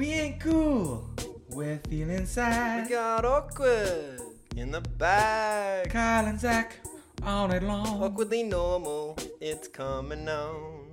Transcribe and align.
We 0.00 0.12
ain't 0.12 0.40
cool. 0.40 1.04
We're 1.50 1.76
feeling 1.90 2.24
sad. 2.24 2.84
We 2.84 2.94
got 2.94 3.26
awkward 3.26 4.18
in 4.56 4.70
the 4.70 4.80
bag. 4.80 5.90
Kyle 5.90 6.24
and 6.24 6.40
Zach 6.40 6.76
all 7.22 7.48
night 7.48 7.62
long. 7.62 8.02
Awkwardly 8.02 8.44
normal. 8.44 9.18
It's 9.42 9.68
coming 9.68 10.26
on 10.26 10.86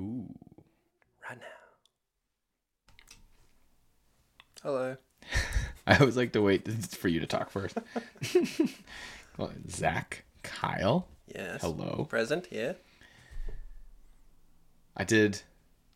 Ooh. 0.00 0.34
right 1.28 1.38
now. 1.38 1.44
Hello. 4.62 4.96
I 5.86 5.98
always 5.98 6.16
like 6.16 6.32
to 6.32 6.40
wait 6.40 6.66
for 6.94 7.08
you 7.08 7.20
to 7.20 7.26
talk 7.26 7.50
first. 7.50 7.76
well, 9.36 9.52
Zach, 9.68 10.24
Kyle, 10.42 11.06
Yes. 11.26 11.60
hello. 11.60 12.06
Present 12.08 12.46
here. 12.46 12.76
I 14.96 15.04
did. 15.04 15.42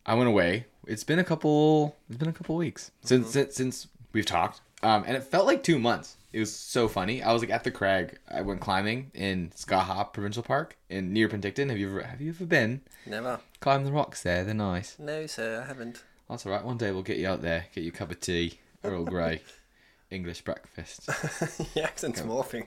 I 0.05 0.15
went 0.15 0.27
away. 0.29 0.65
It's 0.85 1.03
been 1.03 1.19
a 1.19 1.23
couple. 1.23 1.95
It's 2.09 2.17
been 2.17 2.29
a 2.29 2.33
couple 2.33 2.55
weeks 2.55 2.91
since 3.03 3.31
since, 3.31 3.55
since 3.55 3.87
we've 4.11 4.25
talked. 4.25 4.61
Um, 4.81 5.05
and 5.07 5.15
it 5.15 5.23
felt 5.23 5.47
like 5.47 5.63
two 5.63 5.79
months. 5.79 6.17
It 6.33 6.39
was 6.39 6.53
so 6.53 6.87
funny. 6.87 7.23
I 7.23 7.31
was 7.31 7.41
like 7.41 7.51
at 7.51 7.63
the 7.63 7.71
crag. 7.71 8.17
I 8.29 8.41
went 8.41 8.59
climbing 8.59 9.11
in 9.13 9.51
Skaha 9.55 10.11
Provincial 10.11 10.43
Park 10.43 10.75
in 10.89 11.13
near 11.13 11.29
Penticton. 11.29 11.69
Have 11.69 11.77
you 11.77 11.89
ever 11.89 12.01
have 12.01 12.19
you 12.19 12.31
ever 12.31 12.45
been? 12.45 12.81
Never. 13.05 13.39
Climb 13.61 13.85
the 13.85 13.91
rocks 13.91 14.23
there. 14.23 14.43
They're 14.43 14.53
nice. 14.53 14.97
No, 14.99 15.25
sir, 15.27 15.61
I 15.63 15.67
haven't. 15.67 16.03
That's 16.29 16.45
all 16.45 16.51
right. 16.51 16.65
One 16.65 16.77
day 16.77 16.91
we'll 16.91 17.03
get 17.03 17.17
you 17.17 17.27
out 17.27 17.41
there. 17.41 17.67
Get 17.73 17.83
you 17.83 17.91
a 17.91 17.93
cup 17.93 18.11
of 18.11 18.19
tea, 18.19 18.59
Earl 18.83 19.05
Grey, 19.05 19.41
English 20.11 20.41
breakfast. 20.41 21.05
the 21.75 21.83
accent's 21.83 22.21
morphing. 22.21 22.65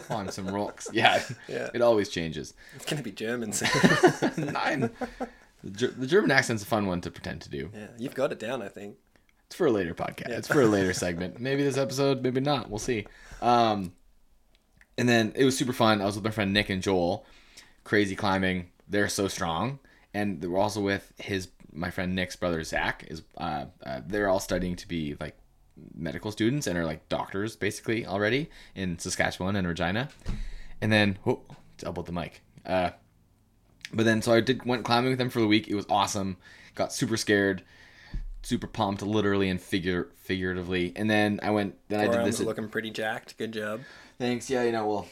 Climb 0.06 0.30
some 0.30 0.48
rocks. 0.48 0.88
Yeah. 0.92 1.22
Yeah. 1.48 1.68
It 1.74 1.82
always 1.82 2.08
changes. 2.08 2.54
It's 2.76 2.86
gonna 2.86 3.02
be 3.02 3.12
German 3.12 3.52
soon. 3.52 4.52
Nine. 4.52 4.90
The, 5.64 5.70
Ger- 5.70 5.94
the 5.96 6.06
German 6.06 6.30
accent's 6.30 6.62
a 6.62 6.66
fun 6.66 6.86
one 6.86 7.00
to 7.02 7.10
pretend 7.10 7.42
to 7.42 7.50
do. 7.50 7.70
yeah, 7.74 7.88
you've 7.98 8.14
got 8.14 8.32
it 8.32 8.38
down, 8.38 8.62
I 8.62 8.68
think. 8.68 8.96
It's 9.46 9.56
for 9.56 9.66
a 9.66 9.70
later 9.70 9.94
podcast. 9.94 10.30
It's 10.30 10.48
for 10.48 10.62
a 10.62 10.66
later 10.66 10.92
segment. 10.94 11.38
Maybe 11.38 11.62
this 11.62 11.76
episode, 11.76 12.22
maybe 12.22 12.40
not. 12.40 12.70
We'll 12.70 12.78
see. 12.78 13.06
Um, 13.42 13.92
and 14.96 15.08
then 15.08 15.32
it 15.36 15.44
was 15.44 15.56
super 15.56 15.72
fun. 15.74 16.00
I 16.00 16.06
was 16.06 16.14
with 16.16 16.24
my 16.24 16.30
friend 16.30 16.52
Nick 16.52 16.70
and 16.70 16.82
Joel. 16.82 17.26
Crazy 17.84 18.16
climbing. 18.16 18.70
They're 18.88 19.08
so 19.08 19.28
strong, 19.28 19.78
and 20.14 20.40
they 20.40 20.46
were 20.46 20.58
also 20.58 20.80
with 20.80 21.12
his 21.18 21.48
my 21.72 21.90
friend 21.90 22.14
Nick's 22.14 22.36
brother 22.36 22.62
Zach. 22.62 23.04
Is 23.08 23.22
uh, 23.36 23.66
uh, 23.84 24.00
they're 24.06 24.28
all 24.28 24.40
studying 24.40 24.76
to 24.76 24.88
be 24.88 25.16
like 25.20 25.36
medical 25.94 26.30
students 26.30 26.66
and 26.66 26.78
are 26.78 26.84
like 26.84 27.08
doctors 27.08 27.56
basically 27.56 28.06
already 28.06 28.50
in 28.74 28.98
Saskatchewan 28.98 29.56
and 29.56 29.66
Regina. 29.66 30.08
And 30.80 30.92
then 30.92 31.18
oh, 31.26 31.42
doubled 31.78 32.06
the 32.06 32.12
mic. 32.12 32.42
Uh, 32.64 32.90
but 33.92 34.04
then 34.04 34.22
so 34.22 34.32
I 34.32 34.40
did 34.40 34.64
went 34.64 34.84
climbing 34.84 35.10
with 35.10 35.18
them 35.18 35.30
for 35.30 35.40
the 35.40 35.46
week. 35.46 35.68
It 35.68 35.74
was 35.74 35.86
awesome. 35.90 36.36
Got 36.74 36.92
super 36.92 37.16
scared, 37.16 37.62
super 38.42 38.66
pumped, 38.66 39.02
literally 39.02 39.48
and 39.48 39.60
figure 39.60 40.08
figuratively. 40.16 40.92
And 40.96 41.10
then 41.10 41.40
I 41.42 41.50
went. 41.50 41.76
Then 41.88 42.00
I 42.00 42.08
did 42.08 42.24
this. 42.24 42.40
At, 42.40 42.46
looking 42.46 42.68
pretty 42.68 42.90
jacked. 42.90 43.36
Good 43.38 43.52
job. 43.52 43.80
thanks. 44.18 44.48
Yeah, 44.50 44.62
you 44.64 44.72
know, 44.72 44.86
well, 44.86 45.08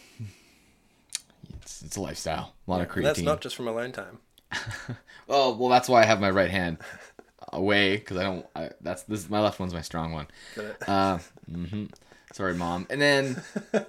it's 1.62 1.83
it's 1.83 1.97
a 1.97 2.01
lifestyle. 2.01 2.55
A 2.67 2.70
lot 2.70 2.81
of 2.81 2.86
And 2.86 2.91
creatine. 2.91 3.03
that's 3.05 3.20
not 3.20 3.41
just 3.41 3.56
from 3.56 3.69
alone 3.69 3.92
time. 3.92 4.19
Oh 5.33 5.55
well, 5.56 5.69
that's 5.69 5.89
why 5.89 6.03
I 6.03 6.06
have 6.06 6.20
my 6.20 6.31
right 6.31 6.51
hand 6.51 6.78
away 7.53 7.97
because 7.98 8.17
I 8.17 8.25
don't. 8.25 8.47
I, 8.56 8.70
that's 8.81 9.05
this. 9.05 9.31
My 9.31 9.39
left 9.39 9.61
one's 9.61 9.73
my 9.73 9.81
strong 9.81 10.11
one. 10.12 10.27
Got 10.56 10.64
it. 10.64 10.89
Uh, 10.89 11.19
hmm 11.48 11.84
Sorry, 12.33 12.55
mom. 12.55 12.86
And 12.91 13.01
then, 13.01 13.42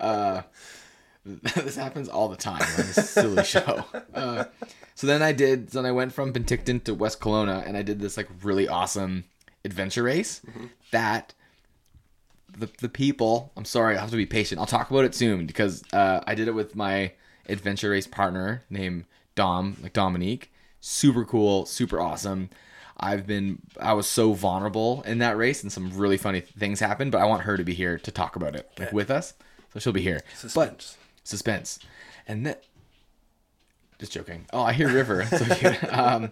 uh, 0.00 0.42
this 1.54 1.76
happens 1.76 2.08
all 2.08 2.28
the 2.28 2.36
time 2.36 2.60
on 2.60 2.76
this 2.76 3.10
silly 3.10 3.44
show. 3.44 3.84
Uh, 4.14 4.44
so 4.94 5.06
then 5.06 5.22
I 5.22 5.32
did. 5.32 5.72
So 5.72 5.80
then 5.80 5.86
I 5.88 5.92
went 5.92 6.12
from 6.12 6.32
Penticton 6.32 6.84
to 6.84 6.94
West 6.94 7.20
Kelowna, 7.20 7.66
and 7.66 7.76
I 7.76 7.82
did 7.82 8.00
this 8.00 8.16
like 8.16 8.28
really 8.42 8.68
awesome 8.68 9.24
adventure 9.64 10.02
race. 10.02 10.42
That 10.90 11.34
the 12.56 12.68
the 12.80 12.88
people. 12.88 13.52
I'm 13.56 13.64
sorry, 13.64 13.96
I 13.96 14.00
have 14.00 14.10
to 14.10 14.16
be 14.16 14.26
patient. 14.26 14.60
I'll 14.60 14.66
talk 14.66 14.90
about 14.90 15.04
it 15.04 15.14
soon 15.14 15.46
because 15.46 15.82
uh, 15.92 16.20
I 16.26 16.34
did 16.34 16.48
it 16.48 16.54
with 16.54 16.76
my 16.76 17.12
adventure 17.48 17.90
race 17.90 18.06
partner 18.06 18.62
named 18.68 19.04
Dom, 19.34 19.76
like 19.82 19.92
Dominique. 19.92 20.52
Super 20.80 21.24
cool, 21.24 21.64
super 21.64 22.00
awesome. 22.00 22.50
I've 22.98 23.26
been 23.26 23.60
I 23.80 23.94
was 23.94 24.06
so 24.06 24.34
vulnerable 24.34 25.02
in 25.02 25.18
that 25.18 25.36
race 25.36 25.62
and 25.62 25.72
some 25.72 25.96
really 25.96 26.16
funny 26.16 26.40
things 26.40 26.80
happened, 26.80 27.12
but 27.12 27.20
I 27.20 27.24
want 27.24 27.42
her 27.42 27.56
to 27.56 27.64
be 27.64 27.74
here 27.74 27.98
to 27.98 28.10
talk 28.10 28.36
about 28.36 28.54
it 28.54 28.70
like 28.78 28.92
with 28.92 29.10
us. 29.10 29.34
So 29.72 29.80
she'll 29.80 29.92
be 29.92 30.02
here. 30.02 30.20
But 30.24 30.38
Suspense. 30.38 30.96
Suspense. 31.24 31.78
And 32.26 32.46
then 32.46 32.56
just 33.98 34.12
joking. 34.12 34.46
Oh, 34.52 34.62
I 34.62 34.72
hear 34.72 34.88
River. 34.88 35.24
so 35.24 35.44
cute. 35.54 35.84
Um 35.92 36.30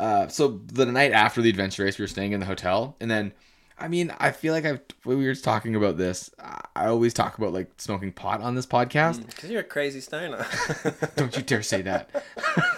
uh 0.00 0.28
so 0.28 0.60
the 0.66 0.86
night 0.86 1.12
after 1.12 1.40
the 1.40 1.50
adventure 1.50 1.84
race 1.84 1.98
we 1.98 2.02
were 2.02 2.08
staying 2.08 2.32
in 2.32 2.40
the 2.40 2.46
hotel 2.46 2.96
and 3.00 3.10
then 3.10 3.32
I 3.78 3.88
mean, 3.88 4.14
I 4.18 4.30
feel 4.30 4.52
like 4.54 4.64
I've 4.64 4.80
when 5.04 5.18
we 5.18 5.26
were 5.26 5.34
talking 5.34 5.74
about 5.74 5.96
this, 5.96 6.30
I- 6.38 6.86
always 6.86 7.12
talk 7.12 7.38
about 7.38 7.52
like 7.52 7.70
smoking 7.78 8.12
pot 8.12 8.40
on 8.40 8.54
this 8.54 8.66
podcast. 8.66 9.26
Because 9.26 9.50
you're 9.50 9.60
a 9.60 9.64
crazy 9.64 10.00
stoner. 10.00 10.46
Don't 11.16 11.36
you 11.36 11.42
dare 11.42 11.62
say 11.62 11.82
that. 11.82 12.10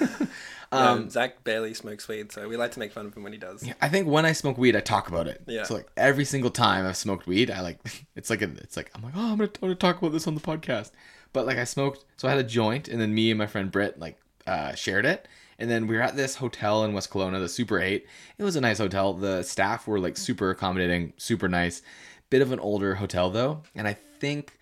um, 0.72 1.10
Zach 1.10 1.44
barely 1.44 1.74
smokes 1.74 2.08
weed, 2.08 2.32
so 2.32 2.48
we 2.48 2.56
like 2.56 2.72
to 2.72 2.78
make 2.78 2.92
fun 2.92 3.06
of 3.06 3.14
him 3.14 3.22
when 3.22 3.32
he 3.32 3.38
does. 3.38 3.62
Yeah, 3.62 3.74
I 3.82 3.88
think 3.88 4.08
when 4.08 4.24
I 4.24 4.32
smoke 4.32 4.56
weed, 4.56 4.76
I 4.76 4.80
talk 4.80 5.08
about 5.08 5.26
it. 5.26 5.42
Yeah. 5.46 5.64
So 5.64 5.74
like 5.74 5.88
every 5.96 6.24
single 6.24 6.50
time 6.50 6.86
I've 6.86 6.96
smoked 6.96 7.26
weed, 7.26 7.50
I 7.50 7.60
like 7.60 8.06
it's 8.16 8.30
like 8.30 8.42
a, 8.42 8.50
it's 8.58 8.76
like 8.76 8.90
I'm 8.94 9.02
like 9.02 9.14
oh 9.16 9.32
I'm 9.32 9.38
gonna, 9.38 9.50
I'm 9.62 9.68
gonna 9.68 9.74
talk 9.74 9.98
about 9.98 10.12
this 10.12 10.26
on 10.26 10.34
the 10.34 10.40
podcast. 10.40 10.90
But 11.34 11.44
like 11.44 11.58
I 11.58 11.64
smoked, 11.64 12.06
so 12.16 12.26
I 12.26 12.30
had 12.30 12.40
a 12.40 12.48
joint, 12.48 12.88
and 12.88 12.98
then 12.98 13.14
me 13.14 13.30
and 13.30 13.36
my 13.36 13.46
friend 13.46 13.70
Britt 13.70 13.98
like 13.98 14.18
uh, 14.46 14.74
shared 14.74 15.04
it, 15.04 15.28
and 15.58 15.70
then 15.70 15.86
we 15.86 15.96
were 15.96 16.02
at 16.02 16.16
this 16.16 16.36
hotel 16.36 16.84
in 16.84 16.94
West 16.94 17.10
Kelowna, 17.10 17.40
the 17.40 17.48
Super 17.50 17.78
Eight. 17.78 18.06
It 18.38 18.44
was 18.44 18.56
a 18.56 18.60
nice 18.62 18.78
hotel. 18.78 19.12
The 19.12 19.42
staff 19.42 19.86
were 19.86 20.00
like 20.00 20.16
super 20.16 20.48
accommodating, 20.48 21.12
super 21.18 21.48
nice. 21.48 21.82
Bit 22.30 22.40
of 22.40 22.52
an 22.52 22.60
older 22.60 22.94
hotel 22.94 23.28
though, 23.28 23.62
and 23.74 23.86
I 23.86 23.92
think 23.92 24.56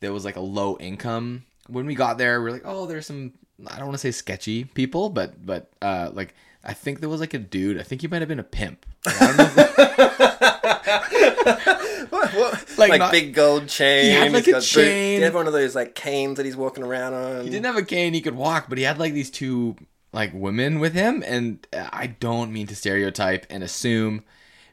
there 0.00 0.14
was 0.14 0.24
like 0.24 0.36
a 0.36 0.40
low 0.40 0.78
income 0.78 1.44
when 1.66 1.84
we 1.84 1.94
got 1.94 2.16
there. 2.16 2.40
We 2.40 2.48
are 2.48 2.52
like, 2.52 2.62
oh, 2.64 2.86
there's 2.86 3.06
some 3.06 3.34
I 3.66 3.76
don't 3.76 3.86
want 3.86 3.94
to 3.94 3.98
say 3.98 4.12
sketchy 4.12 4.64
people, 4.64 5.10
but 5.10 5.44
but 5.44 5.70
uh, 5.82 6.10
like 6.12 6.34
I 6.64 6.72
think 6.74 7.00
there 7.00 7.08
was 7.08 7.20
like 7.20 7.34
a 7.34 7.38
dude. 7.38 7.78
I 7.78 7.82
think 7.82 8.00
he 8.02 8.08
might 8.08 8.20
have 8.20 8.28
been 8.28 8.38
a 8.40 8.44
pimp. 8.44 8.84
Like, 9.06 9.16
I 9.22 9.26
don't 9.36 9.56
know. 9.56 9.64
What? 12.10 12.32
what? 12.34 12.78
Like 12.78 12.90
Like, 12.90 12.98
not- 13.00 13.12
big 13.12 13.34
gold 13.34 13.68
chain. 13.68 14.04
He 14.06 14.10
had, 14.12 14.32
like, 14.32 14.44
he's 14.44 14.48
a 14.54 14.58
got 14.60 14.74
boot- 14.74 14.84
He 14.92 15.20
had 15.20 15.34
one 15.34 15.46
of 15.46 15.52
those 15.52 15.74
like 15.74 15.94
canes 15.94 16.36
that 16.36 16.46
he's 16.46 16.56
walking 16.56 16.82
around 16.84 17.14
on. 17.14 17.44
he 17.44 17.50
didn't 17.50 17.66
have 17.66 17.76
a 17.76 17.82
cane. 17.82 18.14
He 18.14 18.20
could 18.20 18.34
walk, 18.34 18.66
but 18.68 18.78
he 18.78 18.84
had 18.84 18.98
like 18.98 19.12
these 19.12 19.30
two 19.30 19.76
like 20.12 20.32
women 20.32 20.78
with 20.80 20.94
him. 20.94 21.22
And 21.26 21.66
I 21.72 22.08
don't 22.08 22.52
mean 22.52 22.66
to 22.68 22.76
stereotype 22.76 23.46
and 23.50 23.62
assume 23.62 24.24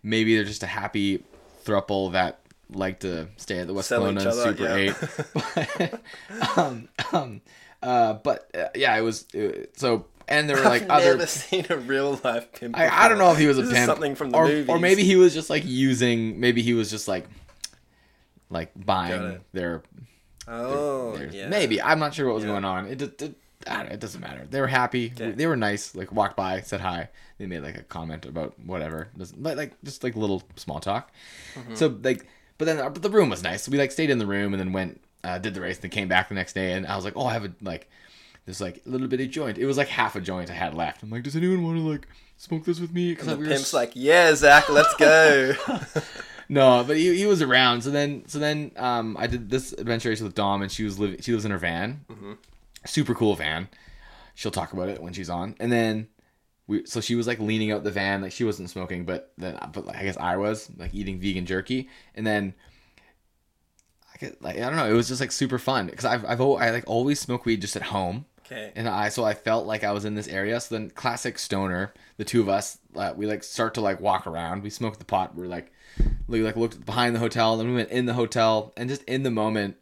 maybe 0.01 0.35
they're 0.35 0.45
just 0.45 0.63
a 0.63 0.67
happy 0.67 1.23
thruple 1.65 2.11
that 2.13 2.39
like 2.69 2.99
to 3.01 3.27
stay 3.37 3.59
at 3.59 3.67
the 3.67 3.73
West 3.73 3.89
Sell 3.89 4.09
each 4.09 4.17
Kelowna 4.17 4.27
other, 4.27 4.55
Super 4.55 4.63
yeah. 4.63 5.83
Eight. 5.83 5.91
But, 6.29 6.57
um, 6.57 6.89
um, 7.11 7.41
uh, 7.83 8.13
but 8.13 8.49
uh, 8.55 8.69
yeah, 8.75 8.95
it 8.97 9.01
was 9.01 9.25
uh, 9.35 9.65
so. 9.75 10.05
And 10.27 10.49
there 10.49 10.57
were 10.57 10.63
like 10.63 10.83
I've 10.83 10.89
other 11.01 11.11
never 11.13 11.25
seen 11.27 11.65
a 11.69 11.77
real 11.77 12.19
life 12.23 12.51
pimp. 12.53 12.77
I, 12.77 12.87
I 13.05 13.07
don't 13.09 13.17
know 13.19 13.31
if 13.31 13.37
he 13.37 13.45
was 13.47 13.57
a 13.57 13.61
This 13.61 13.71
is 13.71 13.75
pimp 13.77 13.85
something 13.87 14.15
from 14.15 14.31
the 14.31 14.37
or, 14.37 14.47
movies. 14.47 14.69
or 14.69 14.79
maybe 14.79 15.03
he 15.03 15.15
was 15.15 15.33
just 15.33 15.49
like 15.49 15.63
using 15.65 16.39
maybe 16.39 16.61
he 16.61 16.73
was 16.73 16.89
just 16.89 17.07
like 17.07 17.25
like 18.49 18.71
buying 18.75 19.39
their, 19.53 19.83
Oh, 20.47 21.17
their 21.17 21.29
yeah. 21.29 21.47
maybe 21.49 21.81
I'm 21.81 21.99
not 21.99 22.13
sure 22.13 22.27
what 22.27 22.35
was 22.35 22.43
Yeah. 22.43 22.51
going 22.51 22.65
on 22.65 22.85
it 22.87 22.99
just 22.99 23.21
it, 23.21 23.35
it 23.67 23.99
doesn't 23.99 24.21
matter 24.21 24.45
they 24.49 24.61
were 24.61 24.67
happy 24.67 25.11
Okay. 25.15 25.31
they 25.31 25.47
were 25.47 25.55
nice 25.55 25.95
like 25.95 26.11
walked 26.11 26.35
by 26.37 26.61
said 26.61 26.81
hi 26.81 27.09
they 27.39 27.47
made 27.47 27.61
like 27.61 27.77
a 27.77 27.83
comment 27.83 28.25
about 28.25 28.53
whatever 28.63 29.07
Doesn't- 29.17 29.41
like, 29.41 29.73
just 29.83 30.03
like 30.03 30.15
little 30.15 30.43
small 30.55 30.79
talk 30.79 31.11
Mm-hmm. 31.55 31.73
so 31.75 31.97
like 32.03 32.27
but 32.59 32.65
then 32.65 32.79
uh, 32.79 32.89
but 32.89 33.01
the 33.01 33.09
room 33.09 33.29
was 33.29 33.41
nice 33.41 33.63
so 33.63 33.71
we 33.71 33.77
like 33.79 33.91
stayed 33.91 34.09
in 34.11 34.19
the 34.19 34.27
room 34.27 34.53
and 34.53 34.59
then 34.59 34.71
went 34.71 35.01
uh, 35.23 35.39
did 35.39 35.55
the 35.55 35.61
race 35.61 35.77
and 35.77 35.83
then 35.83 35.91
came 35.91 36.07
back 36.07 36.29
the 36.29 36.35
next 36.35 36.53
day 36.53 36.73
and 36.73 36.85
I 36.85 36.95
was 36.95 37.03
like 37.05 37.15
oh 37.17 37.25
I 37.25 37.33
have 37.33 37.45
a 37.45 37.51
like 37.61 37.89
this 38.45 38.61
like 38.61 38.81
little 38.85 39.07
bitty 39.07 39.27
joint 39.27 39.57
it 39.57 39.65
was 39.65 39.77
like 39.77 39.87
half 39.87 40.15
a 40.15 40.21
joint 40.21 40.49
I 40.51 40.53
had 40.53 40.73
left 40.73 41.03
I'm 41.03 41.09
like 41.09 41.23
does 41.23 41.35
anyone 41.35 41.63
want 41.63 41.77
to 41.77 41.83
like 41.83 42.07
smoke 42.37 42.65
this 42.65 42.79
with 42.79 42.93
me 42.93 43.11
because 43.11 43.27
And 43.27 43.43
the 43.43 43.47
pimp's 43.47 43.73
like, 43.73 43.91
yeah, 43.95 44.33
Zach, 44.35 44.69
let's 44.69 44.93
go. 44.95 45.53
No, 46.47 46.83
but 46.85 46.97
he, 46.97 47.17
he 47.17 47.25
was 47.25 47.41
around. 47.41 47.81
So 47.81 47.89
then, 47.89 48.27
so 48.27 48.37
then, 48.37 48.71
um, 48.77 49.17
I 49.19 49.25
did 49.25 49.49
this 49.49 49.73
adventure 49.73 50.09
race 50.09 50.21
with 50.21 50.35
Dom, 50.35 50.61
and 50.61 50.71
she 50.71 50.83
was 50.83 50.99
living. 50.99 51.19
She 51.21 51.31
lives 51.31 51.43
in 51.45 51.49
her 51.49 51.57
van, 51.57 52.05
super 52.85 53.15
cool 53.15 53.35
van. 53.35 53.67
She'll 54.35 54.51
talk 54.51 54.71
about 54.71 54.89
it 54.89 55.01
when 55.01 55.13
she's 55.13 55.29
on. 55.29 55.55
And 55.59 55.71
then, 55.71 56.07
we 56.67 56.85
so 56.85 57.01
she 57.01 57.15
was 57.15 57.25
like 57.25 57.39
leaning 57.39 57.71
out 57.71 57.83
the 57.83 57.89
van, 57.89 58.21
like 58.21 58.31
she 58.31 58.43
wasn't 58.43 58.69
smoking, 58.69 59.05
but 59.05 59.33
then, 59.39 59.57
but 59.73 59.87
like, 59.87 59.97
I 59.97 60.03
guess 60.03 60.17
I 60.17 60.37
was 60.37 60.69
like 60.77 60.93
eating 60.93 61.19
vegan 61.19 61.47
jerky. 61.47 61.89
And 62.13 62.27
then, 62.27 62.53
I 64.13 64.17
could, 64.17 64.37
like 64.39 64.57
I 64.57 64.59
don't 64.59 64.75
know, 64.75 64.87
it 64.87 64.93
was 64.93 65.07
just 65.07 65.21
like 65.21 65.31
super 65.31 65.57
fun 65.57 65.87
because 65.87 66.05
I've 66.05 66.25
I've 66.25 66.41
I 66.41 66.69
like 66.69 66.83
always 66.85 67.19
smoke 67.19 67.45
weed 67.45 67.61
just 67.61 67.75
at 67.75 67.81
home. 67.81 68.25
Okay. 68.45 68.71
And 68.75 68.87
I 68.87 69.09
so 69.09 69.23
I 69.23 69.33
felt 69.33 69.65
like 69.65 69.83
I 69.83 69.91
was 69.91 70.05
in 70.05 70.15
this 70.15 70.27
area. 70.27 70.59
So 70.59 70.75
then, 70.75 70.89
classic 70.89 71.39
stoner, 71.39 71.93
the 72.17 72.25
two 72.25 72.41
of 72.41 72.49
us, 72.49 72.77
uh, 72.95 73.13
we 73.15 73.25
like 73.25 73.43
start 73.43 73.73
to 73.75 73.81
like 73.81 73.99
walk 73.99 74.27
around. 74.27 74.63
We 74.63 74.69
smoked 74.69 74.99
the 74.99 75.05
pot. 75.05 75.35
We 75.35 75.45
are 75.45 75.49
like, 75.49 75.71
we 76.27 76.41
like 76.41 76.55
looked 76.55 76.85
behind 76.85 77.15
the 77.15 77.19
hotel. 77.19 77.57
Then 77.57 77.67
we 77.67 77.75
went 77.75 77.89
in 77.89 78.05
the 78.05 78.13
hotel, 78.13 78.73
and 78.77 78.89
just 78.89 79.03
in 79.03 79.23
the 79.23 79.31
moment, 79.31 79.77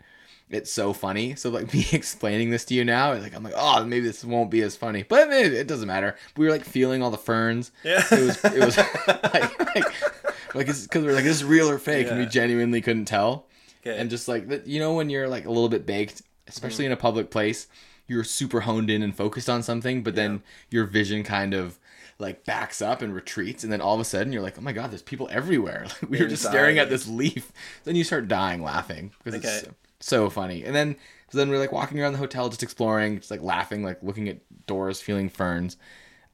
it's 0.49 0.71
so 0.71 0.93
funny. 0.93 1.35
So 1.35 1.49
like 1.49 1.73
me 1.73 1.85
explaining 1.91 2.49
this 2.49 2.65
to 2.65 2.73
you 2.73 2.85
now, 2.85 3.13
like 3.13 3.35
I'm 3.35 3.43
like, 3.43 3.53
oh, 3.55 3.83
maybe 3.85 4.05
this 4.05 4.23
won't 4.23 4.51
be 4.51 4.61
as 4.61 4.75
funny, 4.75 5.03
but 5.03 5.29
maybe 5.29 5.55
it 5.55 5.67
doesn't 5.67 5.87
matter. 5.87 6.15
We 6.37 6.45
were 6.45 6.51
like 6.51 6.65
feeling 6.65 7.01
all 7.01 7.11
the 7.11 7.17
ferns. 7.17 7.71
Yeah. 7.83 8.03
It 8.11 8.19
was 8.19 8.45
it 8.45 8.63
was 8.63 8.77
like 9.07 9.59
like 9.59 10.55
like 10.55 10.67
it's 10.67 10.83
because 10.83 11.03
we're 11.03 11.13
like 11.13 11.23
this 11.23 11.37
is 11.37 11.43
real 11.43 11.69
or 11.69 11.79
fake, 11.79 12.07
and 12.07 12.19
we 12.19 12.25
genuinely 12.25 12.81
couldn't 12.81 13.05
tell. 13.05 13.47
Okay. 13.85 13.97
And 13.99 14.09
just 14.09 14.27
like 14.27 14.47
that, 14.47 14.65
you 14.65 14.79
know, 14.79 14.93
when 14.93 15.09
you're 15.09 15.27
like 15.27 15.45
a 15.45 15.51
little 15.51 15.69
bit 15.69 15.85
baked, 15.85 16.21
especially 16.47 16.85
in 16.85 16.93
a 16.93 16.97
public 16.97 17.29
place, 17.31 17.67
you're 18.07 18.23
super 18.23 18.61
honed 18.61 18.89
in 18.89 19.01
and 19.03 19.15
focused 19.15 19.49
on 19.49 19.63
something, 19.63 20.03
but 20.03 20.15
then 20.15 20.43
your 20.69 20.85
vision 20.85 21.23
kind 21.23 21.53
of 21.53 21.79
like 22.19 22.45
backs 22.45 22.81
up 22.81 23.01
and 23.01 23.13
retreats, 23.15 23.63
and 23.63 23.73
then 23.73 23.81
all 23.81 23.95
of 23.95 23.99
a 23.99 24.05
sudden 24.05 24.31
you're 24.31 24.41
like, 24.41 24.57
oh 24.57 24.61
my 24.61 24.71
god, 24.73 24.91
there's 24.91 25.01
people 25.01 25.27
everywhere. 25.31 25.87
Like, 26.01 26.09
we 26.11 26.19
were 26.21 26.27
just 26.27 26.43
staring 26.43 26.77
at 26.77 26.89
this 26.89 27.07
leaf. 27.07 27.51
Then 27.85 27.95
you 27.95 28.03
start 28.03 28.27
dying 28.27 28.61
laughing 28.61 29.11
because 29.23 29.35
it's 29.35 29.45
Okay. 29.45 29.59
so, 29.65 29.73
so 29.99 30.29
funny. 30.29 30.63
And 30.63 30.75
then 30.75 30.95
so 31.31 31.37
then 31.39 31.49
we're 31.49 31.57
like 31.59 31.71
walking 31.71 31.99
around 31.99 32.11
the 32.13 32.19
hotel, 32.19 32.49
just 32.49 32.61
exploring, 32.61 33.17
just 33.17 33.31
like 33.31 33.41
laughing, 33.41 33.83
like 33.83 34.03
looking 34.03 34.29
at 34.29 34.37
doors, 34.67 35.01
feeling 35.01 35.29
ferns. 35.29 35.77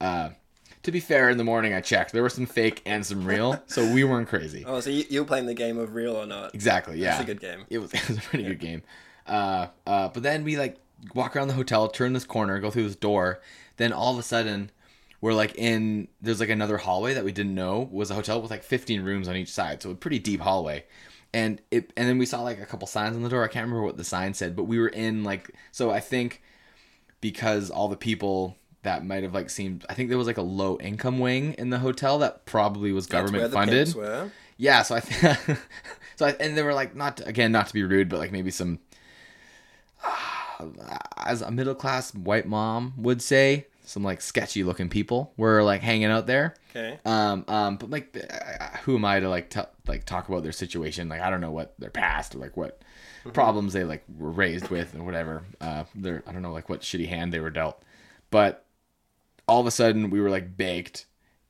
Uh, 0.02 0.30
to 0.84 0.92
be 0.92 1.00
fair, 1.00 1.30
in 1.30 1.38
the 1.38 1.44
morning 1.44 1.74
I 1.74 1.82
checked, 1.82 2.12
there 2.12 2.22
were 2.22 2.30
some 2.30 2.46
fake 2.46 2.82
and 2.86 3.06
some 3.06 3.26
real, 3.26 3.62
so 3.68 3.92
we 3.94 4.04
weren't 4.04 4.28
crazy. 4.28 4.64
oh, 4.68 4.80
so 4.82 4.90
you, 4.90 5.04
you 5.10 5.22
were 5.22 5.26
playing 5.28 5.46
the 5.46 5.54
game 5.54 5.78
of 5.78 5.94
real 5.94 6.16
or 6.16 6.26
not? 6.26 6.54
Exactly. 6.54 6.98
Yeah. 7.00 7.12
That's 7.12 7.24
a 7.24 7.26
good 7.26 7.40
game. 7.42 7.66
It 7.70 7.80
was, 7.80 7.94
it 7.94 8.08
was 8.10 8.18
a 8.18 8.22
pretty 8.22 8.44
good 8.46 8.60
game. 8.60 8.82
Uh, 9.26 9.68
uh, 9.88 10.10
but 10.10 10.24
then 10.24 10.44
we 10.44 10.58
like 10.58 10.78
walk 11.14 11.36
around 11.36 11.48
the 11.48 11.54
hotel, 11.54 11.88
turn 11.88 12.14
this 12.14 12.26
corner, 12.26 12.60
go 12.60 12.72
through 12.72 12.84
this 12.84 12.96
door. 12.96 13.42
Then 13.78 13.94
all 13.94 14.14
of 14.14 14.20
a 14.20 14.24
sudden, 14.24 14.72
we're 15.22 15.34
like 15.34 15.56
in 15.56 16.08
there's 16.22 16.40
like 16.40 16.50
another 16.50 16.78
hallway 16.78 17.14
that 17.14 17.26
we 17.26 17.32
didn't 17.32 17.56
know 17.56 17.90
was 17.92 18.10
a 18.10 18.16
hotel 18.16 18.42
with 18.42 18.52
like 18.52 18.64
15 18.64 19.02
rooms 19.04 19.28
on 19.28 19.36
each 19.36 19.52
side, 19.52 19.82
so 19.82 19.92
a 19.92 19.96
pretty 19.96 20.20
deep 20.20 20.42
hallway. 20.42 20.86
And 21.34 21.62
it 21.72 21.94
and 21.96 22.08
then 22.08 22.18
we 22.18 22.26
saw 22.26 22.42
like 22.42 22.60
a 22.60 22.66
couple 22.66 22.88
signs 22.88 23.16
on 23.16 23.24
the 23.24 23.30
door. 23.30 23.44
I 23.44 23.48
can't 23.48 23.66
remember 23.66 23.86
what 23.86 23.98
the 23.98 24.04
sign 24.04 24.34
said, 24.34 24.56
but 24.56 24.64
we 24.64 24.80
were 24.80 24.88
in 24.88 25.24
like 25.24 25.52
so 25.72 25.92
I 25.92 26.00
think 26.00 26.42
because 27.22 27.70
all 27.70 27.88
the 27.88 27.98
people 27.98 28.56
that 28.84 29.06
might 29.06 29.24
have 29.24 29.34
like 29.34 29.50
seemed 29.50 29.86
I 29.90 29.94
think 29.94 30.10
there 30.10 30.18
was 30.18 30.28
like 30.28 30.38
a 30.38 30.44
low 30.44 30.78
income 30.80 31.20
wing 31.20 31.54
in 31.58 31.70
the 31.70 31.80
hotel 31.80 32.20
that 32.20 32.46
probably 32.46 32.92
was 32.92 33.06
government 33.06 33.44
funded. 33.54 33.88
Yeah, 34.58 34.82
so 34.84 34.96
I 34.96 35.00
think 35.02 35.60
so 36.16 36.26
I, 36.26 36.32
and 36.40 36.58
they 36.58 36.64
were 36.64 36.74
like 36.74 36.96
not 36.96 37.26
again 37.28 37.52
not 37.52 37.68
to 37.68 37.74
be 37.74 37.84
rude, 37.84 38.10
but 38.10 38.20
like 38.20 38.32
maybe 38.32 38.52
some 38.52 38.80
as 41.18 41.42
a 41.42 41.52
middle 41.52 41.76
class 41.76 42.14
white 42.14 42.48
mom 42.48 42.94
would 42.98 43.22
say, 43.22 43.68
some 43.90 44.04
like 44.04 44.22
sketchy 44.22 44.64
looking 44.64 44.88
people 44.88 45.34
were 45.36 45.64
like 45.64 45.82
hanging 45.82 46.06
out 46.06 46.28
there. 46.28 46.54
Okay. 46.70 47.00
Um, 47.06 47.44
um, 47.48 47.78
but 47.78 47.90
like, 47.90 48.16
uh, 48.16 48.78
who 48.84 48.96
am 48.96 49.04
I 49.04 49.20
to 49.20 49.30
like 49.30 49.50
t- 49.50 49.62
like 49.88 50.06
talk 50.06 50.30
about 50.30 50.44
their 50.44 50.52
situation? 50.52 51.10
Like, 51.10 51.22
I 51.22 51.32
don't 51.32 51.42
know 51.42 51.52
what 51.52 51.74
their 51.80 51.90
past 51.90 52.36
or 52.36 52.38
like 52.38 52.56
what 52.56 52.84
problems 53.34 53.74
they 53.74 53.84
like 53.84 54.04
were 54.18 54.30
raised 54.30 54.70
with 54.70 54.96
or 54.96 55.04
whatever. 55.04 55.44
Uh, 55.60 55.86
they're 55.96 56.24
I 56.28 56.32
don't 56.32 56.44
know 56.44 56.54
like 56.54 56.70
what 56.70 56.82
shitty 56.82 57.08
hand 57.08 57.34
they 57.34 57.40
were 57.40 57.50
dealt, 57.50 57.82
but 58.30 58.66
all 59.48 59.60
of 59.60 59.66
a 59.66 59.72
sudden 59.72 60.12
we 60.12 60.22
were 60.22 60.30
like 60.30 60.56
baked 60.56 61.06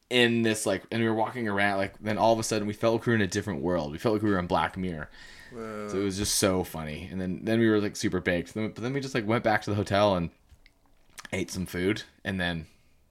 in 0.09 0.41
this 0.41 0.65
like, 0.65 0.83
and 0.91 1.01
we 1.01 1.09
were 1.09 1.15
walking 1.15 1.47
around 1.47 1.77
like. 1.77 1.95
Then 1.99 2.17
all 2.17 2.31
of 2.31 2.39
a 2.39 2.43
sudden 2.43 2.67
we 2.67 2.73
felt 2.73 2.93
like 2.93 3.05
we 3.05 3.11
were 3.11 3.15
in 3.15 3.21
a 3.21 3.27
different 3.27 3.61
world. 3.61 3.91
We 3.91 3.97
felt 3.97 4.13
like 4.13 4.23
we 4.23 4.29
were 4.29 4.39
in 4.39 4.47
Black 4.47 4.77
Mirror. 4.77 5.09
Whoa. 5.51 5.89
So 5.89 5.97
it 5.99 6.03
was 6.03 6.17
just 6.17 6.35
so 6.35 6.63
funny. 6.63 7.07
And 7.11 7.19
then 7.19 7.41
then 7.43 7.59
we 7.59 7.69
were 7.69 7.79
like 7.79 7.95
super 7.95 8.19
baked. 8.19 8.53
Then, 8.53 8.71
but 8.71 8.83
then 8.83 8.93
we 8.93 9.01
just 9.01 9.15
like 9.15 9.27
went 9.27 9.43
back 9.43 9.61
to 9.63 9.69
the 9.69 9.75
hotel 9.75 10.15
and 10.15 10.29
ate 11.33 11.51
some 11.51 11.65
food. 11.65 12.03
And 12.23 12.39
then 12.39 12.67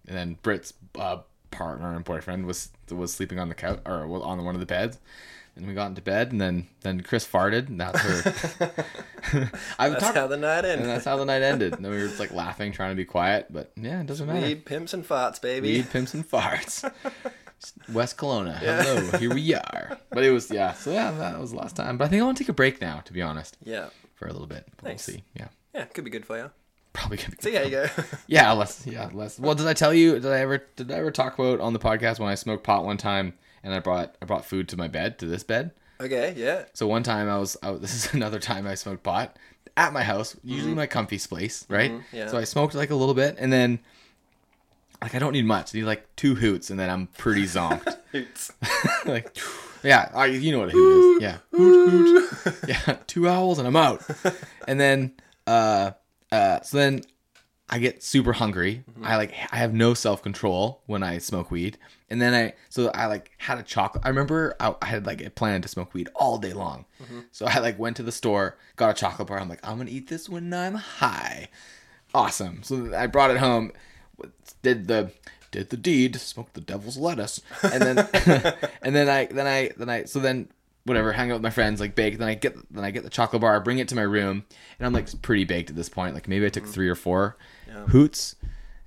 and 0.07 0.17
then 0.17 0.39
Britt's 0.43 0.73
uh, 0.99 1.19
partner 1.51 1.95
and 1.95 2.05
boyfriend 2.05 2.47
was 2.47 2.71
was 2.91 3.13
sleeping 3.13 3.39
on 3.39 3.49
the 3.49 3.55
couch 3.55 3.81
or 3.87 4.05
on 4.23 4.45
one 4.45 4.55
of 4.55 4.61
the 4.61 4.67
beds. 4.67 4.99
And 5.57 5.67
we 5.67 5.75
got 5.75 5.89
into 5.89 6.01
bed, 6.01 6.31
and 6.31 6.41
then 6.41 6.69
then 6.83 7.01
Chris 7.01 7.27
farted, 7.27 7.67
and 7.67 7.81
that's 7.81 7.99
her. 7.99 8.71
I've 9.77 9.93
That's 9.93 10.15
how 10.15 10.29
the 10.29 10.37
night 10.37 10.59
and 10.65 10.67
ended. 10.67 10.87
that's 10.87 11.05
how 11.05 11.17
the 11.17 11.25
night 11.25 11.43
ended. 11.43 11.73
And 11.75 11.85
then 11.85 11.91
we 11.91 11.99
were 11.99 12.07
just 12.07 12.21
like 12.21 12.31
laughing, 12.33 12.71
trying 12.71 12.93
to 12.93 12.95
be 12.95 13.05
quiet, 13.05 13.47
but 13.51 13.73
yeah, 13.75 14.01
it 14.01 14.07
doesn't 14.07 14.29
matter. 14.29 14.47
Weed, 14.47 14.65
pimps, 14.65 14.95
and 14.95 15.05
farts, 15.05 15.41
baby. 15.43 15.73
Weed, 15.79 15.91
pimps, 15.91 16.15
and 16.15 16.29
farts. 16.31 16.89
West 17.93 18.17
Kelowna. 18.17 18.61
Yeah. 18.63 18.83
Hello, 18.83 19.19
here 19.19 19.35
we 19.35 19.55
are. 19.55 19.99
But 20.11 20.25
it 20.25 20.31
was 20.31 20.51
yeah. 20.51 20.73
So 20.75 20.93
yeah, 20.93 21.11
that 21.13 21.39
was 21.39 21.51
the 21.53 21.57
last 21.59 21.77
time. 21.77 21.99
But 21.99 22.05
I 22.07 22.09
think 22.09 22.23
I 22.23 22.25
want 22.25 22.37
to 22.39 22.45
take 22.45 22.49
a 22.49 22.53
break 22.55 22.81
now, 22.81 23.01
to 23.01 23.13
be 23.13 23.23
honest, 23.23 23.57
Yeah. 23.65 23.89
for 24.15 24.27
a 24.27 24.33
little 24.33 24.47
bit. 24.47 24.67
But 24.77 24.89
Nice. 24.91 25.07
We'll 25.09 25.17
see. 25.17 25.25
Yeah, 25.35 25.49
Yeah, 25.75 25.85
could 25.87 26.05
be 26.05 26.11
good 26.11 26.27
for 26.27 26.37
you. 26.39 26.51
probably 26.93 27.17
gonna 27.19 27.31
be. 27.31 27.37
See 27.41 27.55
how 27.55 27.63
you 27.63 27.71
go. 27.71 27.87
Yeah, 28.27 28.53
less. 28.53 28.87
Yeah, 28.87 29.09
less. 29.13 29.39
Well, 29.39 29.55
did 29.55 29.67
I 29.67 29.73
tell 29.75 29.93
you? 29.95 30.15
Did 30.15 30.27
I 30.27 30.41
ever? 30.41 30.65
Did 30.77 30.91
I 30.91 30.95
ever 30.97 31.11
talk 31.11 31.39
about 31.39 31.61
on 31.61 31.73
the 31.73 31.79
podcast 31.79 32.19
when 32.19 32.29
I 32.29 32.35
smoked 32.35 32.65
pot 32.65 32.85
one 32.85 32.97
time 32.97 33.35
and 33.63 33.75
I 33.75 33.79
brought 33.81 34.17
I 34.23 34.25
brought 34.27 34.45
food 34.45 34.69
to 34.71 34.77
my 34.77 34.89
bed 34.89 35.19
to 35.21 35.27
this 35.27 35.43
bed? 35.43 35.73
okay, 36.01 36.33
yeah. 36.37 36.65
So 36.75 36.87
one 36.87 37.03
time 37.03 37.29
I 37.29 37.39
was, 37.39 37.57
I 37.63 37.73
this 37.85 37.95
is 37.95 38.15
another 38.15 38.39
time 38.39 38.67
I 38.67 38.75
smoked 38.77 39.03
pot 39.03 39.37
at 39.77 39.93
my 39.93 40.03
house, 40.03 40.37
usually 40.43 40.75
my 40.75 40.87
comfy 40.87 41.19
place, 41.19 41.65
right? 41.69 41.91
Mhm, 41.93 42.03
yeah. 42.13 42.27
So 42.29 42.39
I 42.39 42.45
smoked 42.45 42.75
like 42.75 42.91
a 42.91 42.95
little 42.97 43.15
bit, 43.15 43.37
and 43.39 43.53
then 43.53 43.79
like 45.03 45.15
I 45.15 45.19
don't 45.19 45.33
need 45.33 45.45
much. 45.47 45.75
I 45.75 45.79
need 45.79 45.85
like 45.85 46.15
two 46.17 46.35
hoots, 46.35 46.71
and 46.71 46.79
then 46.79 46.91
I'm 46.91 47.07
pretty 47.07 47.45
zonked. 47.45 47.97
Hoots. 48.13 48.53
like, 49.05 49.37
yeah, 49.83 50.11
I, 50.15 50.27
you 50.27 50.51
know 50.51 50.61
what 50.61 50.69
a 50.69 50.73
hoot 50.73 51.17
is. 51.17 51.23
Yeah, 51.23 51.39
hoot 51.53 51.91
hoot. 51.91 52.55
Yeah, 52.69 52.97
two 53.07 53.29
owls, 53.29 53.59
and 53.59 53.69
I'm 53.69 53.77
out. 53.77 54.03
And 54.67 54.81
then, 54.81 55.13
uh, 55.47 55.91
uh, 56.33 56.63
so 56.63 56.79
then 56.79 57.03
I 57.69 57.79
get 57.79 58.03
super 58.03 58.33
hungry. 58.33 58.85
I 59.03 59.17
like 59.17 59.35
I 59.53 59.57
have 59.57 59.75
no 59.75 59.93
self 59.95 60.23
control 60.23 60.83
when 60.87 61.03
I 61.03 61.19
smoke 61.19 61.51
weed. 61.51 61.77
And 62.11 62.21
then 62.23 62.33
I 62.33 62.55
so 62.71 62.91
I 62.95 63.07
like 63.07 63.31
had 63.37 63.59
a 63.59 63.63
chocolate. 63.63 64.05
I 64.07 64.09
remember 64.09 64.55
I, 64.59 64.75
I 64.81 64.87
had 64.87 65.05
like 65.05 65.21
a 65.21 65.29
plan 65.29 65.61
to 65.63 65.69
smoke 65.69 65.93
weed 65.93 66.09
all 66.15 66.39
day 66.39 66.55
long. 66.55 66.87
So 67.31 67.47
I 67.47 67.59
like 67.59 67.79
went 67.79 67.97
to 67.99 68.03
the 68.03 68.13
store, 68.13 68.57
got 68.77 68.91
a 68.91 68.95
chocolate 68.95 69.29
bar. 69.29 69.39
I'm 69.39 69.49
like, 69.51 69.67
I'm 69.67 69.77
gonna 69.77 69.91
eat 69.91 70.09
this 70.09 70.29
when 70.29 70.53
I'm 70.53 70.77
high. 70.77 71.49
Awesome. 72.15 72.63
So 72.63 72.95
I 72.97 73.07
brought 73.07 73.31
it 73.31 73.37
home, 73.37 73.73
did 74.63 74.89
the 74.89 75.13
did 75.51 75.71
the 75.71 75.77
deed, 75.77 76.17
smoked 76.17 76.55
the 76.55 76.61
devil's 76.61 76.97
lettuce, 76.99 77.41
and 77.63 77.83
then 77.83 77.99
and 78.83 78.95
then 78.95 79.09
I 79.09 79.27
then 79.27 79.47
I 79.47 79.71
then 79.77 79.89
I 79.89 80.05
so 80.05 80.19
then 80.21 80.49
whatever, 80.85 81.13
hang 81.13 81.31
out 81.31 81.35
with 81.35 81.43
my 81.43 81.51
friends, 81.51 81.81
like 81.81 81.95
bake. 81.95 82.19
Then 82.19 82.29
I 82.29 82.35
get 82.35 82.55
then 82.73 82.85
I 82.85 82.91
get 82.91 83.03
the 83.05 83.11
chocolate 83.11 83.43
bar, 83.43 83.61
bring 83.61 83.79
it 83.79 83.89
to 83.89 83.95
my 83.95 84.03
room, 84.03 84.45
and 84.79 84.87
I'm 84.87 84.93
like 84.93 85.21
pretty 85.23 85.45
baked 85.45 85.71
at 85.71 85.77
this 85.77 85.89
point. 85.89 86.15
Like 86.15 86.29
maybe 86.29 86.47
I 86.47 86.51
took 86.51 86.67
three 86.67 86.89
or 86.89 86.95
four 86.95 87.37
Yeah. 87.67 87.87
hoots, 87.87 88.37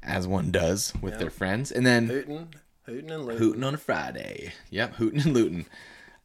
as 0.04 0.28
one 0.28 0.52
does 0.52 0.94
with 1.02 1.14
Yeah. 1.14 1.20
their 1.20 1.30
friends, 1.30 1.72
and 1.72 1.86
then 1.86 2.08
Hootin', 2.08 2.48
hootin' 2.86 3.10
and 3.12 3.26
lootin'. 3.26 3.38
hooting 3.40 3.64
on 3.64 3.74
a 3.76 3.78
Friday. 3.78 4.54
Yep, 4.70 4.96
hooting 4.96 5.22
and 5.22 5.34
looting. 5.34 5.66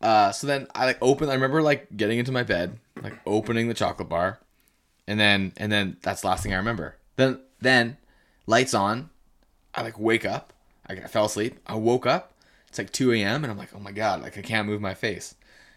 Uh, 0.00 0.30
so 0.32 0.46
then 0.46 0.66
I 0.74 0.84
like 0.84 0.98
open. 1.00 1.28
I 1.30 1.34
remember 1.34 1.62
like 1.62 1.94
getting 1.96 2.18
into 2.18 2.32
my 2.32 2.42
bed, 2.42 2.78
like 3.02 3.14
opening 3.26 3.68
the 3.68 3.74
chocolate 3.74 4.08
bar, 4.10 4.38
and 5.06 5.18
then 5.18 5.52
and 5.56 5.72
then 5.72 5.96
that's 6.02 6.20
the 6.22 6.26
last 6.28 6.42
thing 6.42 6.52
I 6.52 6.58
remember. 6.58 6.96
Then 7.16 7.40
then 7.60 7.96
lights 8.46 8.74
on. 8.74 9.08
I 9.76 9.82
like 9.82 9.98
wake 9.98 10.24
up. 10.24 10.52
I, 10.88 10.96
fell 11.00 11.26
asleep. 11.26 11.58
I 11.66 11.74
woke 11.74 12.06
up. 12.06 12.32
It's 12.68 12.78
like 12.78 12.92
2 12.92 13.12
a.m. 13.12 13.44
and 13.44 13.50
I'm 13.50 13.58
like, 13.58 13.74
oh 13.74 13.80
my 13.80 13.92
god, 13.92 14.22
like 14.22 14.38
I 14.38 14.42
can't 14.42 14.66
move 14.66 14.80
my 14.80 14.94
face. 14.94 15.34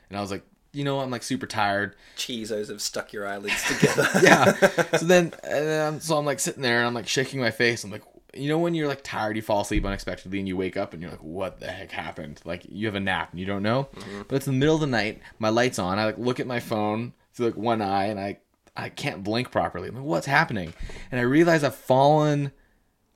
And 0.09 0.17
I 0.17 0.21
was 0.21 0.31
like, 0.31 0.43
you 0.71 0.83
know, 0.83 0.99
I'm 0.99 1.09
like 1.09 1.23
super 1.23 1.47
tired. 1.47 1.95
Cheezos 2.15 2.69
have 2.69 2.81
stuck 2.81 3.11
your 3.11 3.27
eyelids 3.27 3.63
together. 3.67 4.07
yeah. 4.23 4.53
So 4.97 5.05
then, 5.05 5.33
and 5.43 5.67
then 5.67 5.87
I'm, 5.93 5.99
so 5.99 6.17
I'm 6.17 6.25
like 6.25 6.39
sitting 6.39 6.61
there 6.61 6.77
and 6.79 6.87
I'm 6.87 6.93
like 6.93 7.07
shaking 7.07 7.39
my 7.39 7.51
face. 7.51 7.83
I'm 7.83 7.91
like, 7.91 8.03
you 8.35 8.47
know, 8.47 8.59
when 8.59 8.75
you're 8.75 8.87
like 8.87 9.03
tired, 9.03 9.35
you 9.35 9.41
fall 9.41 9.61
asleep 9.61 9.85
unexpectedly 9.85 10.39
and 10.39 10.47
you 10.47 10.55
wake 10.55 10.77
up 10.77 10.93
and 10.93 11.01
you're 11.01 11.11
like, 11.11 11.23
what 11.23 11.59
the 11.59 11.67
heck 11.67 11.91
happened? 11.91 12.41
Like 12.45 12.63
you 12.69 12.85
have 12.85 12.95
a 12.95 12.99
nap 12.99 13.31
and 13.31 13.39
you 13.39 13.45
don't 13.45 13.63
know. 13.63 13.87
Mm-hmm. 13.95 14.21
But 14.27 14.35
it's 14.35 14.45
the 14.45 14.51
middle 14.51 14.75
of 14.75 14.81
the 14.81 14.87
night. 14.87 15.21
My 15.39 15.49
light's 15.49 15.79
on. 15.79 15.97
I 15.97 16.05
like 16.05 16.17
look 16.17 16.39
at 16.39 16.47
my 16.47 16.59
phone 16.59 17.13
through 17.33 17.47
like 17.47 17.57
one 17.57 17.81
eye 17.81 18.05
and 18.05 18.19
I 18.19 18.37
I 18.77 18.89
can't 18.89 19.23
blink 19.23 19.51
properly. 19.51 19.89
I'm 19.89 19.95
like, 19.95 20.03
what's 20.03 20.27
happening? 20.27 20.73
And 21.11 21.19
I 21.19 21.23
realize 21.23 21.63
I've 21.63 21.75
fallen 21.75 22.51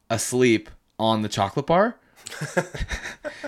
asleep 0.10 0.70
on 1.00 1.22
the 1.22 1.30
chocolate 1.30 1.66
bar. 1.66 1.98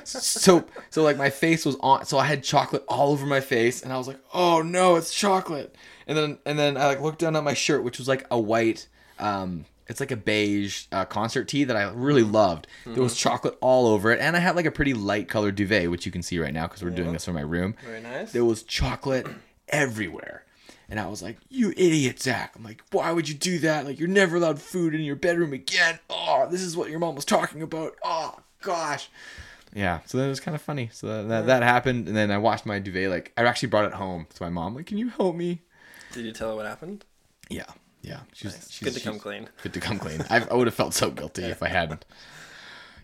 so 0.03 0.65
so 0.89 1.03
like 1.03 1.17
my 1.17 1.29
face 1.29 1.65
was 1.65 1.75
on 1.79 2.05
so 2.05 2.17
I 2.17 2.25
had 2.25 2.43
chocolate 2.43 2.83
all 2.87 3.11
over 3.11 3.25
my 3.25 3.39
face 3.39 3.81
and 3.81 3.91
I 3.91 3.97
was 3.97 4.07
like, 4.07 4.19
"Oh 4.33 4.61
no, 4.61 4.95
it's 4.95 5.13
chocolate." 5.13 5.75
And 6.07 6.17
then 6.17 6.37
and 6.45 6.59
then 6.59 6.77
I 6.77 6.87
like 6.87 7.01
looked 7.01 7.19
down 7.19 7.35
at 7.35 7.43
my 7.43 7.53
shirt 7.53 7.83
which 7.83 7.97
was 7.97 8.07
like 8.07 8.25
a 8.29 8.39
white 8.39 8.87
um 9.19 9.65
it's 9.87 9.99
like 9.99 10.09
a 10.11 10.17
beige 10.17 10.85
uh, 10.91 11.05
concert 11.05 11.47
tee 11.47 11.63
that 11.63 11.75
I 11.77 11.89
really 11.91 12.23
loved. 12.23 12.65
There 12.85 13.03
was 13.03 13.15
chocolate 13.15 13.55
all 13.61 13.85
over 13.87 14.11
it 14.11 14.19
and 14.19 14.35
I 14.35 14.39
had 14.39 14.55
like 14.55 14.65
a 14.65 14.71
pretty 14.71 14.93
light 14.93 15.27
colored 15.27 15.55
duvet 15.55 15.89
which 15.91 16.05
you 16.05 16.11
can 16.11 16.23
see 16.23 16.39
right 16.39 16.53
now 16.53 16.67
cuz 16.67 16.83
we're 16.83 16.89
doing 16.89 17.13
this 17.13 17.25
from 17.25 17.35
my 17.35 17.41
room. 17.41 17.75
Very 17.85 18.01
nice. 18.01 18.31
There 18.31 18.45
was 18.45 18.63
chocolate 18.63 19.27
everywhere. 19.69 20.43
And 20.89 20.99
I 20.99 21.07
was 21.07 21.21
like, 21.23 21.37
you 21.49 21.71
idiot, 21.71 22.21
Zach. 22.21 22.53
I'm 22.55 22.63
like, 22.63 22.83
why 22.91 23.11
would 23.11 23.27
you 23.27 23.33
do 23.35 23.57
that? 23.59 23.85
Like, 23.85 23.99
you're 23.99 24.07
never 24.07 24.35
allowed 24.37 24.61
food 24.61 24.93
in 24.93 25.01
your 25.01 25.15
bedroom 25.15 25.51
again. 25.53 25.99
Oh, 26.09 26.47
this 26.49 26.61
is 26.61 26.77
what 26.77 26.89
your 26.89 26.99
mom 26.99 27.15
was 27.15 27.25
talking 27.25 27.61
about. 27.63 27.95
Oh, 28.03 28.35
gosh. 28.61 29.09
Yeah, 29.73 29.99
so 30.05 30.17
that 30.19 30.27
was 30.27 30.39
kind 30.39 30.53
of 30.55 30.61
funny. 30.61 30.89
So 30.93 31.07
that, 31.07 31.27
that, 31.27 31.45
that 31.47 31.63
happened. 31.63 32.07
And 32.07 32.15
then 32.15 32.29
I 32.31 32.37
washed 32.37 32.65
my 32.65 32.79
duvet. 32.79 33.09
Like, 33.09 33.33
I 33.35 33.43
actually 33.43 33.69
brought 33.69 33.85
it 33.85 33.93
home 33.93 34.27
to 34.33 34.43
my 34.43 34.49
mom. 34.49 34.75
Like, 34.75 34.85
can 34.85 34.97
you 34.97 35.09
help 35.09 35.35
me? 35.35 35.61
Did 36.13 36.25
you 36.25 36.31
tell 36.31 36.49
her 36.51 36.55
what 36.55 36.65
happened? 36.65 37.03
Yeah, 37.49 37.65
yeah. 38.01 38.21
She's, 38.33 38.53
Nice. 38.53 38.71
she's 38.71 38.85
Good 38.87 38.93
to 38.93 39.01
come 39.03 39.19
clean. 39.19 39.49
Good 39.63 39.73
to 39.73 39.79
come 39.79 39.99
clean. 39.99 40.23
I, 40.29 40.45
I 40.49 40.53
would 40.53 40.67
have 40.67 40.75
felt 40.75 40.93
so 40.93 41.09
guilty 41.11 41.43
if 41.43 41.61
I 41.61 41.67
hadn't. 41.69 42.05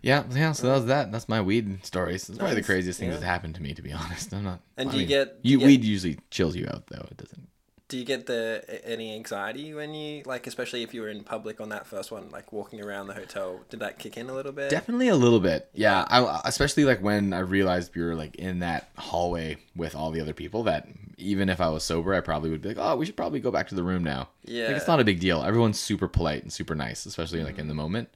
Yeah, 0.01 0.23
yeah. 0.31 0.51
So 0.53 0.67
that 0.67 0.73
was 0.73 0.85
that. 0.85 1.11
That's 1.11 1.27
my 1.29 1.41
weed 1.41 1.85
stories. 1.85 2.27
It's 2.29 2.38
probably 2.38 2.55
the 2.55 2.63
craziest 2.63 3.00
crays 3.00 3.09
things 3.09 3.13
Yeah. 3.15 3.19
that 3.19 3.25
happened 3.25 3.55
to 3.55 3.61
me, 3.61 3.73
to 3.73 3.81
be 3.81 3.91
honest. 3.93 4.33
I'm 4.33 4.43
not. 4.43 4.61
And 4.77 4.89
I 4.89 4.91
do 4.91 4.97
you 4.97 5.01
mean, 5.01 5.07
get- 5.09 5.43
do 5.43 5.50
you, 5.50 5.53
you 5.53 5.59
get- 5.59 5.65
weed 5.67 5.83
usually 5.83 6.19
chills 6.31 6.55
you 6.55 6.67
out 6.71 6.88
though. 6.88 7.05
It 7.11 7.17
doesn't. 7.17 7.47
Do 7.91 7.98
you 7.98 8.05
get 8.05 8.25
the 8.25 8.63
any 8.86 9.13
anxiety 9.15 9.74
when 9.74 9.93
you 9.93 10.24
like, 10.25 10.48
especially 10.48 10.81
if 10.81 10.93
you 10.93 11.01
were 11.01 11.10
in 11.10 11.25
public 11.25 11.60
on 11.60 11.67
that 11.69 11.86
first 11.86 12.10
one, 12.10 12.29
like 12.29 12.53
walking 12.53 12.81
around 12.81 13.07
the 13.07 13.13
hotel? 13.13 13.60
Did 13.69 13.81
that 13.81 14.00
kick 14.00 14.15
in 14.15 14.29
a 14.29 14.33
little 14.33 14.53
bit? 14.53 14.69
Definitely 14.69 15.10
a 15.10 15.15
little 15.15 15.41
bit. 15.41 15.69
Yeah, 15.74 16.05
I, 16.07 16.39
especially 16.45 16.86
like 16.86 17.01
when 17.01 17.33
I 17.33 17.39
realized 17.39 17.93
we 17.93 18.01
were 18.01 18.15
like 18.15 18.38
in 18.38 18.60
that 18.60 18.91
hallway 18.98 19.57
with 19.75 19.93
all 19.93 20.12
the 20.12 20.21
other 20.21 20.31
people. 20.33 20.63
That 20.63 20.88
even 21.17 21.50
if 21.50 21.60
I 21.60 21.67
was 21.67 21.83
sober, 21.83 22.13
I 22.13 22.21
probably 22.21 22.50
would 22.50 22.62
be 22.62 22.69
like, 22.69 22.77
"Oh, 22.79 22.95
we 22.95 23.05
should 23.05 23.17
probably 23.17 23.41
go 23.41 23.51
back 23.51 23.67
to 23.67 23.75
the 23.75 23.83
room 23.83 24.05
now." 24.05 24.29
Yeah, 24.45 24.67
like 24.67 24.77
it's 24.77 24.88
not 24.88 25.01
a 25.01 25.03
big 25.03 25.19
deal. 25.19 25.43
Everyone's 25.43 25.77
super 25.77 26.07
polite 26.07 26.43
and 26.43 26.53
super 26.53 26.75
nice, 26.75 27.05
especially 27.05 27.43
like 27.43 27.60
in 27.60 27.67
the 27.67 27.74
mm. 27.74 27.77
moment. 27.77 28.10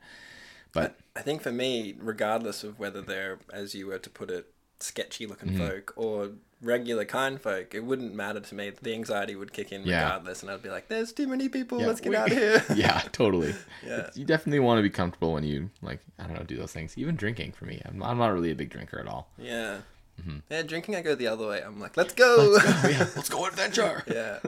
But 0.71 0.97
I 1.17 1.21
think 1.21 1.41
for 1.41 1.51
me, 1.51 1.95
regardless 1.99 2.63
of 2.63 2.79
whether 2.79 3.01
they're, 3.01 3.39
as 3.51 3.75
you 3.75 3.87
were 3.87 3.99
to 3.99 4.09
put 4.09 4.31
it, 4.31 4.53
sketchy 4.79 5.25
looking 5.27 5.49
Mm-hmm. 5.49 5.67
folk 5.67 5.93
or 5.95 6.31
regular 6.61 7.05
kind 7.05 7.39
folk, 7.39 7.75
it 7.75 7.83
wouldn't 7.83 8.15
matter 8.15 8.39
to 8.39 8.55
me. 8.55 8.71
The 8.81 8.93
anxiety 8.93 9.35
would 9.35 9.53
kick 9.53 9.71
in 9.71 9.83
Yeah. 9.83 10.03
regardless, 10.03 10.41
and 10.41 10.49
I'd 10.51 10.63
be 10.63 10.69
like, 10.69 10.87
"There's 10.87 11.11
too 11.13 11.27
many 11.27 11.47
people. 11.49 11.79
Yeah, 11.79 11.87
Let's 11.87 12.01
get 12.01 12.09
we- 12.09 12.15
out 12.15 12.31
of 12.31 12.37
here." 12.37 12.63
yeah, 12.75 13.01
totally. 13.11 13.53
Yeah. 13.85 14.09
You 14.15 14.25
definitely 14.25 14.59
want 14.59 14.79
to 14.79 14.83
be 14.83 14.89
comfortable 14.89 15.33
when 15.33 15.43
you 15.43 15.69
like 15.81 15.99
I 16.17 16.23
don't 16.23 16.33
know 16.33 16.43
do 16.43 16.57
those 16.57 16.71
things. 16.71 16.97
Even 16.97 17.15
drinking 17.15 17.51
for 17.51 17.65
me, 17.65 17.81
I'm, 17.85 18.01
I'm 18.01 18.17
not 18.17 18.33
really 18.33 18.51
a 18.51 18.55
big 18.55 18.69
drinker 18.69 18.99
at 18.99 19.07
all. 19.07 19.29
Yeah. 19.37 19.79
Mm-hmm. 20.21 20.37
Yeah, 20.49 20.61
drinking 20.63 20.95
I 20.95 21.01
go 21.01 21.13
the 21.13 21.27
other 21.27 21.45
way. 21.47 21.61
I'm 21.61 21.79
like, 21.79 21.97
let's 21.97 22.13
go. 22.13 22.57
yeah, 22.87 23.07
let's 23.15 23.29
go 23.29 23.45
adventure. 23.45 24.03
yeah. 24.07 24.39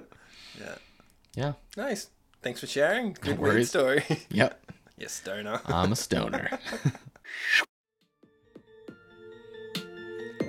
Yeah. 0.59 0.75
Yeah. 1.35 1.53
Nice. 1.75 2.07
Thanks 2.41 2.61
for 2.61 2.67
sharing. 2.67 3.13
Good 3.19 3.37
worries. 3.37 3.69
story. 3.69 4.03
Yep. 4.31 4.71
yes, 4.97 5.11
stoner. 5.13 5.59
I'm 5.67 5.91
a 5.91 5.95
stoner. 5.95 6.57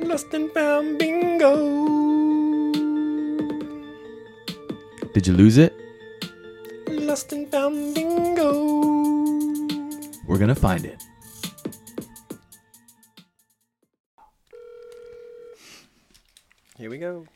Lost 0.09 0.33
and 0.33 0.51
found 0.53 0.99
bingo. 0.99 1.53
Did 5.13 5.27
you 5.27 5.35
lose 5.35 5.59
it? 5.59 5.75
Lost 6.89 7.31
and 7.35 7.47
found 7.51 7.95
bingo. 7.95 8.51
We're 10.27 10.39
gonna 10.39 10.55
find 10.55 10.87
it. 10.87 11.05
Here 16.79 16.89
we 16.89 16.97
go. 16.97 17.27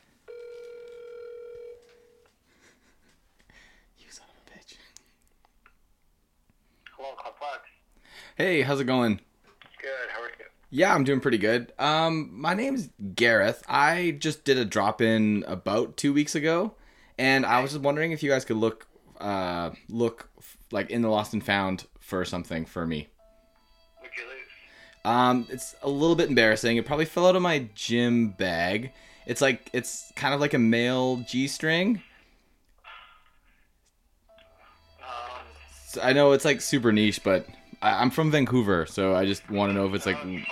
You 3.99 4.05
son 4.09 4.25
of 4.31 4.35
a 4.41 4.57
bitch. 4.57 4.77
Hello, 6.97 7.09
Complex. 7.23 7.69
Hey, 8.35 8.63
how's 8.63 8.79
it 8.79 8.85
going? 8.85 9.19
Good. 9.79 10.09
How 10.09 10.23
are 10.23 10.29
you? 10.29 10.53
Yeah, 10.75 10.95
I'm 10.95 11.03
doing 11.03 11.19
pretty 11.19 11.37
good. 11.37 11.71
Um, 11.77 12.31
my 12.33 12.55
name's 12.55 12.89
Gareth. 13.13 13.63
I 13.69 14.15
just 14.17 14.43
did 14.43 14.57
a 14.57 14.65
drop 14.65 15.03
in 15.03 15.43
about 15.45 15.97
two 15.97 16.11
weeks 16.11 16.33
ago, 16.33 16.73
and 17.15 17.45
I 17.45 17.61
was 17.61 17.73
just 17.73 17.83
wondering 17.83 18.11
if 18.11 18.23
you 18.23 18.31
guys 18.31 18.43
could 18.43 18.57
look, 18.57 18.87
uh, 19.21 19.69
look 19.87 20.29
like 20.71 20.89
in 20.89 21.03
the 21.03 21.09
lost 21.09 21.33
and 21.33 21.45
found 21.45 21.85
for 21.99 22.25
something 22.25 22.65
for 22.65 22.87
me. 22.87 23.07
What'd 23.99 24.17
you 24.17 24.23
lose? 24.23 25.05
Um, 25.05 25.45
it's 25.51 25.75
a 25.83 25.89
little 25.89 26.15
bit 26.15 26.29
embarrassing. 26.29 26.77
It 26.77 26.87
probably 26.87 27.05
fell 27.05 27.27
out 27.27 27.35
of 27.35 27.43
my 27.43 27.69
gym 27.75 28.29
bag. 28.29 28.93
It's 29.27 29.41
like 29.41 29.69
it's 29.73 30.11
kind 30.15 30.33
of 30.33 30.41
like 30.41 30.55
a 30.55 30.59
male 30.59 31.17
G 31.17 31.47
string. 31.47 32.01
Um, 35.03 35.45
So 35.87 36.01
I 36.01 36.13
know 36.13 36.31
it's 36.31 36.45
like 36.45 36.61
super 36.61 36.91
niche, 36.91 37.23
but 37.23 37.45
I, 37.83 38.01
I'm 38.01 38.09
from 38.09 38.31
Vancouver, 38.31 38.85
so 38.85 39.15
I 39.15 39.25
just 39.25 39.49
want 39.49 39.69
to 39.69 39.73
know 39.73 39.85
if 39.87 39.93
it's 39.93 40.05
like 40.05 40.15
uh, 40.15 40.19
I 40.19 40.23
don't, 40.23 40.31
you 40.31 40.39
know 40.39 40.45
what 40.45 40.49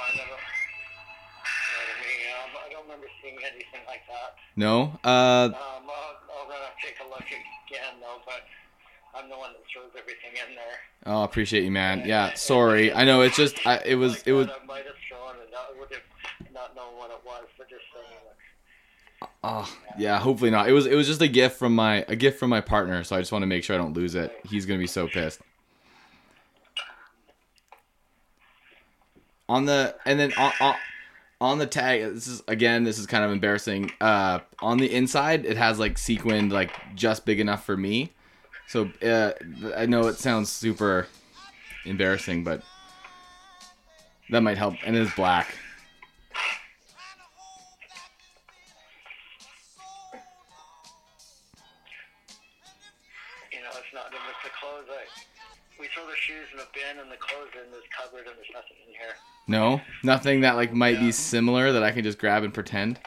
I 1.95 2.01
mean? 2.03 2.65
I 2.67 2.71
don't 2.73 2.83
remember 2.83 3.07
seeing 3.21 3.37
anything 3.37 3.81
like 3.87 4.01
that. 4.07 4.35
no. 4.55 4.99
Uh, 5.03 5.07
Um, 5.07 5.55
I'll, 5.55 5.55
I'll 5.55 6.51
uh, 6.51 6.55
take 6.83 6.95
a 7.05 7.09
look 7.09 7.21
again, 7.23 7.95
though, 8.01 8.19
but 8.25 8.41
I'm 9.19 9.29
the 9.29 9.37
one 9.37 9.53
that 9.53 9.61
throws 9.73 9.91
everything 9.97 10.31
in 10.47 10.55
there. 10.55 10.77
oh, 11.13 11.21
I 11.21 11.25
appreciate 11.25 11.63
you, 11.63 11.71
man. 11.71 12.03
Yeah, 12.05 12.33
sorry. 12.35 12.93
I 12.93 13.05
know 13.05 13.21
it's 13.21 13.37
just 13.37 13.65
I, 13.65 13.81
it 13.85 13.95
was 13.95 14.13
Like 14.13 14.27
it 14.27 14.33
was. 14.33 14.47
I 14.47 14.65
might 14.65 14.85
have 14.85 14.95
thrown 15.07 15.35
it. 15.41 15.53
I 15.55 15.79
would 15.79 15.89
have 15.91 16.53
not 16.53 16.75
known 16.75 16.97
what 16.97 17.09
it 17.11 17.21
was, 17.25 17.45
but 17.57 17.69
just 17.69 17.81
saying. 17.93 18.19
Like, 18.27 19.29
Oh, 19.43 19.77
yeah. 19.97 20.19
Hopefully 20.19 20.51
not. 20.51 20.67
It 20.69 20.73
was 20.73 20.85
it 20.85 20.95
was 20.95 21.07
just 21.07 21.21
a 21.21 21.27
gift 21.27 21.57
from 21.57 21.73
my 21.75 22.03
a 22.07 22.15
gift 22.15 22.39
from 22.39 22.49
my 22.49 22.61
partner, 22.61 23.03
so 23.03 23.15
I 23.15 23.19
just 23.19 23.31
want 23.31 23.43
to 23.43 23.47
make 23.47 23.63
sure 23.63 23.75
I 23.75 23.79
don't 23.79 23.93
lose 23.93 24.15
it. 24.15 24.37
He's 24.43 24.65
gonna 24.65 24.79
be 24.79 24.87
so 24.87 25.07
pissed. 25.07 25.39
On 29.51 29.65
the 29.65 29.93
and 30.05 30.17
then 30.17 30.31
on, 30.37 30.53
on 30.61 30.75
on 31.41 31.57
the 31.57 31.67
tag, 31.67 32.13
this 32.13 32.25
is 32.25 32.41
again 32.47 32.85
this 32.85 32.97
is 32.97 33.05
kind 33.05 33.25
of 33.25 33.31
embarrassing. 33.31 33.91
Uh, 33.99 34.39
on 34.59 34.77
the 34.77 34.89
inside, 34.89 35.45
it 35.45 35.57
has 35.57 35.77
like 35.77 35.97
sequined 35.97 36.53
like 36.53 36.71
just 36.95 37.25
big 37.25 37.41
enough 37.41 37.65
for 37.65 37.75
me. 37.75 38.13
So 38.69 38.89
uh, 39.03 39.33
I 39.75 39.87
know 39.87 40.07
it 40.07 40.15
sounds 40.15 40.49
super 40.49 41.07
embarrassing, 41.83 42.45
but 42.45 42.63
that 44.29 44.39
might 44.41 44.57
help. 44.57 44.75
And 44.85 44.95
it's 44.95 45.13
black. 45.15 45.53
Throw 55.93 56.05
the 56.07 56.15
shoes 56.15 56.47
in 56.53 56.59
a 56.59 56.67
bin, 56.73 57.01
and 57.01 57.11
the 57.11 57.17
clothes 57.17 57.49
in 57.53 57.71
this 57.71 57.83
cupboard, 57.95 58.27
and 58.27 58.35
there's 58.37 58.47
nothing 58.53 58.77
in 58.87 58.93
here. 58.93 59.15
No, 59.47 59.81
nothing 60.03 60.41
that 60.41 60.55
like 60.55 60.73
might 60.73 60.99
be 60.99 61.11
similar 61.11 61.71
that 61.71 61.83
I 61.83 61.91
can 61.91 62.03
just 62.03 62.17
grab 62.17 62.43
and 62.43 62.53
pretend. 62.53 62.99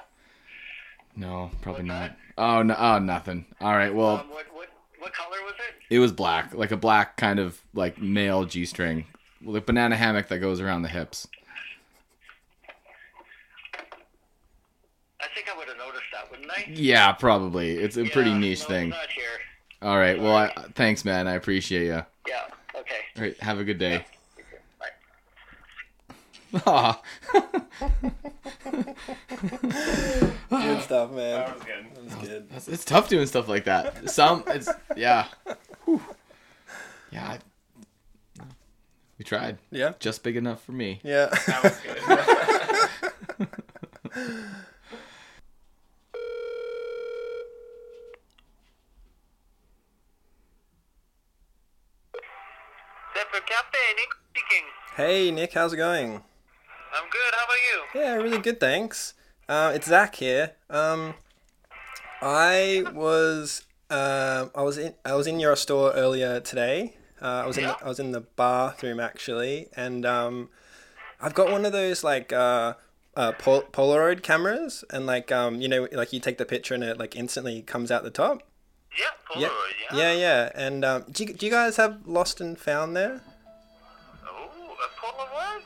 No, 1.17 1.51
probably 1.63 1.85
What's 1.85 1.89
not. 1.89 2.17
Oh 2.37 2.63
no, 2.63 2.75
oh 2.77 2.99
nothing. 2.99 3.47
All 3.61 3.73
right, 3.73 3.95
well, 3.95 4.19
Um, 4.19 4.31
what 4.31 4.47
what 4.53 4.69
what 4.99 5.13
color 5.13 5.43
was 5.45 5.55
it? 5.55 5.95
it 5.95 5.99
was 6.01 6.13
black, 6.13 6.55
like 6.55 6.73
a 6.73 6.77
black 6.77 7.17
kind 7.17 7.39
of 7.39 7.61
like 7.73 8.01
male 8.01 8.45
G 8.45 8.65
string, 8.67 9.07
like 9.45 9.67
banana 9.67 9.97
hammock 9.97 10.29
that 10.29 10.39
goes 10.39 10.61
around 10.61 10.83
the 10.83 10.89
hips. 10.89 11.29
I 15.21 15.27
think 15.35 15.49
I 15.53 15.57
would 15.57 15.69
have 15.69 15.79
noticed 15.79 16.05
that, 16.13 16.31
wouldn't 16.31 16.51
I? 16.51 16.67
Yeah, 16.69 17.13
probably. 17.13 17.77
It's 17.77 17.97
a 17.97 18.05
pretty 18.05 18.35
niche 18.35 18.63
no, 18.63 18.67
thing. 18.67 18.89
Not 18.91 19.09
here. 19.09 19.25
All 19.81 19.97
right, 19.97 20.21
well, 20.21 20.37
I, 20.37 20.53
thanks, 20.75 21.05
man. 21.05 21.27
I 21.29 21.35
appreciate 21.35 21.85
you. 21.87 22.03
Yeah. 22.27 22.43
Okay. 23.17 23.21
All 23.21 23.23
right, 23.25 23.41
have 23.43 23.59
a 23.59 23.65
good 23.65 23.79
day. 23.79 24.05
Bye. 26.53 26.61
Aw. 26.67 27.03
Good 30.51 30.83
stuff, 30.83 31.11
man. 31.13 31.41
That 31.41 31.55
was 31.55 31.65
good. 31.65 31.87
That 31.95 32.05
was 32.05 32.15
good. 32.29 32.49
It's, 32.57 32.69
it's 32.69 32.85
tough 32.85 33.09
doing 33.09 33.27
stuff 33.27 33.49
like 33.49 33.65
that. 33.65 34.11
Some, 34.11 34.45
it's 34.49 34.69
yeah, 34.97 35.27
Whew. 35.85 36.03
yeah. 37.11 37.27
I- 37.39 37.39
we 39.17 39.25
tried. 39.25 39.59
Yeah. 39.71 39.93
Just 40.01 40.25
big 40.25 40.37
enough 40.37 40.65
for 40.65 40.73
me. 40.73 41.01
Yeah. 41.05 41.27
That 41.47 41.63
was 41.63 41.79
good. 41.79 43.49
Zephyr 53.15 53.43
Cafe, 53.47 53.84
Nick 53.97 54.09
speaking. 54.31 54.65
hey, 54.97 55.31
Nick, 55.31 55.53
how's 55.53 55.73
it 55.73 55.77
going? 55.77 56.13
I'm 56.97 57.09
good. 57.11 57.35
How 57.35 57.45
about 57.45 57.57
you? 57.95 58.01
Yeah, 58.01 58.15
really 58.15 58.39
good, 58.39 58.61
thanks. 58.61 59.15
Uh, 59.49 59.73
it's 59.75 59.87
Zach 59.89 60.15
here. 60.17 60.53
Um, 60.71 61.15
I 62.23 62.85
was 62.93 63.63
uh, 63.91 64.47
I 64.55 64.63
was 64.63 64.79
in 64.79 64.95
I 65.05 65.15
was 65.15 65.27
in 65.27 65.41
your 65.41 65.57
store 65.57 65.93
earlier 65.93 66.41
today. 66.41 66.97
Uh, 67.21 67.43
I 67.45 67.47
was 67.47 67.57
in 67.59 67.65
the, 67.65 67.77
I 67.85 67.89
was 67.89 67.99
in 68.01 68.13
the 68.13 68.21
bathroom 68.21 69.01
actually, 69.01 69.69
and 69.77 70.05
um, 70.07 70.49
I've 71.21 71.35
got 71.35 71.51
one 71.51 71.65
of 71.67 71.73
those 71.73 72.03
like 72.05 72.33
uh, 72.33 72.75
uh, 73.17 73.33
pol- 73.33 73.63
Polaroid 73.73 74.23
cameras, 74.23 74.85
and 74.91 75.07
like 75.07 75.31
um, 75.33 75.61
you 75.61 75.69
know, 75.69 75.89
like 75.93 76.13
you 76.13 76.21
take 76.21 76.39
the 76.39 76.47
picture 76.47 76.75
and 76.75 76.83
it 76.85 76.99
like 76.99 77.17
instantly 77.17 77.63
comes 77.63 77.91
out 77.91 78.03
the 78.03 78.11
top. 78.11 78.43
Yeah, 78.99 79.41
Yeah, 79.41 79.49
Polaroid. 79.49 79.99
yeah, 79.99 80.13
yeah. 80.13 80.51
And 80.55 80.85
um, 80.85 81.05
do 81.11 81.25
you, 81.25 81.35
do 81.35 81.47
you 81.47 81.53
guys 81.53 81.77
have 81.77 82.07
Lost 82.07 82.41
and 82.41 82.57
Found 82.59 82.97
there? 82.97 83.21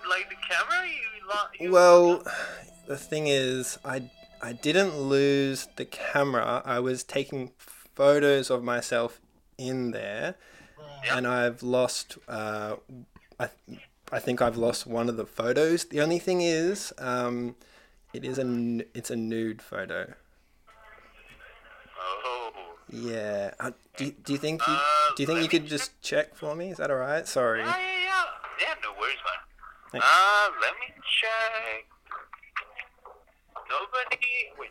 Like 0.08 0.28
the 0.30 0.36
camera 0.36 0.86
you, 0.86 1.28
lo- 1.28 1.50
you 1.60 1.70
Well, 1.72 2.22
the 2.86 2.96
thing 2.96 3.26
is, 3.26 3.78
I 3.84 4.10
I 4.40 4.52
didn't 4.52 4.96
lose 4.96 5.68
the 5.76 5.84
camera. 5.84 6.62
I 6.64 6.78
was 6.80 7.02
taking 7.04 7.50
photos 7.58 8.50
of 8.50 8.62
myself 8.62 9.20
in 9.58 9.90
there, 9.90 10.36
and 11.12 11.26
I've 11.26 11.62
lost. 11.62 12.16
Uh, 12.28 12.76
I 13.38 13.48
I 14.10 14.18
think 14.18 14.40
I've 14.40 14.56
lost 14.56 14.86
one 14.86 15.08
of 15.08 15.16
the 15.16 15.26
photos. 15.26 15.84
The 15.84 16.00
only 16.00 16.18
thing 16.18 16.40
is, 16.40 16.92
um, 16.98 17.56
it 18.14 18.24
is 18.24 18.38
a 18.38 18.46
it's 18.94 19.10
a 19.10 19.16
nude 19.16 19.60
photo. 19.60 20.14
Oh. 22.00 22.52
Yeah. 22.90 23.52
Uh, 23.60 23.72
do, 23.96 24.06
you- 24.06 24.12
do 24.24 24.32
you 24.32 24.38
think 24.38 24.66
you 24.66 24.72
Uh, 24.72 24.80
do 25.16 25.22
you 25.22 25.26
think 25.26 25.36
let 25.38 25.42
you 25.42 25.48
could 25.50 25.66
just 25.68 26.00
check 26.00 26.34
for 26.34 26.54
me? 26.54 26.70
Is 26.70 26.78
that 26.78 26.90
alright? 26.90 27.26
Sorry. 27.28 27.60
Yeah, 27.60 27.76
yeah, 27.76 28.02
yeah. 28.04 28.24
Yeah, 28.60 28.74
no 28.82 28.92
worries, 28.98 29.18
man. 29.26 29.40
Thanks. 29.92 30.06
Uh, 30.06 30.48
let 30.60 30.74
me 30.80 30.94
check. 31.20 31.86
Nobody. 33.68 34.18
Wait. 34.58 34.70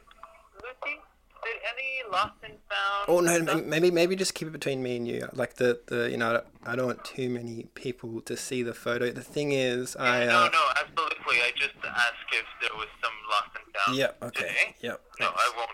Lucy? 0.64 0.98
did 1.44 1.62
any 1.72 2.12
lost 2.12 2.34
and 2.44 2.54
found? 2.70 3.06
Oh 3.08 3.20
no, 3.20 3.42
stuff? 3.44 3.66
maybe 3.66 3.92
maybe 3.92 4.16
just 4.16 4.34
keep 4.34 4.48
it 4.48 4.52
between 4.52 4.82
me 4.84 4.98
and 4.98 5.08
you. 5.08 5.28
Like 5.34 5.56
the 5.56 5.80
the 5.88 6.10
you 6.10 6.18
know 6.18 6.42
I 6.66 6.76
don't 6.76 6.86
want 6.88 7.06
too 7.06 7.30
many 7.30 7.68
people 7.76 8.22
to 8.22 8.36
see 8.36 8.64
the 8.64 8.74
photo. 8.74 9.12
The 9.12 9.22
thing 9.22 9.52
is, 9.52 9.96
I 9.96 10.26
no, 10.26 10.46
uh, 10.46 10.50
no, 10.52 10.64
absolutely. 10.80 11.38
I 11.42 11.52
just 11.56 11.76
asked 11.86 12.30
if 12.32 12.46
there 12.62 12.76
was 12.78 12.88
some 13.04 13.14
lost 13.30 13.50
and 13.56 13.76
found. 13.76 13.98
yeah 13.98 14.28
okay 14.28 14.48
Today. 14.48 14.76
yep. 14.82 15.02
No, 15.20 15.28
thanks. 15.28 15.42
I 15.46 15.58
won't. 15.58 15.70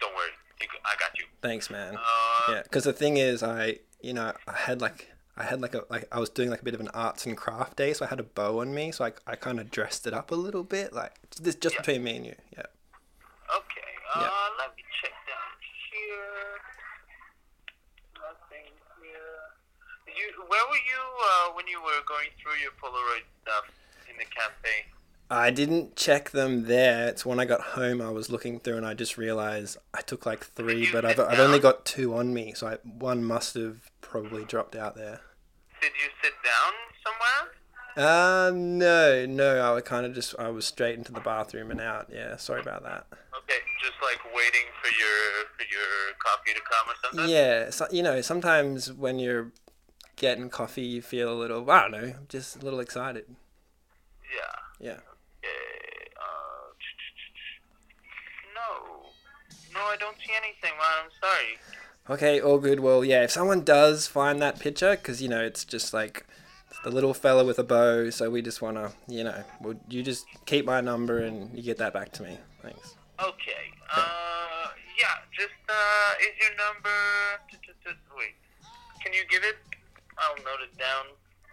Don't 0.00 0.14
worry. 0.14 0.30
I 0.60 0.94
got 0.98 1.18
you. 1.18 1.26
Thanks, 1.42 1.70
man. 1.70 1.96
Uh, 1.96 2.52
Yeah, 2.52 2.62
because 2.62 2.84
the 2.84 2.92
thing 2.92 3.16
is, 3.16 3.42
I 3.42 3.78
you 4.00 4.12
know 4.12 4.32
I 4.48 4.52
had 4.56 4.80
like 4.80 5.10
I 5.36 5.42
had 5.44 5.60
like 5.60 5.74
a 5.74 5.82
like 5.90 6.06
I 6.12 6.20
was 6.20 6.30
doing 6.30 6.50
like 6.50 6.60
a 6.60 6.64
bit 6.64 6.74
of 6.74 6.80
an 6.80 6.88
arts 6.94 7.26
and 7.26 7.36
craft 7.36 7.76
day, 7.76 7.92
so 7.92 8.04
I 8.04 8.08
had 8.08 8.20
a 8.20 8.24
bow 8.24 8.60
on 8.60 8.72
me, 8.74 8.92
so 8.92 9.04
I 9.04 9.12
I 9.26 9.34
kind 9.36 9.58
of 9.58 9.70
dressed 9.70 10.06
it 10.06 10.14
up 10.14 10.30
a 10.30 10.34
little 10.36 10.62
bit, 10.62 10.92
like 10.92 11.14
this 11.40 11.54
just 11.56 11.74
Yeah. 11.74 11.80
between 11.80 12.04
me 12.04 12.16
and 12.16 12.26
you. 12.26 12.36
Yeah. 12.56 12.66
Okay. 13.56 13.90
Uh, 14.14 14.20
Yeah. 14.20 14.30
let 14.58 14.76
me 14.76 14.82
check 15.02 15.12
down 15.26 15.54
here. 15.90 16.60
Nothing 18.14 18.66
here. 19.02 20.14
You, 20.16 20.44
where 20.48 20.62
were 20.70 20.76
you 20.76 21.02
uh, 21.24 21.52
when 21.54 21.66
you 21.66 21.80
were 21.82 22.00
going 22.06 22.28
through 22.40 22.58
your 22.62 22.72
Polaroid 22.80 23.24
stuff 23.42 23.64
in 24.10 24.16
the 24.16 24.24
cafe? 24.24 24.86
I 25.30 25.50
didn't 25.50 25.96
check 25.96 26.30
them 26.30 26.64
there. 26.66 27.08
It's 27.08 27.24
when 27.26 27.40
I 27.40 27.44
got 27.46 27.60
home 27.60 28.00
I 28.02 28.10
was 28.10 28.30
looking 28.30 28.60
through 28.60 28.76
and 28.76 28.86
I 28.86 28.94
just 28.94 29.16
realized 29.16 29.78
I 29.94 30.02
took 30.02 30.26
like 30.26 30.44
three, 30.44 30.88
but 30.92 31.04
I've, 31.04 31.18
I've 31.18 31.40
only 31.40 31.58
got 31.58 31.84
two 31.86 32.14
on 32.14 32.32
me, 32.34 32.52
so 32.54 32.66
I, 32.68 32.74
one 32.84 33.24
must 33.24 33.54
have 33.54 33.90
probably 34.14 34.44
dropped 34.44 34.76
out 34.76 34.94
there. 34.94 35.18
Did 35.80 35.90
you 36.00 36.08
sit 36.22 36.34
down 36.44 36.72
somewhere? 37.02 37.50
Uh, 37.96 38.52
no, 38.54 39.26
no, 39.26 39.58
I 39.58 39.72
was 39.72 39.82
kind 39.82 40.06
of 40.06 40.14
just, 40.14 40.36
I 40.38 40.50
was 40.50 40.66
straight 40.66 40.96
into 40.96 41.10
the 41.10 41.18
bathroom 41.18 41.72
and 41.72 41.80
out. 41.80 42.10
Yeah, 42.12 42.36
sorry 42.36 42.60
about 42.60 42.84
that. 42.84 43.08
Okay, 43.10 43.58
just 43.82 43.94
like 44.00 44.20
waiting 44.32 44.66
for 44.80 44.86
your 44.96 45.46
for 45.58 45.64
your 45.68 46.14
coffee 46.24 46.54
to 46.54 46.60
come 46.60 46.88
or 46.88 46.94
something. 47.02 47.28
Yeah, 47.28 47.70
so, 47.70 47.88
you 47.90 48.04
know, 48.04 48.20
sometimes 48.20 48.92
when 48.92 49.18
you're 49.18 49.50
getting 50.14 50.48
coffee, 50.48 50.82
you 50.82 51.02
feel 51.02 51.32
a 51.32 51.34
little, 51.34 51.68
I 51.68 51.82
don't 51.82 51.90
know, 51.90 52.14
just 52.28 52.54
a 52.54 52.60
little 52.60 52.78
excited. 52.78 53.24
Yeah. 54.32 54.86
Yeah. 54.92 55.00
Okay. 55.42 56.06
Uh, 56.14 56.70
no. 58.54 59.06
No, 59.74 59.80
I 59.80 59.96
don't 59.96 60.16
see 60.24 60.32
anything, 60.36 60.70
man. 60.78 61.02
I'm 61.02 61.10
sorry. 61.20 61.58
Okay, 62.08 62.38
all 62.38 62.58
good. 62.58 62.80
Well, 62.80 63.02
yeah, 63.02 63.24
if 63.24 63.30
someone 63.30 63.62
does 63.62 64.06
find 64.06 64.42
that 64.42 64.60
picture, 64.60 64.90
because, 64.90 65.22
you 65.22 65.28
know, 65.28 65.42
it's 65.42 65.64
just 65.64 65.94
like 65.94 66.26
it's 66.68 66.78
the 66.84 66.90
little 66.90 67.14
fella 67.14 67.44
with 67.44 67.58
a 67.58 67.64
bow, 67.64 68.10
so 68.10 68.30
we 68.30 68.42
just 68.42 68.60
want 68.60 68.76
to, 68.76 68.92
you 69.08 69.24
know, 69.24 69.42
would 69.62 69.80
you 69.88 70.02
just 70.02 70.26
keep 70.44 70.66
my 70.66 70.82
number 70.82 71.18
and 71.18 71.56
you 71.56 71.62
get 71.62 71.78
that 71.78 71.94
back 71.94 72.12
to 72.12 72.22
me. 72.22 72.36
Thanks. 72.62 72.96
Okay. 73.18 73.72
Uh, 73.94 74.68
yeah. 75.00 75.14
Just 75.32 75.54
uh, 75.68 76.12
is 76.20 76.34
your 76.40 76.56
number? 76.58 76.90
Wait. 78.18 78.34
Can 79.02 79.12
you 79.14 79.22
give 79.30 79.42
it? 79.42 79.56
I'll 80.18 80.36
note 80.36 80.62
it 80.62 80.76
down. 80.78 81.06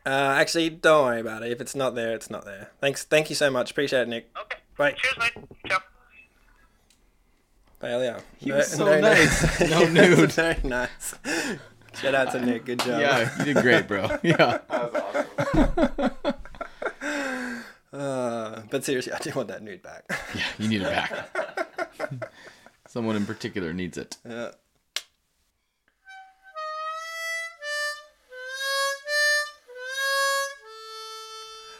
Uh, 0.05 0.33
actually, 0.39 0.69
don't 0.69 1.05
worry 1.05 1.21
about 1.21 1.43
it. 1.43 1.51
If 1.51 1.61
it's 1.61 1.75
not 1.75 1.95
there, 1.95 2.13
it's 2.13 2.29
not 2.29 2.43
there. 2.43 2.71
Thanks. 2.81 3.05
Thank 3.05 3.29
you 3.29 3.35
so 3.35 3.49
much. 3.49 3.71
Appreciate 3.71 4.01
it, 4.01 4.07
Nick. 4.09 4.29
Okay. 4.37 4.57
Bye. 4.77 4.91
Cheers, 4.93 5.17
mate. 5.17 5.45
Ciao. 5.67 5.79
Well, 7.81 8.03
yeah. 8.03 8.19
He 8.37 8.51
was 8.51 8.67
so 8.71 8.99
nice. 8.99 9.59
No 9.69 9.87
nude. 9.87 10.31
Very 10.33 10.59
nice. 10.63 11.15
Shout 11.95 12.15
out 12.15 12.31
to 12.31 12.45
Nick. 12.45 12.65
Good 12.65 12.79
job. 12.79 13.01
Yeah, 13.01 13.37
you 13.39 13.53
did 13.53 13.63
great, 13.63 13.87
bro. 13.87 14.17
Yeah. 14.23 14.59
That 14.69 14.93
was 14.93 15.01
awesome. 15.01 16.33
uh, 17.93 18.61
but 18.69 18.83
seriously, 18.85 19.13
I 19.13 19.19
do 19.19 19.31
want 19.35 19.47
that 19.49 19.61
nude 19.63 19.81
back. 19.81 20.03
Yeah, 20.35 20.43
you 20.59 20.67
need 20.69 20.81
it 20.81 20.89
back. 20.89 22.31
Someone 22.87 23.15
in 23.15 23.25
particular 23.25 23.73
needs 23.73 23.97
it. 23.97 24.17
Yeah. 24.27 24.51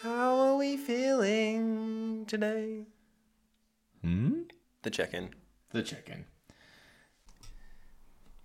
How 0.02 0.36
are 0.40 0.56
we 0.58 0.78
feeling 0.78 2.26
today? 2.26 2.86
Hmm? 4.04 4.42
The 4.82 4.90
check-in. 4.90 5.30
The 5.72 5.84
chicken. 5.84 6.26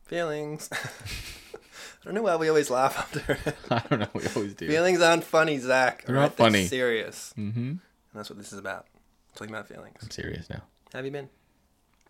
Feelings. 0.04 0.70
I 0.72 2.04
don't 2.04 2.14
know 2.14 2.22
why 2.22 2.36
we 2.36 2.48
always 2.48 2.70
laugh 2.70 2.96
after 2.96 3.32
it. 3.32 3.56
I 3.70 3.82
don't 3.90 3.98
know. 3.98 4.08
We 4.14 4.22
always 4.36 4.54
do. 4.54 4.68
Feelings 4.68 5.00
aren't 5.00 5.24
funny, 5.24 5.58
Zach. 5.58 6.04
They're 6.04 6.14
not 6.14 6.36
funny. 6.36 6.66
serious. 6.66 7.34
Mm-hmm. 7.36 7.58
And 7.58 7.80
that's 8.14 8.30
what 8.30 8.38
this 8.38 8.52
is 8.52 8.58
about. 8.60 8.86
Talking 9.34 9.52
about 9.52 9.66
feelings. 9.66 9.96
I'm 10.02 10.10
serious 10.10 10.48
now. 10.48 10.62
Have 10.92 11.04
you 11.04 11.10
been? 11.10 11.28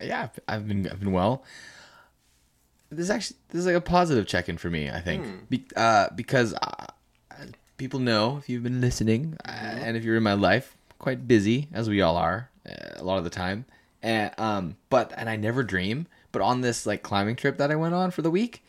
Yeah, 0.01 0.25
I've, 0.25 0.41
I've 0.47 0.69
been 0.69 0.87
I've 0.87 1.01
been 1.01 1.13
well. 1.13 1.43
This 2.91 3.05
is 3.05 3.11
actually 3.11 3.39
this 3.49 3.61
is 3.61 3.67
like 3.67 3.75
a 3.75 3.81
positive 3.81 4.27
check-in 4.27 4.59
for 4.59 4.69
me. 4.69 4.91
I 4.91 5.01
think 5.01 5.49
Be, 5.49 5.65
uh, 5.75 6.09
because 6.15 6.53
uh, 6.53 6.87
people 7.79 7.99
know 8.01 8.37
if 8.37 8.49
you've 8.49 8.63
been 8.63 8.81
listening 8.81 9.37
uh, 9.47 9.51
and 9.51 9.97
if 9.97 10.05
you're 10.05 10.17
in 10.17 10.23
my 10.23 10.35
life, 10.35 10.77
quite 10.99 11.27
busy 11.27 11.69
as 11.73 11.89
we 11.89 12.03
all 12.03 12.17
are 12.17 12.51
uh, 12.69 12.73
a 12.97 13.03
lot 13.03 13.19
of 13.19 13.25
the 13.25 13.31
time. 13.31 13.65
And 14.07 14.31
um, 14.39 14.77
but 14.89 15.13
and 15.17 15.29
I 15.29 15.35
never 15.35 15.65
dream. 15.65 16.07
But 16.31 16.41
on 16.41 16.61
this 16.61 16.87
like 16.87 17.03
climbing 17.03 17.35
trip 17.35 17.59
that 17.59 17.73
I 17.73 17.75
went 17.75 17.93
on 17.93 18.13
for 18.13 18.23
the 18.23 18.31
week, 18.31 18.63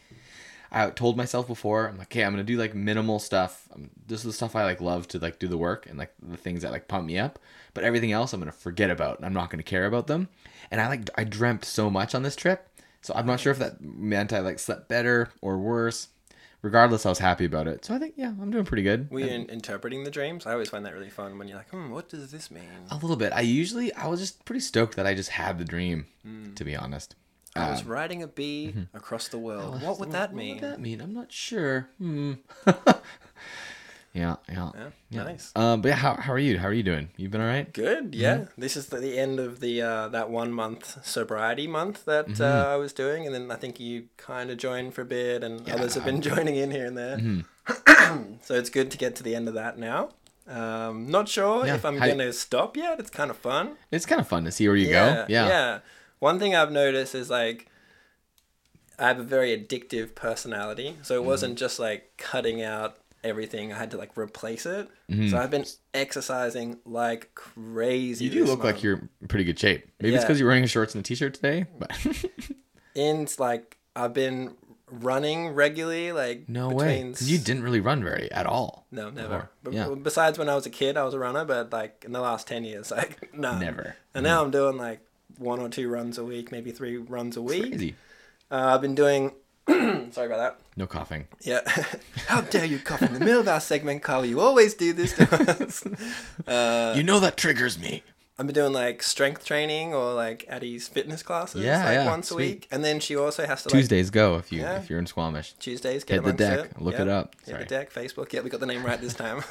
I 0.71 0.89
told 0.89 1.15
myself 1.15 1.47
before, 1.47 1.87
I'm 1.87 1.97
like, 1.97 2.07
okay, 2.07 2.23
I'm 2.23 2.31
gonna 2.31 2.43
do 2.43 2.57
like 2.57 2.73
minimal 2.73 3.19
stuff. 3.19 3.67
Um, 3.71 3.91
this 4.07 4.21
is 4.21 4.25
the 4.25 4.33
stuff 4.33 4.55
I 4.55 4.63
like 4.63 4.81
love 4.81 5.07
to 5.09 5.19
like 5.19 5.37
do 5.37 5.47
the 5.47 5.57
work 5.57 5.85
and 5.85 5.99
like 5.99 6.11
the 6.21 6.37
things 6.37 6.63
that 6.63 6.71
like 6.71 6.87
pump 6.87 7.05
me 7.05 7.19
up. 7.19 7.37
But 7.75 7.83
everything 7.83 8.11
else, 8.11 8.33
I'm 8.33 8.39
gonna 8.39 8.51
forget 8.51 8.89
about. 8.89 9.17
and 9.17 9.27
I'm 9.27 9.33
not 9.33 9.51
gonna 9.51 9.61
care 9.61 9.85
about 9.85 10.07
them. 10.07 10.27
And 10.71 10.81
I 10.81 10.87
like 10.87 11.07
I 11.15 11.23
dreamt 11.23 11.65
so 11.65 11.91
much 11.91 12.15
on 12.15 12.23
this 12.23 12.35
trip, 12.35 12.67
so 13.01 13.13
I'm 13.15 13.27
not 13.27 13.39
sure 13.39 13.51
if 13.51 13.59
that 13.59 13.79
meant 13.79 14.33
I 14.33 14.39
like 14.39 14.57
slept 14.57 14.87
better 14.89 15.29
or 15.39 15.59
worse. 15.59 16.07
Regardless, 16.63 17.05
I 17.05 17.09
was 17.09 17.19
happy 17.19 17.45
about 17.45 17.67
it. 17.67 17.85
So 17.85 17.93
I 17.93 17.99
think 17.99 18.15
yeah, 18.17 18.29
I'm 18.29 18.49
doing 18.49 18.65
pretty 18.65 18.83
good. 18.83 19.09
Were 19.11 19.19
you 19.19 19.27
in- 19.27 19.49
interpreting 19.49 20.03
the 20.03 20.11
dreams? 20.11 20.45
I 20.45 20.53
always 20.53 20.69
find 20.69 20.85
that 20.85 20.93
really 20.93 21.09
fun 21.09 21.37
when 21.37 21.47
you're 21.47 21.57
like, 21.57 21.69
hmm, 21.69 21.91
what 21.91 22.09
does 22.09 22.31
this 22.31 22.49
mean? 22.49 22.63
A 22.89 22.95
little 22.97 23.15
bit. 23.15 23.31
I 23.31 23.41
usually 23.41 23.93
I 23.93 24.07
was 24.07 24.19
just 24.19 24.43
pretty 24.43 24.61
stoked 24.61 24.95
that 24.95 25.05
I 25.05 25.13
just 25.13 25.29
had 25.29 25.57
the 25.59 25.65
dream. 25.65 26.07
To 26.55 26.65
be 26.65 26.75
honest. 26.75 27.15
I 27.55 27.71
was 27.71 27.83
riding 27.85 28.21
a 28.21 28.27
bee 28.27 28.73
across 28.93 29.29
the 29.29 29.37
world. 29.39 29.81
what 29.81 29.99
would 29.99 30.11
that 30.11 30.33
mean? 30.35 30.55
What 30.55 30.61
would 30.61 30.71
that 30.73 30.79
mean? 30.79 31.01
I'm 31.01 31.13
not 31.13 31.31
sure. 31.31 31.89
Hmm. 31.97 32.33
yeah, 34.17 34.35
yeah, 34.49 34.71
Yeah, 35.09 35.23
nice. 35.23 35.51
Um, 35.55 35.81
but 35.81 35.89
yeah, 35.89 35.95
how, 35.95 36.15
how 36.15 36.33
are 36.33 36.39
you? 36.39 36.57
How 36.59 36.67
are 36.67 36.73
you 36.73 36.83
doing? 36.83 37.09
You've 37.17 37.31
been 37.31 37.41
all 37.41 37.47
right? 37.47 37.71
Good, 37.71 38.15
yeah. 38.15 38.45
This 38.57 38.75
is 38.75 38.87
the, 38.87 38.97
the 38.97 39.17
end 39.17 39.39
of 39.39 39.59
the 39.59 39.81
uh, 39.81 40.07
that 40.09 40.29
one 40.29 40.51
month 40.51 41.05
sobriety 41.05 41.67
month 41.67 42.03
that 42.05 42.27
Mm-hmm. 42.27 42.43
uh, 42.43 42.73
I 42.73 42.75
was 42.77 42.93
doing, 42.93 43.25
and 43.25 43.33
then 43.35 43.51
I 43.51 43.55
think 43.55 43.79
you 43.79 44.05
kind 44.17 44.49
of 44.49 44.57
joined 44.57 44.93
for 44.95 45.01
a 45.03 45.05
bit, 45.05 45.43
and 45.43 45.69
others 45.69 45.93
have 45.95 46.05
been 46.05 46.21
joining 46.31 46.55
in 46.55 46.71
here 46.71 46.85
and 46.87 46.97
there. 46.97 47.17
Mm-hmm. 47.17 48.33
so 48.41 48.55
it's 48.55 48.69
good 48.69 48.89
to 48.91 48.97
get 48.97 49.15
to 49.17 49.23
the 49.23 49.35
end 49.35 49.47
of 49.47 49.53
that 49.53 49.77
now. 49.77 50.09
Um, 50.47 51.11
not 51.11 51.27
sure 51.27 51.65
Yeah, 51.65 51.75
if 51.75 51.83
I'm 51.85 51.97
how- 51.97 52.05
going 52.05 52.19
to 52.19 52.31
stop 52.33 52.77
yet. 52.77 52.99
It's 52.99 53.09
kind 53.09 53.29
of 53.29 53.37
fun. 53.37 53.75
It's 53.91 54.05
kind 54.05 54.21
of 54.21 54.27
fun 54.27 54.45
to 54.45 54.51
see 54.51 54.67
where 54.67 54.77
you 54.77 54.87
yeah, 54.87 55.13
go. 55.13 55.25
Yeah. 55.29 55.47
yeah. 55.47 55.79
One 56.19 56.39
thing 56.39 56.55
I've 56.55 56.71
noticed 56.71 57.13
is 57.13 57.29
like 57.29 57.67
I 58.97 59.07
have 59.09 59.19
a 59.19 59.23
very 59.23 59.55
addictive 59.57 60.15
personality, 60.15 60.97
so 61.03 61.15
Mm-hmm. 61.15 61.23
it 61.23 61.27
wasn't 61.27 61.59
just 61.59 61.79
like 61.79 62.13
cutting 62.17 62.61
out 62.61 62.97
everything. 63.27 63.71
I 63.71 63.77
had 63.77 63.91
to 63.91 63.97
like 63.97 64.17
replace 64.17 64.65
it. 64.65 64.89
Mm-hmm. 65.09 65.29
So 65.29 65.37
I've 65.37 65.51
been 65.51 65.65
exercising 65.93 66.79
like 66.85 67.33
crazy. 67.35 68.25
You 68.25 68.31
do 68.31 68.45
look 68.45 68.63
like 68.63 68.83
you're 68.83 69.09
in 69.21 69.27
pretty 69.27 69.45
good 69.45 69.59
shape. 69.59 69.89
Maybe 69.99 70.15
it's 70.15 70.23
because 70.23 70.39
you're 70.39 70.49
wearing 70.49 70.65
shorts 70.65 70.95
and 70.95 71.03
a 71.03 71.07
t-shirt 71.07 71.33
today. 71.33 71.65
But 71.77 71.91
in 72.95 73.27
like 73.37 73.77
I've 73.95 74.13
been 74.13 74.55
running 74.89 75.49
regularly, 75.49 76.11
like 76.11 76.47
no 76.47 76.69
way, 76.69 77.13
you 77.19 77.37
didn't 77.37 77.63
really 77.63 77.79
run 77.79 78.03
very 78.03 78.31
at 78.31 78.45
all. 78.45 78.85
No, 78.91 79.09
never. 79.09 79.49
before. 79.63 79.77
Yeah. 79.77 79.95
Besides 80.01 80.37
when 80.37 80.49
I 80.49 80.55
was 80.55 80.65
a 80.65 80.69
kid, 80.69 80.97
I 80.97 81.03
was 81.03 81.13
a 81.13 81.19
runner, 81.19 81.45
but 81.45 81.71
like 81.71 82.03
in 82.05 82.11
the 82.11 82.21
last 82.21 82.47
ten 82.47 82.63
years, 82.63 82.91
like 82.91 83.33
no, 83.33 83.57
Never. 83.57 83.95
And 84.13 84.23
now 84.23 84.43
I'm 84.43 84.51
doing 84.51 84.77
like 84.77 85.01
one 85.37 85.59
or 85.59 85.69
two 85.69 85.89
runs 85.89 86.17
a 86.17 86.23
week, 86.23 86.51
maybe 86.51 86.71
three 86.71 86.97
runs 86.97 87.37
a 87.37 87.41
week. 87.41 87.69
Crazy. 87.69 87.95
Uh, 88.49 88.73
I've 88.73 88.81
been 88.81 88.95
doing. 88.95 89.33
sorry 90.11 90.27
about 90.27 90.37
that. 90.37 90.59
No 90.75 90.87
coughing. 90.87 91.27
Yeah. 91.41 91.61
How 92.27 92.41
dare 92.41 92.65
you 92.65 92.79
cough 92.79 93.01
in 93.01 93.13
the 93.13 93.19
middle 93.19 93.39
of 93.41 93.47
our 93.47 93.59
segment, 93.59 94.03
Carl? 94.03 94.25
You 94.25 94.39
always 94.39 94.73
do 94.73 94.93
this 94.93 95.13
to 95.13 95.63
us. 95.63 95.83
Uh, 96.47 96.93
you 96.95 97.03
know 97.03 97.19
that 97.19 97.35
triggers 97.35 97.77
me. 97.77 98.03
I've 98.39 98.45
been 98.45 98.53
doing 98.53 98.71
like 98.71 99.01
strength 99.01 99.43
training 99.45 99.93
or 99.95 100.13
like 100.13 100.45
Addie's 100.47 100.87
fitness 100.87 101.23
classes 101.23 101.63
Yeah, 101.63 101.83
like 101.83 101.93
yeah, 101.95 102.05
once 102.05 102.29
a 102.29 102.35
week. 102.35 102.67
And 102.69 102.85
then 102.85 102.99
she 102.99 103.15
also 103.15 103.47
has 103.47 103.63
to 103.63 103.69
like 103.69 103.73
Tuesdays 103.79 104.11
go 104.11 104.35
if 104.37 104.51
you 104.51 104.61
Yeah. 104.61 104.77
if 104.77 104.89
you're 104.91 104.99
in 104.99 105.07
Squamish. 105.07 105.53
Tuesdays 105.59 106.03
get 106.03 106.23
Hit 106.23 106.23
the 106.25 106.33
deck. 106.33 106.59
it. 106.71 106.81
Look 106.81 106.93
Yeah. 106.95 107.01
it 107.01 107.07
up. 107.09 107.35
Hit 107.45 107.51
Sorry. 107.51 107.63
the 107.63 107.69
deck, 107.69 107.91
Facebook. 107.91 108.31
Yeah, 108.31 108.41
we 108.41 108.51
got 108.51 108.59
the 108.59 108.67
name 108.67 108.83
right 108.85 109.01
this 109.01 109.13
time. 109.23 109.41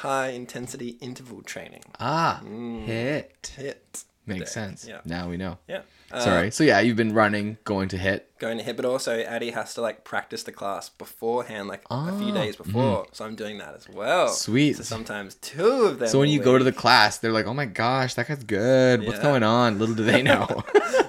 High 0.00 0.28
intensity 0.28 0.90
interval 1.00 1.42
training. 1.42 1.82
Ah, 1.98 2.40
Mm. 2.44 2.84
hit. 2.84 3.52
Hit. 3.56 4.04
Makes 4.26 4.52
sense. 4.52 4.86
Yeah. 4.86 5.00
Now 5.04 5.28
we 5.28 5.36
know. 5.36 5.58
Yeah. 5.68 5.82
Uh, 6.12 6.20
Sorry. 6.20 6.50
So 6.50 6.62
yeah, 6.64 6.80
you've 6.80 6.96
been 6.96 7.14
running, 7.14 7.56
going 7.64 7.88
to 7.88 7.96
hit. 7.98 8.28
Going 8.38 8.58
to 8.58 8.64
hit, 8.64 8.76
but 8.76 8.84
also 8.84 9.18
Addie 9.20 9.50
has 9.50 9.74
to 9.74 9.80
like 9.80 10.04
practice 10.04 10.42
the 10.42 10.52
class 10.52 10.88
beforehand, 10.90 11.68
like 11.68 11.82
a 11.90 12.18
few 12.18 12.28
Ah, 12.30 12.34
days 12.34 12.56
before. 12.56 13.06
So 13.12 13.24
I'm 13.24 13.34
doing 13.34 13.58
that 13.58 13.74
as 13.74 13.88
well. 13.88 14.28
Sweet. 14.28 14.76
So 14.76 14.82
sometimes 14.82 15.36
two 15.36 15.64
of 15.86 15.98
them. 16.00 16.08
So 16.08 16.18
when 16.18 16.28
a 16.28 16.32
you 16.32 16.40
go 16.42 16.58
to 16.58 16.64
the 16.64 16.70
week. 16.70 16.76
class, 16.78 17.18
they're 17.18 17.32
like, 17.32 17.46
"Oh 17.46 17.54
my 17.54 17.66
gosh, 17.66 18.14
that 18.14 18.28
guy's 18.28 18.44
good. 18.44 19.04
What's 19.06 19.18
Yeah. 19.18 19.22
going 19.22 19.42
on?" 19.42 19.78
Little 19.78 19.94
do 19.94 20.04
they 20.04 20.22
know. 20.30 20.62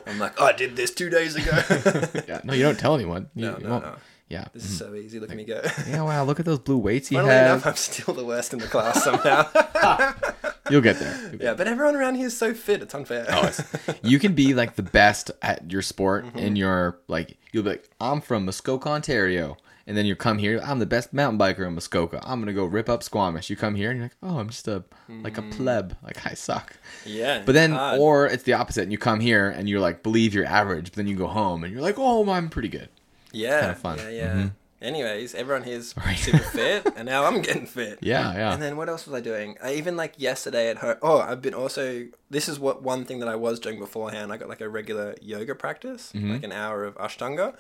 I'm 0.07 0.19
like, 0.19 0.39
oh, 0.39 0.45
I 0.45 0.53
did 0.53 0.75
this 0.75 0.91
two 0.91 1.09
days 1.09 1.35
ago. 1.35 1.51
yeah. 2.27 2.41
No, 2.43 2.53
you 2.53 2.63
don't 2.63 2.79
tell 2.79 2.95
anyone. 2.95 3.29
You, 3.35 3.45
No, 3.51 3.57
you 3.57 3.63
no, 3.63 3.69
won't. 3.71 3.83
no. 3.85 3.95
Yeah. 4.29 4.45
This 4.53 4.63
is 4.65 4.77
so 4.77 4.93
easy. 4.95 5.19
Look 5.19 5.31
at 5.31 5.37
me 5.37 5.43
go. 5.43 5.61
Yeah. 5.87 6.01
Wow. 6.03 6.23
Look 6.23 6.39
at 6.39 6.45
those 6.45 6.59
blue 6.59 6.77
weights 6.77 7.11
you 7.11 7.17
Funnily 7.17 7.35
enough, 7.35 7.63
have. 7.63 7.73
I'm 7.73 7.77
still 7.77 8.13
the 8.13 8.23
worst 8.25 8.53
in 8.53 8.59
the 8.59 8.67
class 8.67 9.03
somehow. 9.03 9.47
You'll 10.69 10.81
get 10.81 10.97
there. 10.99 11.17
You'll 11.21 11.31
get 11.31 11.41
yeah, 11.41 11.53
but 11.53 11.67
everyone 11.67 11.95
around 11.95 12.15
here 12.15 12.27
is 12.27 12.37
so 12.37 12.53
fit. 12.53 12.81
It's 12.81 12.93
unfair. 12.95 13.25
Oh, 13.29 13.47
it's, 13.47 13.61
you 14.01 14.17
can 14.19 14.33
be 14.33 14.53
like 14.53 14.75
the 14.75 14.83
best 14.83 15.31
at 15.41 15.71
your 15.71 15.81
sport 15.81 16.25
Mm-hmm. 16.25 16.37
in 16.39 16.55
your 16.55 16.99
like 17.07 17.37
you'll 17.51 17.63
be 17.63 17.71
like 17.71 17.89
i'm 17.99 18.21
from 18.21 18.45
muskoka 18.45 18.87
ontario 18.89 19.57
and 19.85 19.95
then 19.97 20.05
you 20.05 20.15
come 20.15 20.37
here 20.37 20.59
i'm 20.63 20.79
the 20.79 20.85
best 20.85 21.11
mountain 21.13 21.37
biker 21.37 21.67
in 21.67 21.73
muskoka 21.75 22.19
i'm 22.23 22.39
gonna 22.39 22.53
go 22.53 22.65
rip 22.65 22.87
up 22.89 23.03
squamish 23.03 23.49
you 23.49 23.55
come 23.55 23.75
here 23.75 23.89
and 23.91 23.99
you're 23.99 24.05
like 24.05 24.15
oh 24.23 24.39
i'm 24.39 24.47
just 24.49 24.67
a 24.67 24.83
like 25.21 25.37
a 25.37 25.41
pleb 25.41 25.95
like 26.03 26.25
i 26.25 26.33
suck 26.33 26.75
yeah. 27.05 27.43
but 27.45 27.51
then 27.53 27.71
Mm. 27.71 27.77
hard. 27.77 27.99
or 27.99 28.25
it's 28.27 28.43
the 28.43 28.53
opposite 28.53 28.83
and 28.83 28.91
you 28.91 28.97
come 28.97 29.19
here 29.19 29.49
and 29.49 29.67
you're 29.69 29.79
like 29.81 30.01
believe 30.03 30.33
you're 30.33 30.45
average 30.45 30.85
but 30.85 30.93
then 30.93 31.07
you 31.07 31.15
go 31.15 31.27
home 31.27 31.63
and 31.63 31.73
you're 31.73 31.81
like 31.81 31.95
oh 31.99 32.27
i'm 32.29 32.49
pretty 32.49 32.69
good 32.69 32.89
yeah, 33.31 33.59
kinda 33.61 33.75
fun. 33.75 33.97
Yeah, 33.97 34.09
yeah. 34.09 34.33
Mhm. 34.33 34.51
Anyways, 34.83 35.33
everyone 35.33 35.63
here's 35.63 35.95
Right. 36.05 36.17
super 36.17 36.37
fit, 36.39 36.85
and 36.95 37.05
now 37.05 37.23
I'm 37.25 37.41
getting 37.41 37.65
fit. 37.65 37.99
yeah 38.01 38.33
yeah 38.35 38.53
And 38.53 38.61
then 38.61 38.75
what 38.77 38.89
else 38.89 39.07
was 39.07 39.15
I 39.15 39.21
doing? 39.21 39.57
I 39.63 39.73
even 39.75 39.95
like 39.95 40.13
yesterday 40.17 40.69
at 40.69 40.77
home. 40.77 40.97
Oh, 41.01 41.19
I've 41.19 41.41
been 41.41 41.53
also. 41.53 42.07
This 42.29 42.49
is 42.49 42.59
what 42.59 42.83
one 42.83 43.05
thing 43.05 43.19
that 43.19 43.29
I 43.29 43.35
was 43.35 43.59
doing 43.59 43.79
beforehand. 43.79 44.33
I 44.33 44.37
got 44.37 44.49
like 44.49 44.61
a 44.61 44.69
regular 44.69 45.15
yoga 45.21 45.55
practice, 45.55 46.11
Mm-hmm. 46.13 46.31
like 46.33 46.43
an 46.43 46.51
hour 46.51 46.83
of 46.83 46.95
Ashtanga. 46.95 47.55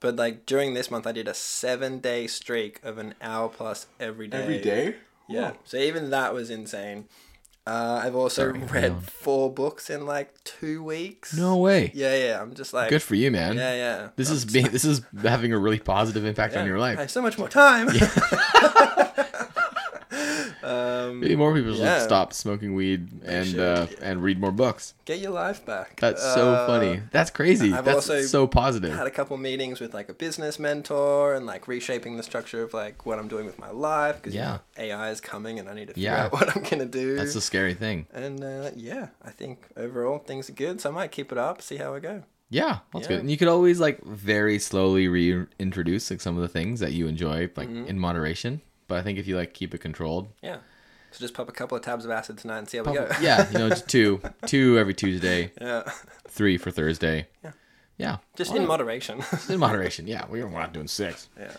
But 0.00 0.16
like 0.16 0.44
during 0.46 0.74
this 0.74 0.90
month, 0.90 1.06
I 1.06 1.12
did 1.12 1.28
a 1.28 1.34
seven 1.34 1.98
day 2.00 2.26
streak 2.26 2.80
of 2.84 2.98
an 2.98 3.14
hour 3.22 3.48
plus 3.48 3.86
every 4.00 4.26
day. 4.28 4.96
Yeah. 5.28 5.52
So 5.64 5.76
even 5.78 6.10
that 6.10 6.34
was 6.34 6.50
insane. 6.50 7.06
Uh, 7.66 8.02
I've 8.04 8.14
also 8.14 8.52
Sorry, 8.52 8.58
read 8.60 9.02
four 9.04 9.50
books 9.50 9.88
in 9.88 10.04
like 10.04 10.34
two 10.44 10.82
weeks. 10.84 11.34
no 11.34 11.56
way 11.56 11.90
Yeah, 11.94 12.14
yeah. 12.14 12.42
I'm 12.42 12.52
just 12.54 12.74
like. 12.74 12.90
good 12.90 13.02
for 13.02 13.14
you 13.14 13.30
man 13.30 13.56
Yeah, 13.56 13.74
yeah. 13.74 14.08
this 14.16 14.28
I'm 14.28 14.36
is 14.36 14.44
being 14.44 14.68
this 14.68 14.84
is 14.84 15.00
having 15.22 15.52
a 15.52 15.58
really 15.58 15.78
positive 15.78 16.26
impact 16.26 16.54
on 16.56 16.64
yeah, 16.64 16.68
your 16.68 16.76
I 16.76 16.80
life 16.80 16.98
have 16.98 17.10
so 17.10 17.22
much 17.22 17.38
more 17.38 17.48
time. 17.48 17.88
um, 20.64 21.20
maybe 21.20 21.36
more 21.36 21.54
people 21.54 21.74
should 21.74 21.82
Yeah. 21.82 21.98
stop 21.98 22.32
smoking 22.32 22.74
weed 22.74 23.08
and 23.24 23.58
uh, 23.58 23.86
and 24.00 24.22
read 24.22 24.40
more 24.40 24.52
books 24.52 24.94
get 25.04 25.18
your 25.18 25.32
life 25.32 25.64
back. 25.66 26.00
That's 26.00 26.22
so 26.22 26.54
Uh, 26.54 26.66
funny. 26.66 27.02
That's 27.10 27.30
crazy. 27.30 27.72
I've 27.72 27.84
That's 27.84 28.08
also 28.10 28.22
so 28.22 28.46
positive. 28.46 28.94
had 28.94 29.06
a 29.06 29.10
couple 29.10 29.36
meetings 29.36 29.80
with 29.80 29.92
like 29.92 30.08
a 30.08 30.14
business 30.14 30.58
mentor 30.58 31.34
and 31.34 31.44
like 31.46 31.68
reshaping 31.68 32.16
the 32.16 32.22
structure 32.22 32.62
of 32.62 32.72
like 32.72 33.04
what 33.06 33.18
I'm 33.18 33.28
doing 33.28 33.44
with 33.46 33.58
my 33.58 33.70
life 33.70 34.16
because 34.16 34.34
Yeah. 34.34 34.58
AI 34.78 35.10
is 35.10 35.20
coming 35.20 35.58
and 35.58 35.68
I 35.68 35.74
need 35.74 35.88
to 35.88 35.94
figure 35.94 36.10
Yeah. 36.10 36.24
out 36.24 36.32
what 36.36 36.56
I'm 36.56 36.62
gonna 36.62 36.86
do. 36.86 37.16
That's 37.16 37.34
a 37.34 37.40
scary 37.40 37.74
thing. 37.74 38.06
and 38.14 38.42
uh, 38.42 38.70
yeah, 38.74 39.08
I 39.22 39.30
think 39.30 39.66
overall 39.76 40.18
things 40.18 40.48
are 40.48 40.54
good, 40.54 40.80
so 40.80 40.90
I 40.90 40.92
might 40.92 41.10
keep 41.12 41.30
it 41.32 41.38
up, 41.38 41.60
see 41.60 41.76
how 41.76 41.94
I 41.94 42.00
go. 42.00 42.22
Yeah, 42.50 42.78
that's 42.92 43.04
Yeah. 43.04 43.08
good. 43.16 43.20
And 43.20 43.30
you 43.30 43.36
could 43.36 43.48
always 43.48 43.80
like 43.80 44.02
very 44.04 44.58
slowly 44.58 45.08
reintroduce 45.08 46.10
like 46.10 46.20
some 46.20 46.36
of 46.36 46.42
the 46.42 46.48
things 46.48 46.80
that 46.80 46.92
you 46.92 47.06
enjoy 47.08 47.50
like 47.56 47.68
Mm-hmm. 47.68 47.86
in 47.88 47.98
moderation. 47.98 48.60
But 48.94 49.00
I 49.00 49.02
think 49.02 49.18
if 49.18 49.26
you 49.26 49.36
like 49.36 49.54
keep 49.54 49.74
it 49.74 49.78
controlled, 49.78 50.28
Yeah. 50.40 50.58
So 51.10 51.18
just 51.18 51.34
pop 51.34 51.48
a 51.48 51.52
couple 51.52 51.76
of 51.76 51.82
tabs 51.82 52.04
of 52.04 52.12
acid 52.12 52.38
tonight 52.38 52.58
and 52.58 52.68
see 52.68 52.76
how 52.76 52.84
we 52.84 52.92
go. 52.94 53.08
yeah, 53.20 53.50
you 53.50 53.58
know, 53.58 53.68
just 53.76 53.88
two, 53.88 54.20
two 54.46 54.78
every 54.78 54.94
Tuesday, 54.94 55.50
yeah. 55.60 55.82
three 56.28 56.56
for 56.58 56.70
Thursday. 56.70 57.26
Yeah. 57.42 57.50
Yeah, 57.98 58.16
Just 58.36 58.52
in 58.52 58.58
right. 58.58 58.68
moderation. 58.68 59.20
in 59.48 59.58
moderation. 59.58 60.06
Yeah, 60.06 60.26
we're 60.28 60.48
not 60.48 60.72
doing 60.72 60.86
six. 60.86 61.28
yeah. 61.36 61.50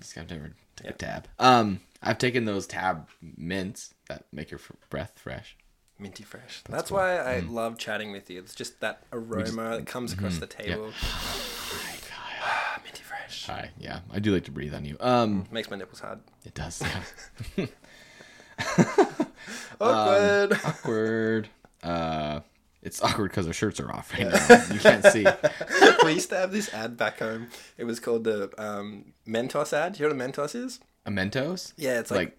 Just 0.00 0.14
gotta 0.14 0.32
never 0.32 0.52
take 0.76 0.90
a 0.90 0.92
tab. 0.92 1.26
Um, 1.40 1.80
I've 2.00 2.18
taken 2.18 2.44
those 2.44 2.68
tab 2.68 3.08
mints 3.36 3.92
that 4.08 4.24
make 4.32 4.52
your 4.52 4.60
f- 4.60 4.70
breath 4.88 5.14
fresh. 5.16 5.56
Minty 5.98 6.22
fresh. 6.22 6.62
That's, 6.68 6.92
why 6.92 7.18
I 7.18 7.40
Mm. 7.40 7.50
love 7.50 7.76
chatting 7.76 8.12
with 8.12 8.30
you. 8.30 8.38
It's 8.38 8.54
just 8.54 8.78
that 8.80 9.02
aroma 9.12 9.78
that 9.78 9.86
comes 9.86 10.12
across 10.12 10.38
the 10.38 10.46
mm-hmm. 10.46 10.70
yeah. 10.70 10.90
fresh. 13.24 13.46
Hi, 13.46 13.70
yeah, 13.78 14.00
I 14.12 14.18
do 14.18 14.32
like 14.32 14.44
to 14.44 14.50
breathe 14.50 14.74
on 14.74 14.84
you. 14.84 14.96
Um, 15.00 15.46
Makes 15.50 15.70
my 15.70 15.76
nipples 15.76 16.00
hard. 16.00 16.20
it 16.44 16.54
does. 16.54 16.82
Yeah. 17.56 17.66
Awkward. 19.80 20.52
awkward. 20.64 21.48
Uh, 21.82 22.40
it's 22.82 23.02
awkward 23.02 23.30
because 23.30 23.46
our 23.46 23.52
shirts 23.52 23.80
are 23.80 23.90
off 23.90 24.12
right 24.12 24.30
now. 24.30 24.64
You 24.72 24.78
can't 24.78 25.04
see. 25.06 25.26
we 26.04 26.12
used 26.12 26.28
to 26.30 26.36
have 26.36 26.52
this 26.52 26.72
ad 26.72 26.96
back 26.96 27.18
home. 27.18 27.48
It 27.76 27.84
was 27.84 27.98
called 27.98 28.24
the 28.24 28.50
um, 28.62 29.12
Mentos 29.26 29.72
ad. 29.72 29.94
Do 29.94 30.02
You 30.02 30.08
know 30.08 30.14
what 30.14 30.24
a 30.24 30.30
Mentos 30.32 30.54
is? 30.54 30.80
A 31.04 31.10
Mentos? 31.10 31.72
Yeah, 31.76 31.98
it's 31.98 32.10
like, 32.10 32.18
like, 32.18 32.38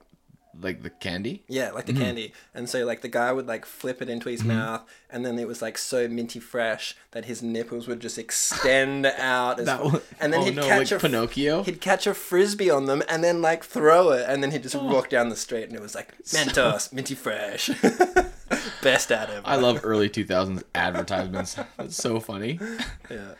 like 0.61 0.83
the 0.83 0.89
candy. 0.89 1.43
yeah, 1.47 1.71
like 1.71 1.85
the 1.85 1.93
candy. 1.93 2.33
And 2.53 2.69
so 2.69 2.85
like 2.85 3.01
the 3.01 3.07
guy 3.09 3.31
would 3.31 3.47
like 3.47 3.65
flip 3.65 4.01
it 4.01 4.09
into 4.09 4.29
his 4.29 4.43
mouth, 4.43 4.83
and 5.09 5.25
then 5.25 5.37
it 5.37 5.47
was 5.47 5.61
like 5.61 5.77
so 5.77 6.07
minty 6.07 6.39
fresh 6.39 6.95
that 7.11 7.25
his 7.25 7.43
nipples 7.43 7.87
would 7.87 7.99
just 7.99 8.17
extend 8.17 9.05
out. 9.17 9.59
As, 9.59 9.65
That 9.65 9.83
was- 9.83 10.01
and 10.19 10.31
then 10.33 10.41
oh 10.41 10.45
he'd 10.45 10.55
no, 10.55 10.67
catch 10.67 10.91
like 10.91 10.99
a 10.99 11.01
Pinocchio? 11.07 11.63
He'd 11.63 11.81
catch 11.81 12.07
a 12.07 12.13
frisbee 12.13 12.69
on 12.69 12.85
them 12.85 13.03
and 13.09 13.23
then 13.23 13.41
like 13.41 13.63
throw 13.63 14.11
it, 14.11 14.25
and 14.29 14.41
then 14.41 14.51
he'd 14.51 14.63
just 14.63 14.75
walk 14.75 15.09
down 15.09 15.29
the 15.29 15.35
street, 15.35 15.63
and 15.65 15.73
it 15.73 15.81
was 15.81 15.93
like 15.95 16.17
Mentos, 16.25 16.91
minty 16.93 17.15
fresh, 17.15 17.69
best 18.81 19.11
ad 19.11 19.29
ever. 19.29 19.41
I 19.45 19.55
love 19.55 19.81
early 19.83 20.09
2000s 20.09 20.63
advertisements. 20.73 21.55
That's 21.77 21.95
so 21.95 22.19
funny. 22.19 22.59
Yeah. 23.09 23.33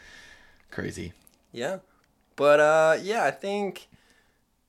Crazy. 0.71 1.13
Yeah, 1.51 1.78
but 2.36 2.60
uh, 2.60 2.97
yeah, 3.01 3.23
I 3.23 3.32
think, 3.32 3.88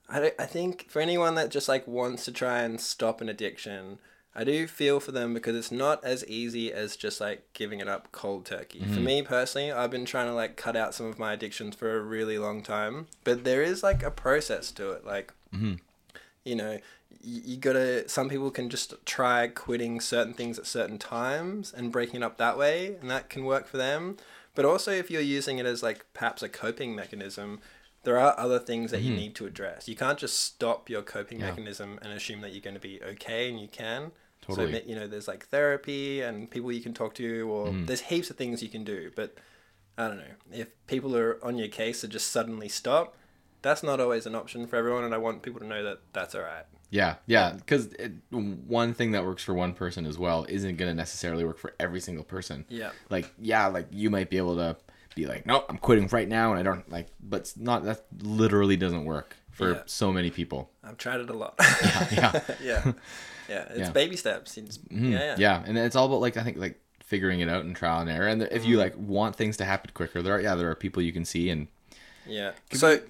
I, 0.09 0.33
I 0.38 0.47
think 0.47 0.88
for 0.88 1.01
anyone 1.01 1.35
that 1.35 1.51
just 1.51 1.69
like 1.69 1.87
wants 1.87 2.25
to 2.27 2.33
try 2.33 2.61
and 2.61 2.81
stop 2.81 3.21
an 3.21 3.29
addiction, 3.29 3.99
I 4.38 4.45
do 4.45 4.66
feel 4.66 5.01
for 5.01 5.12
them 5.12 5.33
because 5.33 5.57
it's 5.57 5.73
not 5.73 6.05
as 6.05 6.25
easy 6.27 6.71
as 6.71 6.95
just 6.95 7.23
like 7.23 7.51
giving 7.55 7.81
it 7.81 7.88
up 7.88 8.12
cold 8.12 8.45
turkey. 8.45 8.81
For 8.81 8.85
mm-hmm. 8.85 9.05
me 9.05 9.23
personally, 9.23 9.73
I've 9.73 9.90
been 9.90 10.05
trying 10.05 10.27
to 10.27 10.35
like 10.35 10.57
cut 10.57 10.77
out 10.77 10.95
some 10.95 11.07
of 11.07 11.19
my 11.19 11.33
addictions 11.33 11.75
for 11.75 11.97
a 11.97 12.03
really 12.03 12.38
long 12.38 12.62
time, 12.62 13.07
but 13.25 13.45
there 13.45 13.62
is 13.62 13.83
like 13.83 14.03
a 14.03 14.11
process 14.11 14.71
to 14.73 14.90
it. 14.92 15.07
Like, 15.07 15.33
mm-hmm. 15.55 15.75
you 16.45 16.55
know, 16.55 16.79
y- 17.11 17.42
you 17.45 17.57
gotta. 17.57 18.07
Some 18.11 18.29
people 18.29 18.51
can 18.51 18.69
just 18.69 18.95
try 19.07 19.49
quitting 19.49 20.01
certain 20.03 20.35
things 20.35 20.59
at 20.59 20.66
certain 20.66 20.99
times 20.99 21.73
and 21.75 21.90
breaking 21.90 22.16
it 22.16 22.23
up 22.23 22.37
that 22.37 22.59
way, 22.59 22.97
and 23.01 23.11
that 23.11 23.31
can 23.31 23.47
work 23.47 23.66
for 23.66 23.79
them. 23.79 24.19
But 24.55 24.66
also, 24.66 24.92
if 24.92 25.11
you're 25.11 25.23
using 25.23 25.59
it 25.59 25.64
as 25.64 25.83
like 25.83 26.05
perhaps 26.12 26.42
a 26.42 26.49
coping 26.51 26.95
mechanism, 26.95 27.61
there 28.07 28.21
are 28.21 28.38
other 28.38 28.61
things 28.61 28.92
that 28.92 29.03
you 29.03 29.11
mm-hmm. 29.11 29.19
need 29.19 29.35
to 29.35 29.47
address. 29.47 29.88
You 29.88 29.97
can't 29.97 30.16
just 30.16 30.38
stop 30.38 30.88
your 30.88 31.03
coping 31.03 31.40
Yeah. 31.40 31.51
mechanism 31.51 31.99
and 32.03 32.12
assume 32.12 32.40
that 32.42 32.53
you're 32.53 32.61
going 32.61 32.75
to 32.75 32.81
be 32.81 33.03
okay, 33.03 33.49
and 33.49 33.59
you 33.59 33.66
can. 33.66 34.12
Totally. 34.42 34.73
So 34.73 34.81
you 34.87 34.95
know, 34.95 35.09
there's 35.09 35.27
like 35.27 35.47
therapy 35.49 36.21
and 36.21 36.49
people 36.49 36.71
you 36.71 36.81
can 36.81 36.95
talk 36.95 37.14
to, 37.14 37.51
or 37.51 37.66
mm. 37.66 37.85
there's 37.85 38.03
heaps 38.03 38.31
of 38.31 38.37
things 38.37 38.62
you 38.62 38.69
can 38.69 38.85
do. 38.85 39.11
But 39.16 39.35
I 39.99 40.07
don't 40.07 40.19
know 40.19 40.35
if 40.53 40.69
people 40.87 41.16
are 41.16 41.45
on 41.45 41.59
your 41.59 41.66
case 41.66 42.03
to 42.03 42.09
just 42.09 42.31
suddenly 42.31 42.69
stop. 42.69 43.16
That's 43.62 43.83
not 43.83 43.99
always 43.99 44.25
an 44.25 44.37
option 44.37 44.69
for 44.69 44.77
everyone, 44.77 45.03
and 45.03 45.12
I 45.12 45.19
want 45.19 45.42
people 45.42 45.59
to 45.59 45.66
know 45.66 45.83
that 45.83 45.99
that's 46.12 46.37
all 46.37 46.42
right. 46.42 46.64
Yeah, 46.90 47.16
yeah. 47.27 47.55
Because 47.55 47.88
one 48.31 48.95
thing 48.95 49.11
that 49.12 49.25
works 49.25 49.42
for 49.42 49.53
one 49.53 49.75
person 49.75 50.07
as 50.07 50.16
well 50.16 50.47
isn't 50.49 50.77
going 50.77 50.88
to 50.88 50.95
necessarily 50.95 51.45
work 51.45 51.59
for 51.59 51.75
every 51.81 51.99
single 51.99 52.23
person. 52.23 52.66
Yeah. 52.69 52.92
Like, 53.11 53.33
yeah, 53.40 53.66
like 53.66 53.88
you 53.90 54.11
might 54.11 54.31
be 54.31 54.37
able 54.37 54.55
to 54.59 54.77
be 55.17 55.27
like, 55.27 55.45
nope, 55.47 55.67
I'm 55.69 55.79
quitting 55.79 56.07
right 56.13 56.29
now, 56.29 56.53
and 56.53 56.61
I 56.61 56.63
don't 56.63 56.89
like, 56.91 57.09
but 57.21 57.41
it's 57.41 57.57
not 57.57 57.85
that 57.87 58.05
literally 58.23 58.77
doesn't 58.77 59.05
work 59.05 59.35
for 59.51 59.73
Yeah. 59.73 59.83
so 59.87 60.13
many 60.13 60.31
people. 60.31 60.71
I've 60.85 60.97
tried 60.99 61.21
it 61.21 61.31
a 61.31 61.33
lot. 61.33 61.55
Yeah. 61.61 62.07
yeah, 62.13 62.41
yeah. 62.63 62.93
yeah. 63.49 63.65
It's 63.71 63.79
Yeah. 63.79 63.91
baby 63.91 64.17
steps. 64.17 64.57
It's, 64.57 64.79
Mhm. 64.79 65.11
Yeah, 65.13 65.19
yeah. 65.19 65.35
yeah, 65.39 65.63
and 65.67 65.77
it's 65.77 65.97
all 65.97 66.07
about 66.07 66.21
like 66.21 66.37
I 66.37 66.43
think 66.45 66.59
like 66.59 66.79
figuring 67.03 67.41
it 67.41 67.49
out 67.49 67.65
and 67.65 67.75
trial 67.75 68.01
and 68.01 68.11
error. 68.11 68.29
And 68.29 68.43
if 68.43 68.51
Mm-hmm. 68.51 68.71
you 68.71 68.77
like 68.79 68.95
want 68.97 69.35
things 69.37 69.57
to 69.57 69.65
happen 69.65 69.91
quicker, 69.95 70.23
there 70.23 70.35
are 70.37 70.41
yeah 70.41 70.55
there 70.55 70.71
are 70.71 70.75
people 70.77 71.03
you 71.03 71.13
can 71.13 71.25
see 71.25 71.51
and 71.51 71.67
Yeah. 72.27 72.53
So 72.73 73.01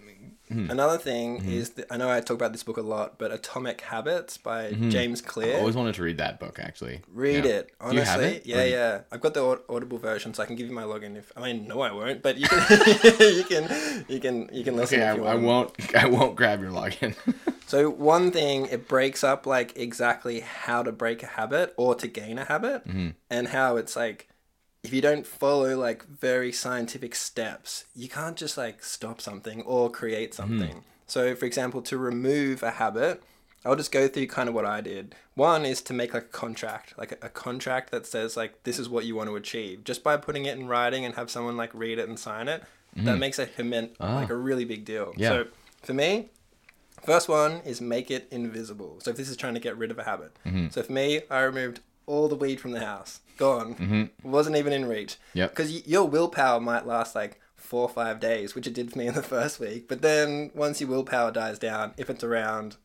Hmm. 0.48 0.70
another 0.70 0.96
thing 0.98 1.40
Mm-hmm. 1.40 1.50
is 1.50 1.70
that 1.70 1.86
I 1.90 1.96
know 1.96 2.08
I 2.10 2.20
talk 2.20 2.36
about 2.36 2.52
this 2.52 2.62
book 2.62 2.76
a 2.76 2.82
lot, 2.82 3.18
but 3.18 3.32
Atomic 3.32 3.80
Habits 3.80 4.36
by 4.38 4.72
James 4.72 5.20
Clear. 5.20 5.56
I 5.56 5.60
always 5.60 5.74
wanted 5.76 5.94
to 5.96 6.02
read 6.02 6.18
that 6.18 6.38
book 6.38 6.58
actually. 6.60 7.00
Read 7.12 7.44
Yeah. 7.44 7.50
it. 7.50 7.72
Do 7.90 7.94
you 7.96 8.02
have 8.02 8.20
Honestly, 8.20 8.36
it? 8.38 8.46
yeah, 8.46 8.64
you- 8.64 8.72
yeah. 8.72 9.00
I've 9.10 9.20
got 9.20 9.34
the 9.34 9.40
aud- 9.42 9.62
Audible 9.68 9.98
version, 9.98 10.34
so 10.34 10.42
I 10.42 10.46
can 10.46 10.54
give 10.56 10.66
you 10.68 10.72
my 10.74 10.84
login. 10.84 11.16
If 11.16 11.32
I 11.36 11.40
mean, 11.42 11.66
no, 11.66 11.80
I 11.80 11.90
won't. 11.92 12.22
But 12.22 12.36
you 12.38 12.46
can, 12.48 12.60
you 13.20 13.44
can, 13.44 14.04
you 14.08 14.20
can, 14.20 14.48
you 14.52 14.62
can 14.64 14.76
listen. 14.76 15.00
Okay, 15.00 15.06
I, 15.08 15.12
if 15.12 15.16
you 15.18 15.24
I 15.26 15.34
won't. 15.34 15.94
I 15.96 16.06
won't 16.06 16.36
grab 16.36 16.60
your 16.60 16.70
login. 16.70 17.14
So 17.66 17.90
one 17.90 18.30
thing, 18.30 18.66
it 18.70 18.86
breaks 18.86 19.24
up 19.24 19.46
like 19.46 19.76
exactly 19.76 20.40
how 20.40 20.82
to 20.84 20.92
break 20.92 21.22
a 21.24 21.26
habit 21.26 21.74
or 21.76 21.94
to 21.96 22.06
gain 22.06 22.38
a 22.38 22.44
habit, 22.44 22.86
Mm-hmm. 22.86 23.08
and 23.30 23.48
how 23.48 23.76
it's 23.76 23.96
like 23.96 24.28
if 24.86 24.92
you 24.92 25.00
don't 25.02 25.26
follow 25.26 25.76
like 25.78 26.04
very 26.06 26.52
scientific 26.52 27.14
steps, 27.14 27.84
you 27.94 28.08
can't 28.08 28.36
just 28.36 28.56
like 28.56 28.82
stop 28.82 29.20
something 29.20 29.62
or 29.62 29.90
create 29.90 30.32
Mm-hmm. 30.32 30.58
something. 30.58 30.84
So, 31.06 31.34
for 31.36 31.44
example, 31.44 31.82
to 31.82 31.96
remove 31.98 32.62
a 32.62 32.72
habit, 32.72 33.22
I'll 33.64 33.76
just 33.76 33.92
go 33.92 34.08
through 34.08 34.26
kind 34.28 34.48
of 34.48 34.54
what 34.54 34.64
I 34.66 34.80
did. 34.80 35.14
One 35.34 35.64
is 35.64 35.82
to 35.82 35.92
make 35.92 36.14
like 36.14 36.24
a 36.24 36.26
contract, 36.26 36.94
like 36.98 37.12
a, 37.12 37.26
a 37.26 37.28
contract 37.28 37.90
that 37.92 38.06
says 38.06 38.36
like 38.36 38.62
this 38.64 38.78
is 38.78 38.88
what 38.88 39.04
you 39.04 39.14
want 39.16 39.28
to 39.28 39.36
achieve. 39.36 39.84
Just 39.84 40.02
by 40.02 40.16
putting 40.16 40.44
it 40.46 40.56
in 40.58 40.66
writing 40.68 41.04
and 41.04 41.14
have 41.14 41.30
someone 41.30 41.56
like 41.56 41.70
read 41.74 41.98
it 41.98 42.08
and 42.08 42.18
sign 42.18 42.48
it, 42.48 42.62
that 42.96 43.18
makes 43.18 43.38
a 43.38 43.46
immen- 43.46 43.90
like 44.00 44.30
a 44.30 44.36
really 44.36 44.64
big 44.64 44.84
deal. 44.86 45.08
Ah. 45.10 45.18
Yeah. 45.18 45.28
So 45.28 45.46
for 45.82 45.92
me, 45.94 46.30
first 47.04 47.28
one 47.28 47.60
is 47.64 47.80
make 47.80 48.10
it 48.10 48.26
invisible. 48.30 48.98
So 49.00 49.10
if 49.10 49.16
this 49.16 49.28
is 49.28 49.36
trying 49.36 49.54
to 49.54 49.60
get 49.60 49.76
rid 49.76 49.90
of 49.90 49.98
a 49.98 50.04
habit. 50.04 50.32
Mm-hmm. 50.46 50.68
So 50.70 50.82
for 50.82 50.92
me, 50.92 51.20
I 51.30 51.40
removed 51.42 51.80
all 52.06 52.28
the 52.28 52.36
weed 52.36 52.58
from 52.60 52.70
the 52.72 52.80
house. 52.80 53.20
Gone. 53.36 54.10
Wasn't 54.22 54.56
even 54.56 54.72
in 54.72 54.86
reach. 54.86 55.16
Mm-hmm. 55.34 55.48
Because 55.48 55.70
y- 55.72 55.82
your 55.86 56.08
willpower 56.08 56.60
might 56.60 56.86
last 56.86 57.14
like 57.14 57.40
four 57.54 57.82
or 57.82 57.88
five 57.88 58.20
days, 58.20 58.54
which 58.54 58.66
it 58.66 58.74
did 58.74 58.92
for 58.92 58.98
me 58.98 59.06
in 59.08 59.14
the 59.14 59.22
first 59.36 59.58
week. 59.60 59.88
But 59.88 60.02
then 60.02 60.50
once 60.54 60.80
your 60.80 60.90
willpower 60.90 61.30
dies 61.32 61.58
down, 61.58 61.92
if 61.96 62.08
it's 62.10 62.24
around, 62.24 62.76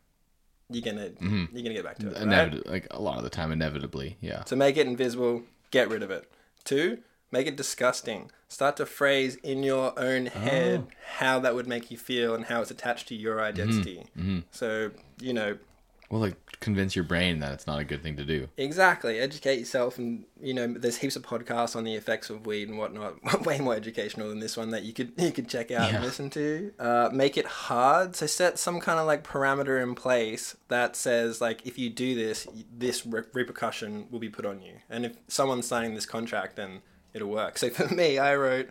you're 0.69 0.81
gonna 0.83 1.09
Mm-hmm. 1.09 1.45
you're 1.55 1.63
gonna 1.63 1.75
get 1.75 1.83
back 1.83 1.97
to 1.99 2.07
it. 2.07 2.13
Right? 2.13 2.21
Inevitably, 2.23 2.71
like 2.71 2.87
a 2.91 3.01
lot 3.01 3.17
of 3.17 3.23
the 3.23 3.29
time, 3.29 3.51
inevitably, 3.51 4.17
yeah. 4.21 4.43
So 4.45 4.55
make 4.55 4.77
it 4.77 4.87
invisible, 4.87 5.43
get 5.71 5.89
rid 5.89 6.01
of 6.03 6.11
it. 6.11 6.31
Two, 6.63 6.99
make 7.31 7.47
it 7.47 7.55
disgusting. 7.57 8.31
Start 8.47 8.75
to 8.77 8.85
phrase 8.85 9.35
in 9.37 9.63
your 9.63 9.97
own 9.97 10.25
head 10.27 10.85
Oh. 10.87 10.91
how 11.17 11.39
that 11.39 11.55
would 11.55 11.67
make 11.67 11.89
you 11.91 11.97
feel 11.97 12.35
and 12.35 12.45
how 12.45 12.61
it's 12.61 12.71
attached 12.71 13.07
to 13.09 13.15
your 13.15 13.37
Mm-hmm. 13.37 13.45
identity. 13.59 14.03
So, 14.51 14.91
you 15.21 15.33
know, 15.33 15.57
Well, 16.11 16.19
like 16.21 16.35
convince 16.59 16.95
your 16.95 17.05
brain 17.05 17.39
that 17.39 17.53
it's 17.53 17.65
not 17.65 17.79
a 17.79 17.83
good 17.85 18.03
thing 18.03 18.17
to 18.17 18.25
do. 18.25 18.49
Exactly. 18.57 19.17
Educate 19.17 19.57
yourself, 19.59 19.97
and 19.97 20.25
you 20.41 20.53
know, 20.53 20.67
there's 20.67 20.97
heaps 20.97 21.15
of 21.15 21.23
podcasts 21.23 21.73
on 21.75 21.85
the 21.85 21.95
effects 21.95 22.29
of 22.29 22.45
weed 22.45 22.67
and 22.67 22.77
whatnot. 22.77 23.45
Way 23.45 23.59
more 23.59 23.73
educational 23.75 24.27
than 24.27 24.39
this 24.39 24.57
one 24.57 24.71
that 24.71 24.83
you 24.83 24.91
could 24.93 25.13
you 25.17 25.31
could 25.31 25.47
check 25.47 25.71
out 25.71 25.89
Yeah. 25.89 25.95
and 25.95 26.05
listen 26.05 26.29
to. 26.31 26.73
Uh, 26.77 27.09
make 27.13 27.37
it 27.37 27.45
hard. 27.45 28.15
So 28.17 28.27
set 28.27 28.59
some 28.59 28.81
kind 28.81 28.99
of 28.99 29.07
like 29.07 29.23
parameter 29.23 29.81
in 29.81 29.95
place 29.95 30.57
that 30.67 30.97
says 30.97 31.39
like 31.39 31.65
if 31.65 31.79
you 31.79 31.89
do 31.89 32.13
this, 32.13 32.45
this 32.77 33.05
re- 33.05 33.23
repercussion 33.33 34.07
will 34.11 34.19
be 34.19 34.29
put 34.29 34.45
on 34.45 34.61
you. 34.61 34.73
And 34.89 35.05
if 35.05 35.13
someone's 35.29 35.65
signing 35.65 35.95
this 35.95 36.05
contract, 36.05 36.57
then 36.57 36.81
it'll 37.13 37.29
work. 37.29 37.57
So 37.57 37.69
for 37.71 37.87
me, 37.93 38.19
I 38.19 38.35
wrote. 38.35 38.69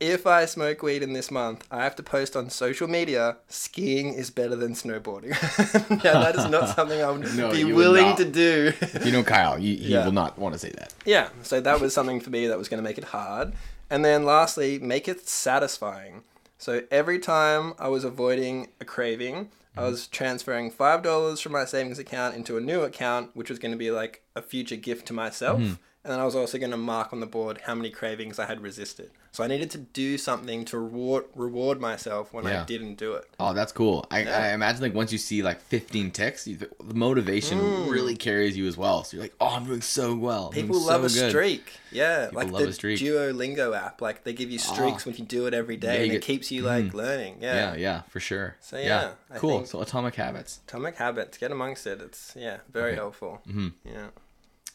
If 0.00 0.26
I 0.26 0.46
smoke 0.46 0.82
weed 0.82 1.02
in 1.02 1.12
this 1.12 1.30
month, 1.30 1.66
I 1.70 1.84
have 1.84 1.94
to 1.96 2.02
post 2.02 2.34
on 2.34 2.48
social 2.48 2.88
media. 2.88 3.36
Skiing 3.48 4.14
is 4.14 4.30
better 4.30 4.56
than 4.56 4.72
snowboarding. 4.72 5.30
yeah, 6.02 6.12
that 6.14 6.36
is 6.36 6.48
not 6.48 6.68
something 6.74 7.02
I 7.02 7.10
would 7.10 7.36
No, 7.36 7.50
be 7.50 7.58
you 7.58 7.66
would 7.66 7.76
willing 7.76 8.16
to 8.16 8.24
do. 8.24 8.72
You 9.04 9.12
know, 9.12 9.22
Kyle, 9.22 9.56
he, 9.56 9.76
he 9.76 9.92
Yeah. 9.92 10.06
will 10.06 10.12
not 10.12 10.38
want 10.38 10.54
to 10.54 10.58
say 10.58 10.70
that. 10.70 10.94
Yeah, 11.04 11.28
so 11.42 11.60
that 11.60 11.80
was 11.80 11.92
something 11.92 12.18
for 12.20 12.30
me 12.30 12.46
that 12.46 12.56
was 12.56 12.68
going 12.68 12.82
to 12.82 12.88
make 12.88 12.96
it 12.96 13.04
hard. 13.04 13.52
And 13.90 14.02
then 14.02 14.24
lastly, 14.24 14.78
make 14.78 15.06
it 15.06 15.28
satisfying. 15.28 16.22
So 16.56 16.82
every 16.90 17.18
time 17.18 17.74
I 17.78 17.88
was 17.88 18.02
avoiding 18.04 18.68
a 18.80 18.86
craving, 18.86 19.50
I 19.76 19.82
was 19.84 20.02
mm-hmm. 20.02 20.12
transferring 20.12 20.72
$5 20.72 21.42
from 21.42 21.52
my 21.52 21.64
savings 21.66 21.98
account 21.98 22.36
into 22.36 22.56
a 22.56 22.60
new 22.60 22.82
account, 22.82 23.30
which 23.34 23.50
was 23.50 23.58
going 23.58 23.72
to 23.72 23.78
be 23.78 23.90
like 23.90 24.22
a 24.34 24.40
future 24.40 24.76
gift 24.76 25.06
to 25.08 25.12
myself. 25.12 25.60
Mm-hmm. 25.60 25.74
And 26.04 26.12
then 26.12 26.20
I 26.20 26.24
was 26.24 26.34
also 26.34 26.56
going 26.56 26.70
to 26.70 26.78
mark 26.78 27.12
on 27.12 27.20
the 27.20 27.26
board 27.26 27.60
how 27.66 27.74
many 27.74 27.90
cravings 27.90 28.38
I 28.38 28.46
had 28.46 28.62
resisted. 28.62 29.10
So 29.32 29.44
I 29.44 29.46
needed 29.46 29.70
to 29.70 29.78
do 29.78 30.18
something 30.18 30.64
to 30.66 30.78
reward, 30.78 31.24
reward 31.36 31.80
myself 31.80 32.32
when 32.32 32.44
Yeah. 32.46 32.62
I 32.62 32.64
didn't 32.64 32.96
do 32.96 33.12
it. 33.14 33.24
Oh, 33.38 33.52
that's 33.54 33.70
cool. 33.70 34.04
I, 34.10 34.22
Yeah. 34.24 34.36
I 34.38 34.48
imagine 34.54 34.82
like 34.82 34.94
once 34.94 35.12
you 35.12 35.18
see 35.18 35.42
like 35.42 35.60
15 35.60 36.10
ticks, 36.10 36.48
you, 36.48 36.56
the 36.56 36.94
motivation 36.94 37.88
really 37.88 38.16
carries 38.16 38.56
you 38.56 38.66
as 38.66 38.76
well. 38.76 39.04
So 39.04 39.16
you're 39.16 39.24
like, 39.24 39.34
oh, 39.40 39.46
I'm 39.54 39.66
doing 39.66 39.82
so 39.82 40.16
well. 40.16 40.46
I'm 40.46 40.50
Mm. 40.52 40.54
People 40.62 40.80
love 40.80 41.08
so 41.10 41.18
a 41.18 41.20
good." 41.22 41.30
streak. 41.30 41.72
Yeah, 41.92 42.26
People 42.26 42.42
like 42.42 42.52
love 42.52 42.62
the 42.62 42.68
a 42.68 42.72
streak. 42.72 42.98
Duolingo 43.00 43.76
app. 43.76 44.00
Like 44.00 44.24
they 44.24 44.32
give 44.32 44.50
you 44.50 44.58
streaks 44.58 45.06
Oh. 45.06 45.10
when 45.10 45.16
you 45.16 45.24
do 45.24 45.46
it 45.46 45.54
every 45.54 45.76
day, 45.76 45.98
Yeah, 45.98 46.04
and 46.06 46.12
it 46.14 46.22
keeps 46.22 46.50
you 46.50 46.62
like 46.62 46.92
learning. 46.92 47.38
Yeah, 47.40 47.74
yeah, 47.76 48.02
for 48.08 48.18
sure. 48.18 48.56
So, 48.60 48.78
yeah, 48.78 49.12
cool. 49.36 49.64
So 49.64 49.80
atomic 49.80 50.16
habits. 50.16 50.58
Atomic 50.66 50.96
habits, 50.96 51.38
get 51.38 51.52
amongst 51.52 51.86
it. 51.86 52.00
It's 52.00 52.32
yeah, 52.36 52.58
very 52.72 52.90
Okay. 52.90 52.96
helpful. 52.96 53.40
Mm-hmm. 53.48 53.68
Yeah. 53.84 54.06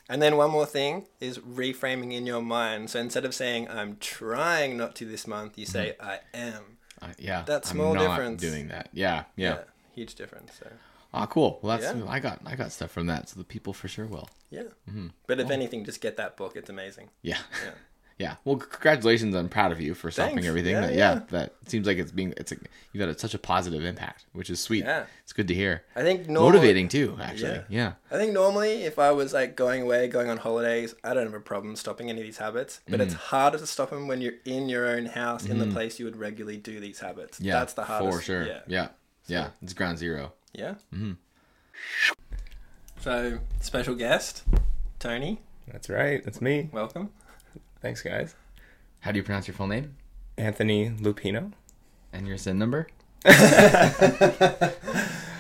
And 0.08 0.22
then 0.22 0.38
one 0.38 0.52
more 0.52 0.66
thing 0.68 1.06
is 1.20 1.40
reframing 1.40 2.14
in 2.14 2.28
your 2.28 2.42
mind. 2.42 2.90
So 2.92 3.00
instead 3.00 3.26
of 3.26 3.34
saying 3.34 3.68
I'm 3.70 3.98
trying 4.00 4.78
not 4.78 4.96
to 4.98 5.06
this 5.06 5.26
month, 5.26 5.58
you 5.58 5.66
say 5.66 5.96
I 6.00 6.20
am. 6.34 6.78
Uh, 7.02 7.08
yeah, 7.18 7.44
That 7.44 7.66
small 7.66 7.90
I'm 7.92 7.96
not 7.96 8.08
difference. 8.16 8.42
Doing 8.42 8.68
that. 8.70 8.90
Yeah, 8.94 9.24
yeah. 9.36 9.60
huge 9.94 10.16
difference. 10.16 10.52
So 10.60 10.68
Ah, 11.14 11.26
cool. 11.26 11.60
Well, 11.62 11.78
that's 11.78 11.96
Yeah. 11.96 12.06
I 12.08 12.20
got 12.20 12.42
I 12.46 12.56
got 12.56 12.72
stuff 12.72 12.92
from 12.92 13.08
that, 13.08 13.30
so 13.30 13.38
the 13.40 13.44
people 13.46 13.74
for 13.74 13.88
sure 13.88 14.06
will. 14.06 14.30
yeah. 14.50 14.64
But 15.28 15.40
if 15.40 15.50
anything, 15.50 15.86
just 15.86 16.02
get 16.02 16.18
that 16.18 16.38
book. 16.38 16.56
It's 16.56 16.70
amazing. 16.70 17.10
Yeah. 17.22 17.40
Yeah. 17.64 17.72
Yeah. 18.18 18.36
Well, 18.46 18.56
congratulations. 18.56 19.36
I'm 19.36 19.50
proud 19.50 19.74
of 19.74 19.82
you 19.82 19.94
for 19.94 20.10
stopping 20.10 20.36
Thanks. 20.36 20.48
everything. 20.48 20.72
Yeah, 20.72 20.82
that, 20.82 20.94
yeah, 20.94 21.14
yeah. 21.16 21.20
That 21.32 21.54
seems 21.68 21.86
like 21.86 21.98
it's 21.98 22.14
being 22.14 22.34
it's 22.38 22.54
a, 22.54 22.56
you've 22.94 23.02
had 23.02 23.10
a, 23.10 23.20
such 23.20 23.34
a 23.34 23.38
positive 23.38 23.84
impact, 23.84 24.24
which 24.32 24.50
is 24.50 24.62
sweet. 24.62 24.86
Yeah. 24.86 25.04
It's 25.24 25.34
good 25.34 25.50
to 25.50 25.54
hear. 25.54 25.84
I 25.98 26.02
think 26.02 26.30
normally, 26.30 26.52
Motivating 26.60 26.88
too, 26.88 27.18
actually. 27.22 27.60
Yeah. 27.68 27.94
I 28.10 28.16
think 28.16 28.32
normally, 28.32 28.84
if 28.84 29.00
I 29.00 29.12
was 29.12 29.34
like 29.34 29.58
going 29.58 29.82
away, 29.82 30.08
going 30.08 30.30
on 30.30 30.38
holidays, 30.38 30.96
I 31.04 31.14
don't 31.14 31.26
have 31.26 31.34
a 31.34 31.42
problem 31.42 31.76
stopping 31.76 32.10
any 32.10 32.22
of 32.22 32.26
these 32.26 32.38
habits. 32.38 32.80
But 32.88 33.02
it's 33.02 33.14
Mm. 33.14 33.18
harder 33.18 33.58
to 33.58 33.68
stop 33.68 33.90
them 33.90 34.08
when 34.08 34.22
you're 34.22 34.36
in 34.46 34.70
your 34.70 34.88
own 34.88 35.08
house, 35.08 35.46
in 35.46 35.58
the 35.60 35.68
place 35.68 36.00
you 36.00 36.06
would 36.06 36.16
regularly 36.16 36.56
do 36.58 36.80
these 36.80 37.00
habits. 37.00 37.42
Yeah. 37.42 37.60
that's 37.60 37.74
the 37.74 37.84
hardest. 37.84 38.18
For 38.18 38.24
sure. 38.24 38.48
Yeah. 38.48 38.60
Yeah. 38.68 38.88
Yeah. 39.28 39.50
It's 39.62 39.74
ground 39.74 39.98
zero. 39.98 40.32
Yeah. 40.54 40.76
Mm-hmm. 40.94 41.14
So, 43.02 43.40
special 43.60 43.96
guest, 43.96 44.44
Tony, 45.00 45.42
That's 45.72 45.90
right. 45.90 46.24
That's 46.24 46.42
me. 46.42 46.70
welcome. 46.72 47.10
Thanks, 47.86 48.02
guys. 48.02 48.34
How 49.02 49.12
do 49.12 49.18
you 49.20 49.24
pronounce 49.24 49.48
your 49.48 49.54
full 49.54 49.68
name 49.68 49.96
Anthony 50.40 50.90
Lupino. 50.90 51.52
and 52.12 52.28
your 52.28 52.36
SIN 52.36 52.58
number? 52.58 52.88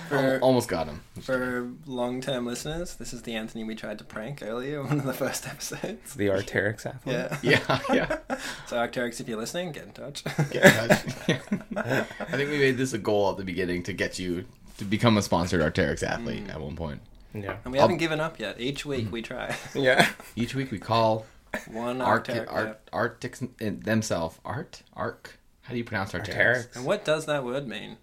For, 0.10 0.38
Almost 0.43 0.69
got 0.69 0.86
him. 0.86 1.01
for 1.19 1.71
long 1.88 2.21
term 2.21 2.45
listeners, 2.45 2.97
this 2.97 3.13
is 3.13 3.23
the 3.23 3.34
Anthony 3.34 3.63
we 3.63 3.73
tried 3.73 3.97
to 3.97 4.03
prank 4.03 4.43
earlier, 4.43 4.84
one 4.88 4.99
of 4.99 5.05
the 5.05 5.13
first 5.13 5.47
episodes. 5.47 6.13
The 6.13 6.27
Arcteryx 6.27 6.86
athlete. 6.86 7.15
Yeah. 7.41 7.79
Yeah. 7.91 8.17
Yeah. 8.29 8.38
So, 8.67 8.77
Arcteryx, 8.77 9.19
if 9.19 9.27
you're 9.27 9.39
listening, 9.39 9.71
get 9.71 9.86
in 9.86 9.93
touch. 9.93 10.21
I 10.27 12.03
think 12.29 12.51
we 12.51 12.60
made 12.60 12.77
this 12.77 12.93
a 12.93 12.99
goal 12.99 13.31
at 13.31 13.38
the 13.38 13.43
beginning 13.43 13.81
to 13.81 13.93
get 13.93 14.19
you 14.19 14.45
to 14.77 14.86
become 14.86 15.17
a 15.17 15.23
sponsored 15.23 15.62
Arcteryx 15.62 16.03
athlete 16.03 16.45
mm. 16.45 16.53
at 16.53 16.62
one 16.62 16.75
point. 16.75 17.01
Yeah. 17.34 17.58
and 17.65 17.73
we 17.73 17.79
haven't 17.79 17.97
given 17.97 18.19
up 18.19 18.39
yet. 18.39 18.62
Each 18.62 18.86
week 18.86 19.12
we 19.12 19.23
try. 19.23 19.55
Yeah. 19.73 20.08
Each 20.36 20.53
week 20.53 20.69
we 20.69 20.77
call 20.77 21.25
One 21.71 22.01
Arc 22.01 22.27
Arcteryx. 22.27 22.51
Art 22.51 22.89
Arctics 22.93 23.43
eh, 23.61 23.71
themselves 23.77 24.39
Art 24.45 24.83
Arc. 24.93 25.39
How 25.63 25.71
do 25.71 25.77
you 25.77 25.83
pronounce 25.83 26.11
Arcteryx? 26.13 26.35
Arcteryx. 26.35 26.75
And 26.75 26.85
what 26.85 27.05
does 27.05 27.25
that 27.25 27.43
word 27.43 27.67
mean? 27.67 27.97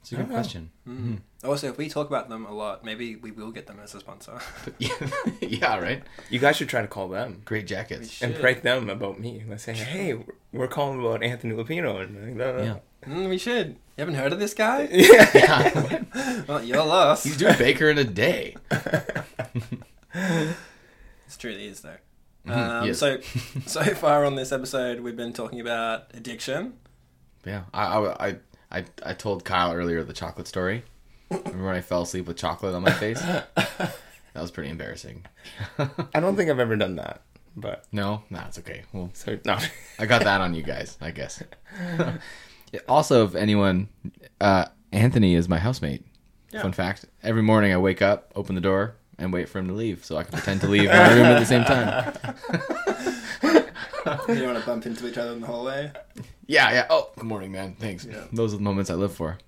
It's 0.00 0.12
a 0.12 0.16
good 0.16 0.28
question. 0.28 0.70
Hmm. 0.84 0.92
Mm-hmm. 0.92 1.14
Oh, 1.44 1.50
also, 1.50 1.68
if 1.68 1.78
we 1.78 1.88
talk 1.88 2.08
about 2.08 2.28
them 2.28 2.44
a 2.44 2.52
lot, 2.52 2.84
maybe 2.84 3.16
we 3.16 3.30
will 3.30 3.50
get 3.50 3.66
them 3.66 3.78
as 3.82 3.94
a 3.94 4.00
sponsor. 4.00 4.38
yeah, 4.78 4.94
yeah, 5.40 5.78
right. 5.78 6.02
You 6.28 6.38
guys 6.38 6.56
should 6.56 6.68
try 6.68 6.82
to 6.82 6.88
call 6.88 7.08
them 7.08 7.40
Great 7.46 7.66
jackets. 7.66 8.22
and 8.22 8.34
prank 8.34 8.62
them 8.62 8.90
about 8.90 9.18
me. 9.18 9.42
Let's 9.48 9.62
say, 9.64 9.72
hey, 9.72 10.18
we're 10.52 10.68
calling 10.68 11.00
about 11.00 11.22
Anthony 11.22 11.54
Lupino. 11.54 12.02
And 12.02 12.22
like, 12.22 12.34
no, 12.34 12.56
no. 12.56 12.62
Yeah. 12.62 13.10
Mm, 13.10 13.28
we 13.30 13.38
should. 13.38 13.68
You 13.68 13.76
haven't 13.98 14.14
heard 14.16 14.32
of 14.32 14.38
this 14.38 14.52
guy? 14.54 14.88
Yeah. 14.92 15.30
Yeah. 15.34 16.42
well, 16.46 16.62
you're 16.62 16.84
lost. 16.84 17.24
He's 17.24 17.36
doing 17.36 17.56
Baker 17.56 17.88
in 17.88 17.96
a 17.98 18.04
day. 18.04 18.56
It's 20.14 21.36
true, 21.38 21.56
he 21.56 21.66
is 21.66 21.80
though. 21.80 21.96
Mhm, 22.46 22.52
Um, 22.56 22.84
he 22.84 22.90
is. 22.90 22.98
So, 22.98 23.18
so 23.66 23.82
far 23.94 24.24
on 24.24 24.34
this 24.36 24.52
episode, 24.52 25.00
we've 25.00 25.16
been 25.16 25.32
talking 25.32 25.60
about 25.60 26.10
addiction. 26.14 26.74
Yeah, 27.46 27.62
I, 27.72 27.84
I, 27.86 28.26
I, 28.28 28.36
I, 28.70 28.84
I 29.04 29.14
told 29.14 29.44
Kyle 29.44 29.72
earlier 29.72 30.02
the 30.04 30.12
chocolate 30.12 30.46
story. 30.46 30.84
Remember 31.30 31.64
when 31.66 31.74
I 31.74 31.80
fell 31.80 32.02
asleep 32.02 32.26
with 32.26 32.36
chocolate 32.36 32.74
on 32.74 32.82
my 32.82 32.92
face? 32.92 33.22
That 34.34 34.40
was 34.42 34.50
pretty 34.50 34.68
embarrassing. 34.70 35.24
I 36.12 36.18
don't 36.18 36.34
think 36.34 36.50
I've 36.50 36.58
ever 36.58 36.74
done 36.74 36.96
that. 36.96 37.22
But, 37.56 37.84
No, 37.92 38.24
no, 38.30 38.40
it's 38.48 38.58
okay. 38.58 38.82
Well, 38.92 39.10
so, 39.12 39.38
no. 39.44 39.56
I 40.00 40.06
got 40.06 40.24
that 40.24 40.40
on 40.40 40.54
you 40.54 40.62
guys, 40.64 40.98
I 41.00 41.12
guess. 41.12 41.40
Also, 42.88 43.24
if 43.26 43.36
anyone, 43.36 43.88
uh, 44.40 44.64
Anthony 44.90 45.36
is 45.36 45.48
my 45.48 45.58
housemate. 45.60 46.04
Yeah. 46.52 46.62
Fun 46.62 46.72
fact: 46.72 47.04
every 47.22 47.42
morning 47.42 47.72
I 47.72 47.76
wake 47.76 48.02
up, 48.02 48.32
open 48.34 48.56
the 48.56 48.60
door, 48.60 48.96
and 49.18 49.32
wait 49.32 49.48
for 49.48 49.58
him 49.58 49.68
to 49.68 49.74
leave, 49.74 50.04
so 50.04 50.16
I 50.16 50.24
can 50.24 50.32
pretend 50.32 50.60
to 50.62 50.68
leave 50.68 50.88
my 50.88 51.12
room 51.12 51.24
at 51.26 51.38
the 51.38 51.46
same 51.46 51.64
time. 51.64 52.14
You 54.28 54.34
don't 54.34 54.52
want 54.52 54.58
to 54.58 54.66
bump 54.66 54.84
into 54.84 55.08
each 55.08 55.16
other 55.16 55.32
in 55.32 55.40
the 55.40 55.46
hallway. 55.46 55.90
Yeah, 56.46 56.70
yeah. 56.72 56.86
Oh, 56.90 57.10
good 57.16 57.24
morning, 57.24 57.52
man. 57.52 57.74
Thanks. 57.78 58.04
Yeah. 58.04 58.24
Those 58.32 58.52
are 58.52 58.58
the 58.58 58.62
moments 58.62 58.90
I 58.90 58.94
live 58.94 59.14
for. 59.14 59.38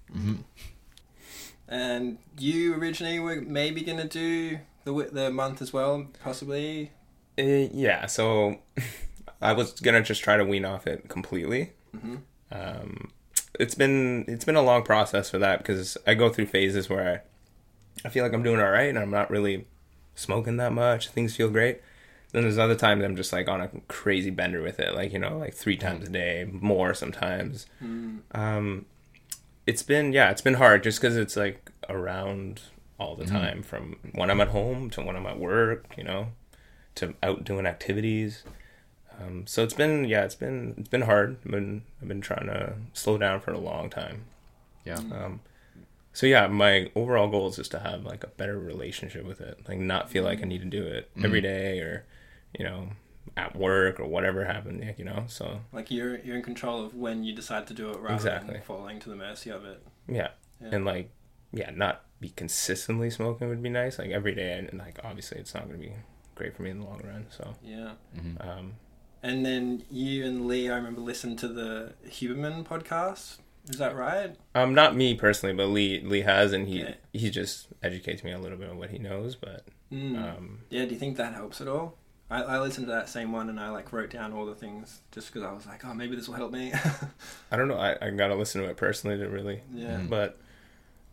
And 1.68 2.18
you 2.38 2.74
originally 2.74 3.18
were 3.18 3.42
maybe 3.42 3.83
going 3.83 3.98
to 3.98 4.09
do 4.09 4.59
the 4.85 5.11
the 5.12 5.31
month 5.31 5.61
as 5.61 5.72
well, 5.74 6.07
possibly. 6.22 6.92
Uh, 7.38 7.68
yeah, 7.72 8.07
so 8.07 8.61
I 9.42 9.52
was 9.52 9.72
gonna 9.81 10.02
just 10.02 10.22
try 10.22 10.37
to 10.38 10.44
wean 10.44 10.64
off 10.64 10.87
it 10.87 11.09
completely. 11.09 11.72
Um, 12.50 13.11
it's 13.59 13.74
been 13.74 14.24
it's 14.29 14.44
been 14.44 14.57
a 14.57 14.62
long 14.62 14.83
process 14.85 15.29
for 15.29 15.38
that 15.38 15.59
because 15.59 15.98
I 16.07 16.14
go 16.14 16.31
through 16.31 16.46
phases 16.46 16.88
where 16.88 17.14
I, 17.14 17.20
I 18.04 18.09
feel 18.09 18.22
like 18.24 18.32
I'm 18.32 18.42
doing 18.42 18.61
all 18.61 18.70
right 18.70 18.88
and 18.88 18.98
I'm 18.98 19.11
not 19.11 19.30
really 19.30 19.66
smoking 20.14 20.56
that 20.59 20.72
much. 20.72 21.09
Things 21.09 21.37
feel 21.37 21.48
great. 21.50 21.80
Then 22.32 22.42
there's 22.42 22.59
other 22.59 22.74
times 22.74 23.04
I'm 23.04 23.16
just 23.16 23.32
like 23.32 23.48
on 23.48 23.61
a 23.61 23.70
crazy 23.88 24.30
bender 24.30 24.61
with 24.62 24.78
it, 24.80 24.94
like 24.94 25.12
you 25.12 25.18
know, 25.18 25.38
like 25.38 25.54
three 25.54 25.76
times 25.76 26.09
a 26.09 26.11
day, 26.11 26.46
more 26.50 26.92
sometimes. 26.94 27.66
Um, 28.32 28.87
it's 29.66 29.82
been 29.82 30.12
yeah, 30.12 30.30
it's 30.30 30.42
been 30.42 30.54
hard 30.54 30.82
just 30.82 31.00
because 31.00 31.16
it's 31.16 31.37
like 31.37 31.70
around 31.88 32.62
all 32.98 33.14
the 33.14 33.24
time 33.26 33.62
from 33.62 33.96
when 34.12 34.30
I'm 34.30 34.40
at 34.40 34.48
home 34.48 34.90
to 34.90 35.02
when 35.02 35.16
I'm 35.16 35.26
at 35.26 35.38
work, 35.38 35.87
you 35.96 36.04
know, 36.04 36.28
to 36.96 37.14
out 37.22 37.44
doing 37.44 37.66
activities. 37.66 38.42
Um, 39.20 39.46
so 39.46 39.62
it's 39.62 39.74
been 39.74 40.04
yeah, 40.04 40.24
it's 40.24 40.35
been 40.35 40.74
it's 40.76 40.88
been 40.88 41.02
hard. 41.02 41.38
I've 41.44 41.50
been 41.50 41.82
I've 42.02 42.09
been 42.09 42.20
trying 42.20 42.46
to 42.46 42.74
slow 42.92 43.18
down 43.18 43.40
for 43.40 43.52
a 43.52 43.59
long 43.59 43.88
time. 43.88 44.24
Yeah. 44.85 44.98
Um, 44.98 45.40
so 46.16 46.26
yeah, 46.26 46.46
my 46.46 46.90
overall 46.94 47.29
goal 47.29 47.48
is 47.48 47.57
just 47.57 47.72
to 47.72 47.79
have 47.79 48.07
like 48.07 48.24
a 48.24 48.29
better 48.29 48.59
relationship 48.59 49.26
with 49.26 49.42
it, 49.42 49.68
like 49.68 49.76
not 49.76 50.09
feel 50.09 50.24
like 50.24 50.38
I 50.38 50.40
mm-hmm. 50.40 50.48
need 50.48 50.59
to 50.62 50.64
do 50.64 50.83
it 50.83 51.11
mm-hmm. 51.11 51.26
every 51.26 51.42
day 51.42 51.81
or, 51.81 52.07
you 52.59 52.64
know, 52.64 52.88
at 53.37 53.55
work 53.55 54.00
or 54.00 54.07
whatever 54.07 54.46
happened, 54.46 54.81
like, 54.81 54.98
you 54.98 55.05
know. 55.05 55.24
So 55.29 55.61
Like 55.74 55.90
you're 55.90 56.16
you're 56.20 56.37
in 56.37 56.42
control 56.42 56.83
of 56.83 56.94
when 56.94 57.22
you 57.22 57.35
decide 57.35 57.66
to 57.66 57.74
do 57.74 57.90
it 57.90 57.98
rather 57.98 58.14
Exactly. 58.14 58.55
than 58.55 58.62
falling 58.62 58.98
to 59.00 59.11
the 59.11 59.14
mercy 59.14 59.50
of 59.50 59.66
it. 59.66 59.87
yeah. 60.09 60.29
Yeah. 60.62 60.68
and 60.72 60.87
like 60.87 61.11
yeah, 61.52 61.68
not 61.68 62.07
be 62.18 62.31
consistently 62.31 63.11
smoking 63.11 63.50
would 63.50 63.62
be 63.62 63.68
nice. 63.68 63.98
Like 63.98 64.09
every 64.11 64.35
day, 64.35 64.52
and 64.52 64.79
like 64.79 64.98
obviously 65.05 65.37
it's 65.37 65.52
not 65.52 65.66
gonna 65.66 65.76
be 65.76 65.92
great 66.35 66.57
for 66.57 66.62
me 66.62 66.70
in 66.70 66.79
the 66.81 66.87
long 66.87 67.02
run. 67.05 67.26
So 67.29 67.57
Yeah. 67.62 67.90
Mm-hmm. 68.16 68.48
um, 68.48 68.72
And 69.22 69.44
then 69.44 69.85
you 69.90 70.24
and 70.24 70.46
Lee, 70.46 70.70
I 70.70 70.76
remember 70.76 71.02
listened 71.02 71.38
to 71.40 71.48
the 71.48 71.92
Huberman 72.09 72.64
podcast. 72.64 73.40
Is 73.68 73.79
that 73.79 73.96
right? 73.96 74.37
um, 74.55 74.74
not 74.74 74.94
me 74.96 75.14
personally, 75.14 75.55
but 75.55 75.66
Lee 75.66 76.00
Lee 76.00 76.20
has, 76.22 76.52
and 76.52 76.68
he 76.68 76.81
Yeah. 76.81 76.94
he 77.12 77.31
just 77.31 77.68
educates 77.83 78.22
me 78.22 78.33
a 78.33 78.38
little 78.38 78.59
bit 78.59 78.68
on 78.70 78.79
what 78.79 78.90
he 78.90 78.98
knows. 78.98 79.35
But 79.37 79.64
Mm. 79.92 80.16
um, 80.18 80.61
Yeah. 80.70 80.85
Do 80.85 80.92
you 80.92 80.98
think 80.98 81.16
that 81.16 81.35
helps 81.35 81.61
at 81.61 81.68
all? 81.68 81.96
I, 82.29 82.42
I 82.42 82.59
listened 82.59 82.88
to 82.88 82.92
that 82.92 83.09
same 83.09 83.31
one 83.31 83.48
and 83.48 83.61
I 83.61 83.68
like 83.70 83.92
wrote 83.92 84.11
down 84.11 84.33
all 84.33 84.44
the 84.46 84.55
things 84.57 85.00
just 85.12 85.29
because 85.33 85.44
I 85.46 85.52
was 85.52 85.64
like, 85.64 85.85
oh, 85.85 85.94
maybe 85.94 86.16
this 86.16 86.26
will 86.26 86.35
help 86.35 86.50
me. 86.52 86.72
I 87.52 87.57
don't 87.57 87.68
know. 87.68 87.79
I, 87.79 87.96
I 88.05 88.11
gotta 88.11 88.35
listen 88.35 88.62
to 88.62 88.68
it 88.68 88.76
personally 88.76 89.16
to 89.16 89.29
really, 89.29 89.62
yeah. 89.72 89.98
but 90.09 90.38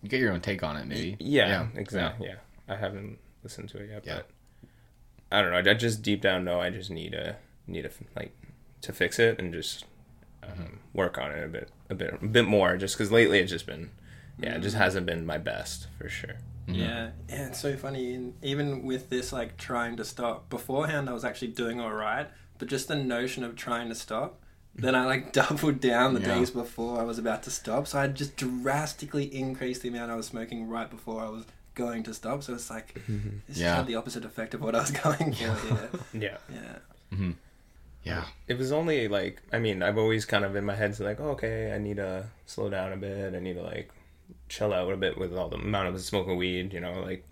You 0.01 0.09
get 0.09 0.19
your 0.19 0.31
own 0.31 0.41
take 0.41 0.63
on 0.63 0.75
it, 0.75 0.87
maybe. 0.87 1.15
Yeah, 1.19 1.47
yeah. 1.47 1.67
exactly. 1.79 2.27
Yeah. 2.27 2.35
I 2.67 2.75
haven't 2.77 3.19
listened 3.43 3.69
to 3.69 3.77
it 3.77 3.89
yet, 3.91 4.03
Yeah. 4.07 4.15
but 4.15 4.29
I 5.31 5.41
don't 5.43 5.51
know. 5.51 5.57
I 5.71 5.73
just 5.75 6.01
deep 6.01 6.21
down 6.21 6.43
know 6.43 6.59
I 6.59 6.71
just 6.71 6.89
need 6.89 7.13
a 7.13 7.35
need 7.67 7.85
a 7.85 7.91
like 8.15 8.35
to 8.81 8.91
fix 8.91 9.19
it 9.19 9.37
and 9.39 9.53
just 9.53 9.85
um, 10.41 10.79
work 10.93 11.17
on 11.19 11.29
it 11.31 11.43
a 11.43 11.47
bit, 11.47 11.69
a 11.93 11.95
bit, 11.95 12.19
a 12.21 12.25
bit 12.25 12.45
more. 12.45 12.75
Just 12.77 12.97
because 12.97 13.11
lately 13.11 13.39
it's 13.39 13.51
just 13.51 13.65
been, 13.65 13.89
yeah, 14.39 14.55
it 14.55 14.61
just 14.61 14.75
mm. 14.75 14.79
hasn't 14.79 15.05
been 15.05 15.25
my 15.25 15.37
best 15.37 15.87
for 15.97 16.09
sure. 16.09 16.35
Yeah, 16.67 17.09
yeah, 17.29 17.47
it's 17.47 17.59
so 17.59 17.75
funny. 17.75 18.13
And 18.13 18.33
even 18.41 18.83
with 18.83 19.09
this, 19.09 19.33
like 19.33 19.57
trying 19.57 19.97
to 19.97 20.05
stop 20.05 20.49
beforehand, 20.49 21.09
I 21.09 21.13
was 21.13 21.25
actually 21.25 21.49
doing 21.49 21.79
all 21.79 21.91
right. 21.93 22.27
But 22.57 22.67
just 22.69 22.87
the 22.87 22.95
notion 22.95 23.43
of 23.43 23.55
trying 23.55 23.89
to 23.89 23.95
stop, 23.95 24.39
then 24.75 24.95
I 24.95 25.05
like 25.05 25.33
doubled 25.39 25.79
down 25.81 26.13
the 26.13 26.21
Yeah. 26.21 26.35
days 26.35 26.51
before 26.51 26.99
I 26.99 27.03
was 27.03 27.19
about 27.19 27.43
to 27.43 27.51
stop. 27.51 27.87
So 27.87 27.99
I 27.99 28.07
just 28.07 28.37
drastically 28.37 29.25
increased 29.25 29.81
the 29.81 29.89
amount 29.89 30.11
I 30.11 30.15
was 30.15 30.27
smoking 30.27 30.67
right 30.69 30.89
before 30.89 31.21
I 31.21 31.29
was 31.29 31.45
going 31.75 32.03
to 32.03 32.13
stop. 32.13 32.43
So 32.43 32.53
it's 32.53 32.69
like 32.69 32.93
mm-hmm. 33.09 33.37
this 33.47 33.57
Yeah. 33.57 33.75
had 33.77 33.87
the 33.87 33.95
opposite 33.95 34.23
effect 34.25 34.53
of 34.53 34.61
what 34.61 34.73
I 34.75 34.79
was 34.79 34.91
going 35.03 35.33
for. 35.33 35.37
here. 35.43 35.89
Yeah. 36.13 36.37
yeah, 36.49 36.77
mm-hmm. 37.13 37.31
Yeah. 38.03 38.25
It 38.47 38.57
was 38.57 38.71
only 38.71 39.07
like 39.07 39.41
I 39.51 39.59
mean 39.59 39.81
I've 39.81 39.97
always 39.97 40.25
kind 40.25 40.45
of 40.45 40.55
in 40.55 40.65
my 40.65 40.75
head 40.75 40.99
like 40.99 41.19
oh, 41.19 41.31
okay 41.31 41.73
I 41.73 41.77
need 41.77 41.97
to 41.97 42.27
slow 42.45 42.69
down 42.69 42.93
a 42.93 42.97
bit. 42.97 43.33
I 43.33 43.39
need 43.39 43.55
to 43.55 43.63
like 43.63 43.91
chill 44.49 44.73
out 44.73 44.91
a 44.91 44.97
bit 44.97 45.17
with 45.17 45.35
all 45.35 45.49
the 45.49 45.57
amount 45.57 45.87
of 45.87 45.99
smoking 46.01 46.37
weed 46.37 46.73
you 46.73 46.79
know 46.79 47.01
like 47.01 47.25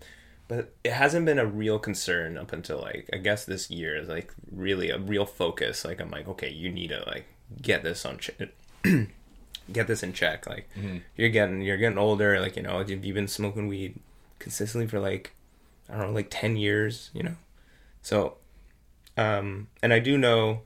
but 0.48 0.74
it 0.84 0.92
hasn't 0.92 1.24
been 1.24 1.38
a 1.38 1.46
real 1.46 1.78
concern 1.78 2.36
up 2.36 2.52
until 2.52 2.80
like 2.80 3.08
I 3.12 3.16
guess 3.16 3.44
this 3.44 3.70
year 3.70 3.96
is 3.96 4.08
like 4.08 4.32
really 4.50 4.90
a 4.90 4.98
real 4.98 5.24
focus. 5.24 5.84
Like 5.84 6.00
I'm 6.00 6.10
like 6.10 6.28
okay 6.28 6.50
you 6.50 6.70
need 6.70 6.88
to 6.88 7.02
like 7.06 7.26
get 7.60 7.82
this 7.82 8.04
on 8.04 8.18
get 9.72 9.86
this 9.86 10.02
in 10.02 10.12
check. 10.12 10.46
Like 10.46 10.68
mm-hmm. 10.76 10.98
you're 11.16 11.30
getting 11.30 11.62
you're 11.62 11.78
getting 11.78 11.98
older. 11.98 12.38
Like 12.40 12.56
you 12.56 12.62
know 12.62 12.80
you've 12.80 13.04
you've 13.04 13.14
been 13.14 13.28
smoking 13.28 13.66
weed 13.66 13.98
consistently 14.38 14.86
for 14.86 15.00
like 15.00 15.32
I 15.88 15.96
don't 15.96 16.08
know 16.08 16.14
like 16.14 16.28
10 16.30 16.56
years 16.56 17.10
you 17.14 17.22
know? 17.22 17.36
So 18.02 18.36
um 19.16 19.68
and 19.82 19.92
I 19.92 19.98
do 19.98 20.16
know 20.18 20.62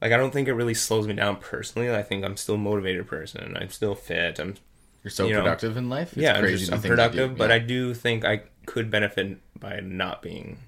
like 0.00 0.12
I 0.12 0.16
don't 0.16 0.30
think 0.32 0.48
it 0.48 0.54
really 0.54 0.74
slows 0.74 1.06
me 1.06 1.14
down 1.14 1.36
personally. 1.36 1.92
I 1.92 2.02
think 2.02 2.24
I'm 2.24 2.36
still 2.36 2.54
a 2.54 2.58
motivated 2.58 3.06
person. 3.06 3.56
I'm 3.60 3.70
still 3.70 3.94
fit. 3.94 4.38
I'm 4.38 4.54
You're 5.02 5.10
so 5.10 5.26
You 5.26 5.34
know, 5.34 5.42
productive 5.42 5.76
in 5.76 5.88
life. 5.88 6.12
It's 6.12 6.18
yeah, 6.22 6.34
I'm, 6.38 6.46
just, 6.46 6.70
I'm 6.72 6.78
things 6.80 6.84
you 6.84 6.88
do. 6.90 6.94
productive, 6.96 7.36
but 7.38 7.48
Yeah. 7.50 7.56
I 7.56 7.58
do 7.58 7.94
think 7.94 8.24
I 8.24 8.42
could 8.66 8.90
benefit 8.90 9.38
by 9.58 9.80
not 9.80 10.22
being 10.22 10.58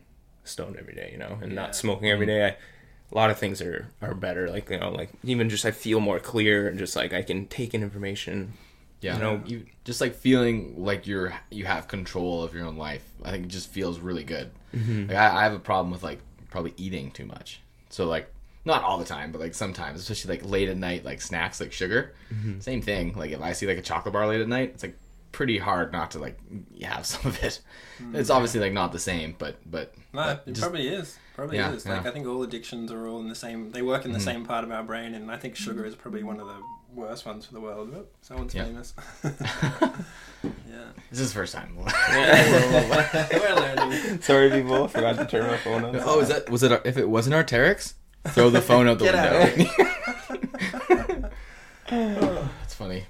stoned 0.44 0.76
every 0.78 0.94
day, 0.94 1.10
you 1.12 1.18
know, 1.18 1.38
and 1.42 1.52
Yeah. 1.52 1.60
not 1.62 1.76
smoking 1.76 2.10
every 2.10 2.26
day. 2.26 2.44
I, 2.46 2.48
a 2.48 3.14
lot 3.14 3.30
of 3.30 3.38
things 3.38 3.60
are 3.60 3.88
are 4.02 4.14
better. 4.14 4.48
Like 4.50 4.68
you 4.70 4.78
know, 4.80 4.90
like 4.90 5.10
even 5.24 5.48
just 5.48 5.64
I 5.64 5.70
feel 5.72 6.00
more 6.00 6.18
clear 6.18 6.66
and 6.68 6.78
just 6.78 6.96
like 6.96 7.12
I 7.12 7.22
can 7.22 7.46
take 7.46 7.72
in 7.74 7.82
information. 7.82 8.54
Yeah, 9.00 9.14
you 9.14 9.20
know- 9.22 9.42
you 9.46 9.66
just 9.84 10.00
like 10.00 10.14
feeling 10.14 10.74
like 10.76 11.06
you're 11.06 11.32
you 11.50 11.64
have 11.66 11.86
control 11.88 12.42
of 12.42 12.52
your 12.54 12.66
own 12.66 12.76
life. 12.76 13.04
I 13.24 13.30
think 13.30 13.44
it 13.46 13.48
just 13.48 13.68
feels 13.70 13.98
really 14.00 14.24
good. 14.24 14.50
Mm-hmm. 14.74 15.08
Like 15.08 15.16
I, 15.18 15.38
I 15.40 15.42
have 15.44 15.54
a 15.54 15.58
problem 15.60 15.90
with 15.92 16.02
like 16.02 16.18
probably 16.50 16.74
eating 16.76 17.10
too 17.10 17.26
much. 17.26 17.60
So 17.88 18.06
like 18.06 18.32
not 18.64 18.82
all 18.82 18.98
the 18.98 19.04
time, 19.04 19.32
but 19.32 19.40
like 19.40 19.54
sometimes, 19.54 20.00
especially 20.00 20.36
like 20.36 20.48
late 20.48 20.68
at 20.68 20.76
night, 20.76 21.04
like 21.04 21.20
snacks 21.20 21.60
like 21.60 21.72
sugar. 21.72 22.14
Mm-hmm. 22.32 22.60
Same 22.60 22.82
thing. 22.82 23.14
Like 23.14 23.30
if 23.30 23.40
I 23.40 23.52
see 23.52 23.66
like 23.66 23.78
a 23.78 23.82
chocolate 23.82 24.12
bar 24.12 24.26
late 24.26 24.40
at 24.40 24.48
night, 24.48 24.72
it's 24.74 24.82
like 24.82 24.98
pretty 25.32 25.58
hard 25.58 25.92
not 25.92 26.10
to 26.12 26.18
like 26.18 26.38
have 26.82 27.06
some 27.12 27.30
of 27.30 27.42
it. 27.42 27.60
Mm. 28.02 28.14
It's 28.14 28.30
obviously 28.30 28.60
like 28.60 28.72
not 28.72 28.92
the 28.92 28.98
same, 28.98 29.34
but 29.38 29.56
but, 29.70 29.94
no, 30.12 30.22
but 30.22 30.42
it 30.46 30.52
just- 30.52 30.62
probably 30.62 30.88
is. 30.88 31.18
Probably 31.34 31.56
Yeah, 31.56 31.72
is. 31.72 31.86
Like 31.86 32.02
yeah. 32.02 32.10
I 32.10 32.12
think 32.12 32.26
all 32.26 32.42
addictions 32.42 32.92
are 32.92 33.08
all 33.08 33.20
in 33.20 33.28
the 33.28 33.34
same. 33.34 33.70
They 33.70 33.80
work 33.80 34.04
in 34.04 34.12
the 34.12 34.18
mm-hmm. 34.18 34.24
same 34.26 34.44
part 34.44 34.62
of 34.62 34.70
our 34.70 34.82
brain, 34.82 35.14
and 35.14 35.30
I 35.30 35.38
think 35.38 35.56
sugar 35.56 35.80
mm-hmm. 35.80 35.88
is 35.88 35.94
probably 35.94 36.22
one 36.22 36.38
of 36.38 36.46
the 36.46 36.56
worst 36.92 37.24
ones 37.24 37.46
for 37.46 37.54
the 37.54 37.60
world. 37.60 37.90
But 37.92 38.10
someone's 38.20 38.54
Yeah. 38.54 38.64
famous. 38.64 38.92
yeah. 40.70 40.76
this 41.10 41.20
is 41.20 41.32
the 41.32 41.38
first 41.38 41.54
time. 41.54 41.76
We're 41.76 41.84
learning. 43.54 44.20
Sorry, 44.22 44.50
people, 44.50 44.86
forgot 44.88 45.16
to 45.18 45.26
turn 45.26 45.46
my 45.46 45.56
phone 45.58 45.84
on. 45.84 45.96
oh, 46.04 46.20
is 46.20 46.28
that 46.28 46.48
was 46.50 46.62
it? 46.62 46.80
If 46.84 46.96
it 46.96 47.08
wasn't 47.08 47.34
Arterix, 47.34 47.94
throw 48.28 48.50
the 48.50 48.60
phone 48.62 48.86
out 48.88 48.98
the 48.98 49.04
Get 49.06 49.56
window. 49.56 51.30
That's 51.88 52.74
funny. 52.74 53.04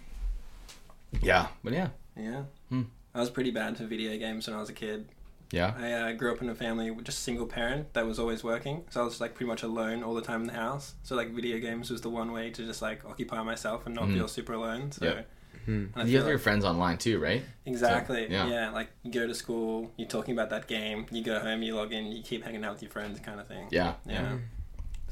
Yeah, 1.21 1.49
but 1.63 1.73
yeah, 1.73 1.89
Yeah. 2.17 2.43
Hmm. 2.69 2.83
I 3.15 3.21
was 3.21 3.31
pretty 3.31 3.51
bad 3.51 3.77
for 3.77 3.85
video 3.85 4.17
games 4.19 4.47
when 4.47 4.57
I 4.57 4.61
was 4.61 4.71
a 4.71 4.73
kid. 4.73 5.09
yeah. 5.51 5.75
I 5.77 5.93
uh, 5.93 6.13
grew 6.13 6.33
up 6.33 6.41
in 6.41 6.49
a 6.49 6.55
family 6.55 6.91
with 6.93 7.05
just 7.07 7.25
single 7.25 7.47
parent 7.47 7.93
that 7.95 8.07
was 8.07 8.19
always 8.21 8.45
working, 8.45 8.85
so 8.91 9.01
I 9.01 9.05
was 9.05 9.21
like 9.21 9.35
pretty 9.35 9.49
much 9.49 9.65
alone 9.65 10.05
all 10.05 10.15
the 10.15 10.23
time 10.23 10.43
in 10.43 10.47
the 10.47 10.53
house. 10.55 10.95
So 11.03 11.17
like 11.17 11.31
video 11.33 11.59
games 11.59 11.91
was 11.91 12.01
the 12.03 12.09
one 12.11 12.31
way 12.33 12.51
to 12.51 12.65
just 12.65 12.81
like 12.81 13.05
occupy 13.05 13.43
myself 13.43 13.85
and 13.87 13.95
not 13.97 14.05
Mhm. 14.05 14.15
feel 14.15 14.29
super 14.29 14.53
alone. 14.53 14.93
So 14.93 15.05
Yeah. 15.05 15.23
And 15.67 15.93
I 15.95 16.05
You 16.05 16.19
have 16.19 16.27
your 16.29 16.39
friends 16.39 16.65
online 16.65 16.99
too, 16.99 17.19
right? 17.19 17.43
exactly 17.67 18.27
So, 18.27 18.33
yeah. 18.33 18.47
yeah. 18.49 18.71
Like 18.71 18.89
you 19.03 19.13
go 19.13 19.27
to 19.27 19.35
school, 19.35 19.93
you're 19.97 20.09
talking 20.09 20.35
about 20.35 20.51
that 20.51 20.67
game. 20.67 21.07
You 21.11 21.23
go 21.23 21.39
home, 21.39 21.63
you 21.63 21.77
log 21.77 21.93
in, 21.93 22.07
you 22.07 22.23
keep 22.23 22.45
hanging 22.45 22.65
out 22.65 22.73
with 22.73 22.83
your 22.83 22.91
friends, 22.91 23.21
kind 23.21 23.39
of 23.41 23.47
thing. 23.47 23.69
Yeah, 23.71 23.95
Yeah. 24.07 24.39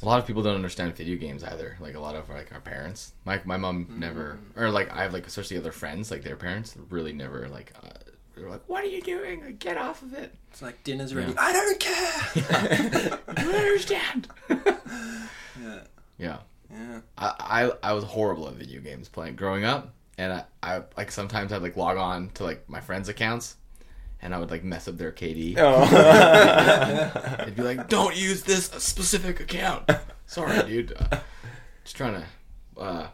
A 0.01 0.07
lot 0.07 0.21
of 0.21 0.27
people 0.29 0.45
don't 0.45 0.55
understand 0.55 0.95
video 0.95 1.17
games 1.17 1.43
either. 1.43 1.77
Like 1.81 1.97
a 1.97 2.01
lot 2.01 2.15
of 2.15 2.29
like 2.29 2.53
our 2.53 2.61
parents. 2.61 3.13
My 3.25 3.41
my 3.45 3.57
mom 3.57 3.87
Mm-hmm. 3.87 3.99
never, 3.99 4.39
or 4.57 4.71
like 4.71 4.91
I 4.95 5.03
have 5.03 5.13
like 5.13 5.27
especially 5.27 5.57
other 5.59 5.73
friends, 5.73 6.11
like 6.13 6.23
their 6.23 6.37
parents 6.37 6.77
really 6.89 7.13
never 7.13 7.49
like. 7.49 7.73
Uh, 7.83 7.89
they're 8.37 8.49
like, 8.49 8.63
"What 8.69 8.85
are 8.85 8.87
you 8.89 9.03
doing? 9.03 9.45
Like, 9.45 9.59
get 9.59 9.77
off 9.77 10.03
of 10.03 10.15
it! 10.15 10.33
It's 10.53 10.63
like 10.63 10.85
dinner's 10.85 11.13
ready. 11.17 11.33
Yeah. 11.33 11.41
I 11.41 11.53
don't 11.53 11.81
care. 11.81 13.19
You 13.29 13.45
don't 13.45 13.55
understand." 13.57 14.29
yeah. 14.51 15.81
yeah, 16.19 16.37
Yeah. 16.71 17.01
I, 17.17 17.35
I 17.83 17.91
I 17.91 17.93
was 17.93 18.05
horrible 18.05 18.47
at 18.49 18.55
video 18.55 18.81
games 18.81 19.09
playing 19.09 19.35
growing 19.37 19.65
up, 19.65 19.95
and 20.19 20.33
I, 20.33 20.45
I 20.63 20.83
like 20.97 21.11
sometimes 21.11 21.53
I'd 21.53 21.63
like 21.63 21.77
log 21.77 21.97
on 21.97 22.31
to 22.35 22.45
like 22.45 22.69
my 22.69 22.81
friends' 22.81 23.09
accounts, 23.09 23.57
and 24.21 24.35
I 24.35 24.39
would 24.39 24.51
like 24.51 24.65
mess 24.65 24.89
up 24.89 24.99
their 24.99 25.13
KD. 25.13 25.55
Oh. 25.57 25.87
They'd 27.45 27.57
be 27.57 27.63
like, 27.63 27.89
"Don't 27.89 28.17
use 28.17 28.43
this 28.43 28.67
specific 28.67 29.41
account." 29.41 29.89
Sorry, 30.27 30.63
dude. 30.69 30.93
Uh, 30.99 31.21
just 31.85 31.97
trying 31.97 32.15
to. 32.15 32.81
Uh, 32.81 33.09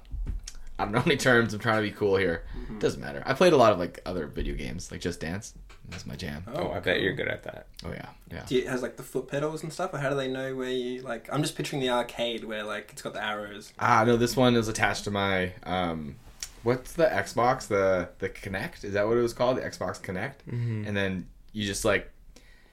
I 0.78 0.84
don't 0.84 0.92
know 0.92 1.02
any 1.06 1.16
terms. 1.16 1.54
I'm 1.54 1.60
trying 1.60 1.76
to 1.76 1.88
be 1.88 1.94
cool 1.94 2.16
here. 2.16 2.44
Doesn't 2.80 3.00
matter. 3.00 3.22
I 3.24 3.34
played 3.34 3.52
a 3.52 3.56
lot 3.56 3.72
of 3.72 3.78
like 3.78 4.00
other 4.04 4.26
video 4.26 4.56
games, 4.56 4.90
like 4.90 5.00
Just 5.00 5.20
Dance. 5.20 5.54
That's 5.90 6.06
my 6.06 6.16
jam. 6.16 6.44
oh, 6.54 6.70
I 6.70 6.80
bet 6.80 7.02
you're 7.02 7.12
good 7.12 7.28
at 7.28 7.42
that. 7.42 7.66
Oh 7.84 7.92
yeah, 7.92 8.08
yeah. 8.32 8.44
Do 8.46 8.54
you, 8.54 8.62
it 8.62 8.68
has 8.68 8.80
like 8.80 8.96
the 8.96 9.02
foot 9.02 9.28
pedals 9.28 9.62
and 9.62 9.70
stuff, 9.70 9.92
or 9.92 9.98
how 9.98 10.08
do 10.08 10.16
they 10.16 10.28
know 10.28 10.56
where 10.56 10.70
you 10.70 11.02
like? 11.02 11.28
I'm 11.30 11.42
just 11.42 11.56
picturing 11.56 11.82
the 11.82 11.90
arcade 11.90 12.44
where 12.44 12.64
like 12.64 12.88
it's 12.92 13.02
got 13.02 13.12
the 13.12 13.22
arrows. 13.22 13.72
Ah, 13.78 14.02
no. 14.04 14.16
This 14.16 14.34
one 14.34 14.56
is 14.56 14.66
attached 14.66 15.04
to 15.04 15.10
my 15.10 15.52
um, 15.64 16.16
what's 16.64 16.92
the 16.92 17.04
Xbox? 17.06 17.68
The 17.68 18.08
the 18.18 18.28
Kinect? 18.28 18.84
Is 18.84 18.94
that 18.94 19.06
what 19.06 19.16
it 19.16 19.22
was 19.22 19.32
called? 19.32 19.58
The 19.58 19.62
Xbox 19.62 20.00
Kinect. 20.00 20.36
Mm-hmm. 20.50 20.84
And 20.86 20.96
then 20.96 21.28
you 21.52 21.64
just 21.64 21.84
like 21.84 22.10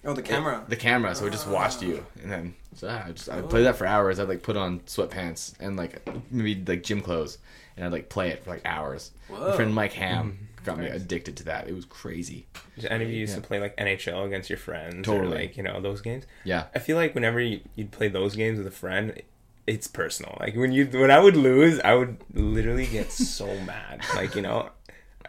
Oh, 0.03 0.13
the 0.13 0.23
camera. 0.23 0.65
the 0.67 0.75
camera, 0.75 1.13
so 1.13 1.27
it 1.27 1.31
just 1.31 1.47
ah. 1.47 1.51
watched 1.53 1.83
you, 1.83 2.03
and 2.23 2.31
then 2.31 2.55
so 2.73 2.87
yeah, 2.87 3.03
I 3.07 3.11
just 3.11 3.29
I 3.29 3.35
would 3.39 3.49
play 3.51 3.63
that 3.63 3.75
for 3.75 3.85
hours. 3.85 4.19
I'd 4.19 4.27
like 4.27 4.41
put 4.41 4.57
on 4.57 4.79
sweatpants 4.81 5.53
and 5.59 5.77
like 5.77 6.01
maybe 6.31 6.63
like 6.65 6.81
gym 6.81 7.01
clothes, 7.01 7.37
and 7.77 7.85
I'd 7.85 7.91
like 7.91 8.09
play 8.09 8.29
it 8.29 8.43
for 8.43 8.49
like 8.49 8.63
hours. 8.65 9.11
My 9.29 9.55
friend 9.55 9.75
Mike 9.75 9.93
Ham 9.93 10.31
mm-hmm. 10.31 10.65
got 10.65 10.79
me 10.79 10.87
addicted 10.87 11.37
to 11.37 11.43
that. 11.45 11.67
It 11.67 11.75
was 11.75 11.85
crazy. 11.85 12.47
Did 12.75 12.85
any 12.91 13.03
of 13.03 13.11
you 13.11 13.17
used 13.17 13.33
Yeah. 13.33 13.41
to 13.41 13.47
play 13.47 13.59
like 13.59 13.77
NHL 13.77 14.25
against 14.25 14.49
your 14.49 14.57
friends 14.57 15.05
Totally. 15.05 15.27
or 15.27 15.39
like 15.41 15.55
you 15.55 15.61
know 15.61 15.79
those 15.79 16.01
games? 16.01 16.25
Yeah, 16.45 16.65
I 16.73 16.79
feel 16.79 16.97
like 16.97 17.13
whenever 17.13 17.39
you, 17.39 17.59
you'd 17.75 17.91
play 17.91 18.07
those 18.07 18.35
games 18.35 18.57
with 18.57 18.65
a 18.65 18.71
friend, 18.71 19.21
it's 19.67 19.87
personal. 19.87 20.37
Like 20.39 20.55
when 20.55 20.71
you 20.71 20.85
when 20.87 21.11
I 21.11 21.19
would 21.19 21.35
lose, 21.37 21.79
I 21.79 21.93
would 21.95 22.17
literally 22.33 22.87
get 22.87 23.11
so 23.11 23.45
mad. 23.65 24.01
Like 24.15 24.35
you 24.35 24.41
know, 24.41 24.69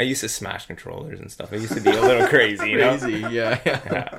I 0.01 0.05
used 0.05 0.23
to 0.23 0.29
smash 0.29 0.67
controllers 0.67 1.21
and 1.21 1.31
stuff. 1.31 1.53
I 1.53 1.57
used 1.57 1.75
to 1.75 1.81
be 1.81 1.91
a 1.91 2.01
little 2.01 2.27
crazy, 2.29 2.71
you 2.71 2.79
know. 2.79 2.97
Crazy, 2.99 3.19
yeah. 3.21 3.61
yeah. 3.67 3.81
Yeah, 3.93 4.19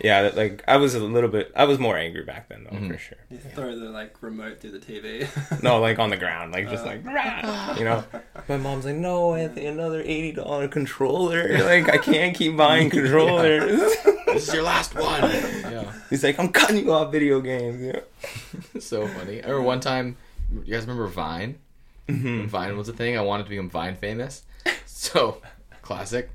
yeah. 0.00 0.30
Like 0.34 0.62
I 0.68 0.76
was 0.76 0.94
a 0.94 1.00
little 1.00 1.28
bit. 1.28 1.50
I 1.56 1.64
was 1.64 1.78
more 1.78 1.96
angry 1.98 2.22
back 2.24 2.48
then, 2.48 2.64
though, 2.64 2.76
Mm-hmm. 2.76 2.92
for 2.92 2.98
sure. 2.98 3.18
You 3.30 3.38
throw 3.38 3.76
the 3.76 3.86
like 3.90 4.22
remote 4.22 4.60
through 4.60 4.70
the 4.72 4.78
TV. 4.78 5.26
No, 5.62 5.80
like 5.80 5.98
on 5.98 6.10
the 6.10 6.16
ground, 6.16 6.52
like 6.52 6.70
just 6.70 6.86
like 6.86 7.04
"Rah!" 7.04 7.74
you 7.76 7.84
know. 7.84 8.04
My 8.48 8.56
mom's 8.58 8.84
like, 8.84 8.94
"No, 8.94 9.34
Anthony, 9.34 9.66
another 9.66 10.00
eighty 10.02 10.30
dollar 10.32 10.68
controller. 10.68 11.58
Like 11.64 11.88
I 11.88 11.98
can't 11.98 12.34
keep 12.36 12.56
buying 12.56 12.88
controllers." 12.90 13.92
This 14.34 14.48
is 14.48 14.54
your 14.54 14.62
last 14.62 14.94
one. 14.94 15.22
Yeah. 15.22 15.92
He's 16.10 16.22
like, 16.24 16.38
"I'm 16.38 16.50
cutting 16.50 16.84
you 16.84 16.92
off 16.92 17.12
video 17.12 17.40
games." 17.40 17.82
Yeah. 17.82 18.00
so 18.80 19.06
funny. 19.08 19.42
I 19.42 19.48
remember 19.48 19.62
one 19.62 19.80
time, 19.80 20.16
you 20.52 20.72
guys 20.72 20.82
remember 20.82 21.06
Vine? 21.06 21.58
When 22.06 22.46
Vine 22.48 22.76
was 22.76 22.88
a 22.88 22.92
thing. 22.92 23.16
I 23.18 23.20
wanted 23.20 23.44
to 23.44 23.50
become 23.50 23.68
Vine 23.68 23.96
famous. 23.96 24.42
So, 24.86 25.40
classic. 25.82 26.30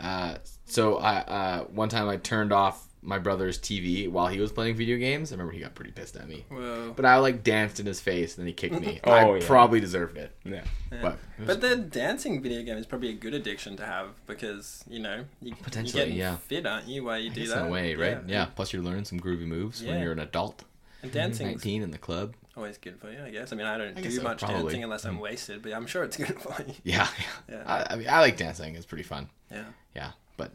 Uh, 0.00 0.36
so 0.64 0.96
I 0.98 1.16
uh, 1.18 1.64
one 1.64 1.88
time 1.88 2.08
I 2.08 2.16
turned 2.16 2.52
off 2.52 2.87
my 3.02 3.18
brother's 3.18 3.58
TV 3.58 4.08
while 4.10 4.26
he 4.26 4.40
was 4.40 4.50
playing 4.52 4.74
video 4.76 4.96
games. 4.98 5.30
I 5.30 5.34
remember 5.34 5.52
he 5.52 5.60
got 5.60 5.74
pretty 5.74 5.92
pissed 5.92 6.16
at 6.16 6.28
me. 6.28 6.44
Whoa. 6.50 6.92
But 6.96 7.04
I 7.04 7.16
like 7.18 7.42
danced 7.44 7.78
in 7.80 7.86
his 7.86 8.00
face, 8.00 8.36
and 8.36 8.42
then 8.42 8.46
he 8.48 8.52
kicked 8.52 8.80
me. 8.80 9.00
Oh, 9.04 9.12
I 9.12 9.38
yeah. 9.38 9.46
probably 9.46 9.80
deserved 9.80 10.16
it. 10.16 10.32
Yeah. 10.44 10.64
But, 10.90 11.18
it 11.38 11.46
was- 11.46 11.46
But 11.46 11.60
the 11.60 11.76
dancing 11.76 12.42
video 12.42 12.62
game 12.62 12.76
is 12.76 12.86
probably 12.86 13.10
a 13.10 13.14
good 13.14 13.34
addiction 13.34 13.76
to 13.76 13.86
have 13.86 14.08
because 14.26 14.84
you 14.88 14.98
know 15.00 15.24
you, 15.40 15.54
Potentially, 15.62 16.06
you're 16.08 16.16
yeah. 16.16 16.36
fit, 16.36 16.66
aren't 16.66 16.88
you? 16.88 17.04
While 17.04 17.18
you 17.18 17.30
I 17.30 17.34
do 17.34 17.40
guess 17.42 17.50
that, 17.50 17.60
in 17.62 17.66
a 17.66 17.70
way, 17.70 17.94
right? 17.94 18.18
Yeah. 18.26 18.46
Plus, 18.46 18.72
you're 18.72 18.82
learning 18.82 19.04
some 19.04 19.20
groovy 19.20 19.46
moves 19.46 19.82
when 19.82 20.00
you're 20.02 20.12
an 20.12 20.18
adult, 20.18 20.64
And 21.02 21.12
dancing's 21.12 21.64
19 21.64 21.82
in 21.82 21.90
the 21.92 21.98
club. 21.98 22.34
always 22.56 22.76
good 22.78 22.98
for 22.98 23.10
you, 23.12 23.22
I 23.24 23.30
guess. 23.30 23.52
I 23.52 23.56
mean, 23.56 23.66
I 23.66 23.78
don't 23.78 23.96
I 23.96 24.00
do 24.00 24.10
so, 24.10 24.22
much 24.22 24.40
probably. 24.40 24.62
dancing 24.64 24.82
unless 24.84 25.04
I'm 25.04 25.20
wasted, 25.20 25.62
but 25.62 25.72
I'm 25.72 25.86
sure 25.86 26.02
it's 26.02 26.16
good 26.16 26.40
for 26.40 26.56
you. 26.66 26.74
Yeah, 26.82 27.06
Yeah. 27.48 27.62
I, 27.64 27.94
I 27.94 27.96
mean, 27.96 28.08
I 28.08 28.18
like 28.20 28.36
dancing. 28.36 28.74
It's 28.74 28.84
pretty 28.86 29.04
fun. 29.04 29.28
Yeah. 29.52 29.64
Yeah, 29.94 30.10
but 30.36 30.50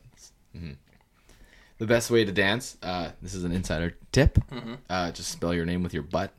mhm. 0.56 0.76
The 1.78 1.88
best 1.88 2.10
way 2.12 2.24
to 2.26 2.32
dance. 2.32 2.78
Uh, 2.82 3.12
this 3.22 3.34
is 3.34 3.44
an 3.44 3.52
insider 3.52 3.98
tip. 4.12 4.36
Mm-hmm. 4.52 4.74
Uh, 4.90 5.12
just 5.12 5.32
spell 5.32 5.54
your 5.54 5.66
name 5.66 5.84
with 5.84 5.94
your 5.94 6.04
butt 6.04 6.34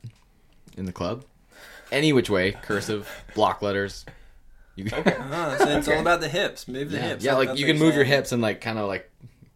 in 0.77 0.85
the 0.85 0.91
club. 0.93 1.23
Any 1.91 2.13
which 2.13 2.29
way, 2.29 2.51
cursive, 2.53 3.09
block 3.35 3.61
letters. 3.61 4.05
You 4.75 4.87
Ah, 4.91 5.55
so 5.59 5.67
it's 5.77 5.87
all 5.87 5.99
about 5.99 6.19
the 6.19 6.27
hips. 6.29 6.67
Move 6.67 6.91
the 6.91 6.97
yeah, 6.97 7.03
hips. 7.09 7.23
yeah, 7.23 7.31
That- 7.31 7.37
like 7.37 7.59
you 7.59 7.65
can 7.65 7.77
you're 7.77 7.85
move 7.85 7.95
your 7.95 8.03
hips 8.03 8.31
and 8.31 8.41
like 8.41 8.59
kind 8.59 8.77
of 8.79 8.87
like 8.87 9.09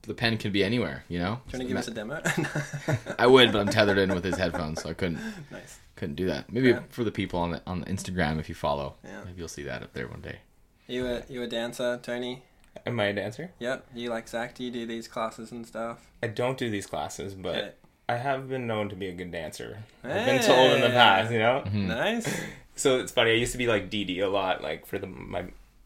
the 0.03 0.13
pen 0.13 0.38
can 0.38 0.51
be 0.51 0.63
anywhere. 0.63 1.03
You 1.09 1.19
know. 1.19 1.41
Do 1.49 1.57
you 1.57 1.63
to 1.63 1.67
give 1.67 1.77
us 1.77 1.88
a 1.88 1.91
demo? 1.91 2.21
I 3.19 3.27
would, 3.27 3.51
but 3.51 3.59
I'm 3.59 3.67
tethered 3.69 3.97
in 3.97 4.13
with 4.13 4.23
his 4.23 4.38
headphones, 4.38 4.82
so 4.82 4.89
I 4.89 4.93
couldn't 4.93 5.19
nice. 5.51 5.80
couldn't 5.95 6.15
do 6.15 6.27
that. 6.27 6.51
Maybe 6.53 6.69
Yeah. 6.69 6.82
for 6.89 7.03
the 7.03 7.11
people 7.11 7.39
on 7.39 7.51
the 7.51 7.61
on 7.67 7.82
the 7.82 7.88
Instagram, 7.88 8.39
if 8.39 8.47
you 8.47 8.55
follow, 8.55 8.95
Yeah. 9.03 9.23
maybe 9.25 9.39
you'll 9.39 9.47
see 9.49 9.63
that 9.63 9.84
up 9.84 9.93
there 9.93 10.07
one 10.07 10.21
day. 10.21 10.39
You 10.88 11.05
a 11.07 11.23
you 11.27 11.41
a 11.43 11.47
dancer, 11.47 11.99
Tony? 12.01 12.43
Am 12.86 12.99
I 12.99 13.05
a 13.05 13.13
dancer? 13.13 13.51
Yep. 13.59 13.88
You 13.95 14.09
like 14.09 14.27
Zach? 14.27 14.55
Do 14.55 14.63
you 14.63 14.71
do 14.71 14.86
these 14.86 15.07
classes 15.07 15.51
and 15.51 15.65
stuff? 15.65 15.99
I 16.23 16.27
don't 16.27 16.57
do 16.57 16.69
these 16.69 16.86
classes, 16.88 17.34
but 17.36 17.55
Yeah. 17.55 17.69
I 18.07 18.15
have 18.17 18.49
been 18.49 18.65
known 18.67 18.89
to 18.89 18.95
be 18.95 19.07
a 19.07 19.13
good 19.13 19.32
dancer. 19.32 19.84
I've 20.03 20.25
been 20.25 20.41
told 20.41 20.71
in 20.71 20.82
the 20.82 20.89
past, 20.89 21.32
you 21.32 21.39
know. 21.39 21.61
Hmm. 21.61 21.88
Nice. 21.88 22.41
So 22.75 22.97
it's 22.99 23.11
funny. 23.11 23.32
I 23.32 23.34
used 23.34 23.51
to 23.51 23.57
be 23.57 23.67
like 23.67 23.89
DD 23.89 24.21
a 24.23 24.27
lot, 24.27 24.63
like 24.63 24.86
for 24.86 24.97
the 24.97 25.05
my 25.07 25.43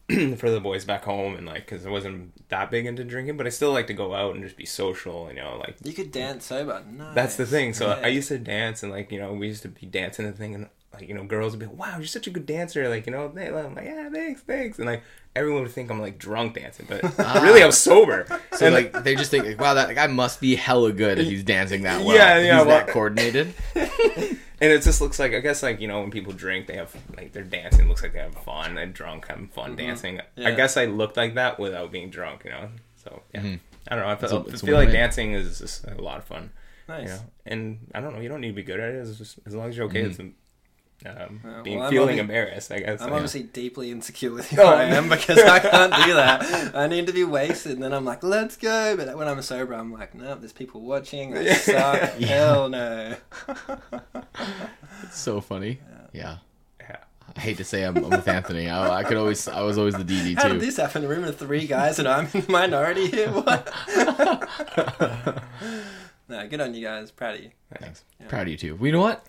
for 0.36 0.48
the 0.48 0.60
boys 0.60 0.84
back 0.84 1.02
home, 1.02 1.34
and 1.34 1.44
like 1.44 1.66
because 1.66 1.84
I 1.84 1.90
wasn't 1.90 2.30
that 2.50 2.70
big 2.70 2.86
into 2.86 3.02
drinking, 3.02 3.36
but 3.36 3.48
I 3.48 3.50
still 3.50 3.72
like 3.72 3.88
to 3.88 3.94
go 3.94 4.14
out 4.14 4.36
and 4.36 4.44
just 4.44 4.56
be 4.56 4.64
social, 4.64 5.26
you 5.28 5.34
know, 5.34 5.56
like 5.58 5.74
You 5.82 5.92
could 5.92 6.12
dance 6.12 6.44
sober. 6.46 6.84
Nice. 6.88 7.14
That's 7.16 7.34
the 7.36 7.46
thing. 7.46 7.72
So 7.74 7.88
Yeah. 7.88 8.00
I 8.04 8.06
used 8.08 8.28
to 8.28 8.38
dance, 8.38 8.84
and 8.84 8.92
like 8.92 9.10
you 9.10 9.18
know, 9.18 9.32
we 9.32 9.48
used 9.48 9.62
to 9.62 9.68
be 9.68 9.86
dancing 9.86 10.24
and 10.24 10.36
thing, 10.38 10.54
and 10.54 10.68
like 11.00 11.08
you 11.08 11.14
know, 11.14 11.24
girls 11.24 11.52
would 11.52 11.60
be, 11.60 11.66
like, 11.66 11.76
"Wow, 11.76 11.96
you're 11.98 12.06
such 12.06 12.26
a 12.26 12.30
good 12.30 12.46
dancer!" 12.46 12.88
Like 12.88 13.06
you 13.06 13.12
know, 13.12 13.28
they, 13.28 13.48
I'm 13.48 13.74
like, 13.74 13.84
"Yeah, 13.84 14.08
thanks, 14.10 14.40
thanks," 14.42 14.78
and 14.78 14.86
like 14.86 15.02
everyone 15.36 15.62
would 15.62 15.72
think 15.72 15.90
I'm 15.90 16.00
like 16.00 16.18
drunk 16.18 16.54
dancing, 16.54 16.86
but 16.88 17.02
ah. 17.18 17.40
really 17.42 17.62
I'm 17.62 17.72
sober. 17.72 18.26
So 18.52 18.66
and 18.66 18.74
like 18.74 19.04
they 19.04 19.14
just 19.14 19.30
think, 19.30 19.44
like, 19.46 19.60
wow, 19.60 19.74
that 19.74 19.94
guy 19.94 20.06
must 20.06 20.40
be 20.40 20.54
hella 20.54 20.92
good 20.92 21.18
if 21.18 21.26
he's 21.26 21.44
dancing 21.44 21.82
that 21.82 22.04
well. 22.04 22.14
Yeah, 22.16 22.38
yeah, 22.38 22.58
He's 22.58 22.66
well- 22.66 22.78
that 22.78 22.88
coordinated. 22.88 23.54
and 23.74 24.72
it 24.72 24.82
just 24.82 25.00
looks 25.00 25.18
like 25.18 25.32
I 25.34 25.40
guess 25.40 25.62
like 25.62 25.80
you 25.80 25.88
know 25.88 26.00
when 26.00 26.10
people 26.10 26.32
drink, 26.32 26.66
they 26.66 26.76
have 26.76 26.94
like 27.16 27.32
they're 27.32 27.42
dancing, 27.44 27.88
looks 27.88 28.02
like 28.02 28.12
they 28.12 28.20
have 28.20 28.34
fun, 28.34 28.78
and 28.78 28.92
drunk 28.94 29.26
having 29.28 29.48
fun 29.48 29.70
mm-hmm. 29.70 29.86
dancing. 29.86 30.20
I 30.20 30.22
Mm-hmm. 30.22 30.42
Yeah. 30.42 30.50
guess 30.52 30.76
I 30.76 30.86
looked 30.86 31.16
like 31.16 31.34
that 31.34 31.58
without 31.58 31.90
being 31.92 32.10
drunk, 32.10 32.42
you 32.44 32.50
know. 32.50 32.68
So 32.96 33.22
yeah, 33.34 33.40
mm-hmm. 33.40 33.54
I 33.88 33.94
don't 33.96 34.04
know. 34.04 34.10
I 34.10 34.16
feel, 34.16 34.36
a- 34.38 34.40
it's 34.48 34.62
a 34.62 34.66
I 34.66 34.66
feel 34.66 34.76
like 34.76 34.86
win-win. 34.86 34.94
dancing 34.94 35.32
is 35.32 35.58
just 35.58 35.84
a 35.86 36.00
lot 36.00 36.18
of 36.18 36.24
fun. 36.24 36.50
Nice. 36.86 37.04
you 37.04 37.08
know 37.08 37.20
and 37.46 37.78
i 37.94 38.00
don't 38.02 38.12
know 38.14 38.20
you 38.20 38.28
don't 38.28 38.42
need 38.42 38.48
to 38.48 38.54
be 38.54 38.62
good 38.62 38.78
at 38.78 38.90
it 38.90 38.96
it's 38.96 39.16
just 39.16 39.38
as 39.46 39.54
long 39.54 39.70
as 39.70 39.76
you're 39.78 39.86
okay 39.86 40.00
mm-hmm. 40.02 40.22
with 40.22 40.34
um, 41.06 41.40
Uh, 41.44 41.62
being 41.62 41.78
well, 41.78 41.86
I'm 41.86 41.92
feeling 41.92 42.16
obvi- 42.16 42.20
embarrassed 42.20 42.72
i 42.72 42.78
guess 42.80 43.00
I'm 43.02 43.08
Yeah. 43.08 43.14
obviously 43.14 43.42
deeply 43.42 43.90
insecure 43.90 44.32
with 44.32 44.48
who 44.50 44.62
Oh. 44.62 44.66
I 44.68 44.84
am 44.84 45.08
because 45.08 45.38
I 45.38 45.58
can't 45.58 45.92
do 46.06 46.14
that. 46.14 46.74
I 46.76 46.86
need 46.86 47.06
to 47.08 47.12
be 47.12 47.24
wasted, 47.24 47.72
and 47.72 47.82
then 47.82 47.92
I'm 47.92 48.04
like, 48.04 48.22
let's 48.22 48.56
go. 48.56 48.96
But 48.96 49.16
when 49.16 49.28
I'm 49.28 49.42
sober, 49.42 49.74
I'm 49.74 49.92
like, 49.92 50.14
no, 50.14 50.34
there's 50.36 50.52
people 50.52 50.80
watching. 50.80 51.36
I 51.36 51.52
suck. 51.54 52.00
Hell 52.20 52.68
no. 52.70 53.16
It's 55.02 55.18
so 55.18 55.40
funny. 55.40 55.80
Yeah. 56.12 56.38
Yeah. 56.80 56.96
I 57.36 57.40
hate 57.40 57.56
to 57.58 57.64
say 57.64 57.82
I'm, 57.84 57.96
I'm 57.96 58.10
with 58.10 58.28
Anthony. 58.28 58.68
I, 58.70 58.98
I 59.00 59.02
could 59.02 59.16
always, 59.16 59.48
I 59.48 59.60
was 59.62 59.76
always 59.76 59.94
the 59.94 60.04
DD 60.04 60.36
How 60.36 60.44
too. 60.44 60.54
did 60.54 60.60
this 60.62 60.76
happen? 60.76 61.04
A 61.04 61.08
room 61.08 61.24
of 61.24 61.36
three 61.36 61.66
guys, 61.66 61.98
and 61.98 62.06
I'm 62.08 62.28
in 62.32 62.42
the 62.42 62.50
minority 62.52 63.08
here. 63.08 63.28
What? 63.32 63.72
no, 66.28 66.48
good 66.48 66.60
on 66.60 66.74
you 66.74 66.82
guys. 66.86 67.10
Proud 67.10 67.34
of 67.36 67.40
you. 67.42 67.50
Thanks. 67.78 68.04
Proud 68.28 68.42
of 68.42 68.48
you 68.48 68.56
too. 68.56 68.76
Well, 68.76 68.86
you 68.86 68.92
know 68.92 69.00
what? 69.00 69.28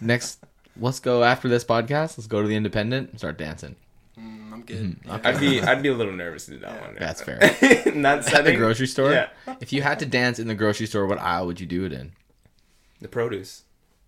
Next, 0.00 0.44
let's 0.78 1.00
go 1.00 1.22
after 1.24 1.48
this 1.48 1.64
podcast. 1.64 2.18
Let's 2.18 2.26
go 2.26 2.42
to 2.42 2.48
the 2.48 2.56
Independent 2.56 3.10
and 3.10 3.18
start 3.18 3.38
dancing. 3.38 3.76
Mm, 4.18 4.52
I'm 4.52 4.62
good. 4.62 4.96
Yeah. 5.06 5.20
i'd 5.24 5.38
be 5.40 5.60
i'd 5.70 5.82
be 5.82 5.88
a 5.90 5.94
little 5.94 6.12
nervous 6.12 6.46
to 6.46 6.52
do 6.52 6.58
that 6.58 6.80
one 6.80 6.96
That's 6.98 7.22
fair. 7.22 7.36
in 7.86 8.02
that 8.02 8.32
At 8.34 8.44
the 8.44 8.56
grocery 8.56 8.86
store. 8.88 9.12
Yeah. 9.12 9.28
If 9.60 9.72
you 9.72 9.82
had 9.82 9.98
to 10.00 10.06
dance 10.06 10.38
in 10.40 10.48
the 10.48 10.54
grocery 10.56 10.86
store, 10.86 11.06
what 11.06 11.18
aisle 11.18 11.46
would 11.46 11.60
you 11.60 11.66
do 11.66 11.84
it 11.84 11.92
in? 11.92 12.12
the 13.00 13.06
produce 13.06 13.62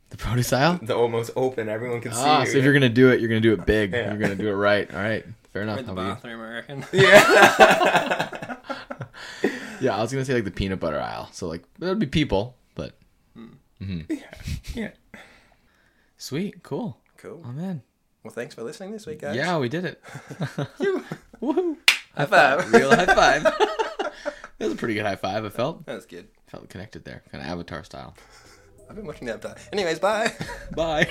The 0.09 0.17
produce 0.17 0.53
aisle. 0.53 0.81
the 0.83 0.97
almost 0.97 1.31
open 1.37 1.69
everyone 1.69 2.01
can 2.01 2.11
see 2.13 2.19
Ah, 2.21 2.41
you. 2.41 2.47
so 2.49 2.59
if 2.59 2.65
you're 2.65 2.73
gonna 2.73 2.89
do 2.89 3.11
it, 3.11 3.21
you're 3.21 3.29
gonna 3.29 3.41
do 3.41 3.53
it 3.53 3.65
big. 3.67 3.93
Yeah. 3.93 4.09
You're 4.11 4.19
gonna 4.19 4.35
do 4.35 4.49
it 4.49 4.55
right. 4.55 4.93
All 4.93 5.01
right. 5.01 5.25
Fair 5.53 5.63
enough. 5.63 5.77
With 5.79 5.87
the 5.87 5.95
How 5.95 6.09
bathroom, 6.15 6.41
I 6.41 6.49
reckon. 6.55 6.85
yeah 6.93 8.57
Yeah, 9.81 9.97
I 9.97 10.03
was 10.03 10.13
gonna 10.13 10.25
say 10.25 10.35
like 10.35 10.45
the 10.45 10.51
peanut 10.51 10.81
butter 10.81 11.01
aisle. 11.01 11.29
So 11.33 11.47
like 11.49 11.63
there'd 11.79 11.99
be 12.01 12.07
people, 12.07 12.57
but 12.75 12.93
yeah 14.75 14.91
sweet, 16.21 16.63
cool. 16.63 16.99
Cool. 17.17 17.43
Oh 17.45 17.53
man. 17.53 17.83
Well, 18.23 18.33
thanks 18.33 18.55
for 18.55 18.63
listening 18.63 18.93
this 18.93 19.07
week, 19.07 19.21
guys. 19.21 19.35
Yeah, 19.37 19.57
we 19.59 19.69
did 19.69 19.85
it. 19.87 20.03
Woohoo! 21.43 21.77
High 22.15 22.27
five. 22.27 22.73
Real 22.73 22.95
high 22.95 23.07
five. 23.07 23.43
that 23.45 24.13
was 24.59 24.73
a 24.73 24.77
pretty 24.77 24.95
good 24.95 25.07
high 25.07 25.17
five. 25.17 25.45
I 25.45 25.49
felt 25.49 25.87
That 25.87 25.95
was 25.97 26.07
good. 26.07 26.29
felt 26.47 26.69
connected 26.69 27.05
there, 27.05 27.23
kind 27.33 27.43
of 27.43 27.51
Avatar 27.51 27.83
style. 27.85 28.15
I've 28.89 28.97
been 28.97 29.07
watching 29.07 29.27
that. 29.29 29.45
Anyways, 29.73 30.01
bye. 30.01 30.33
Bye. 30.75 31.09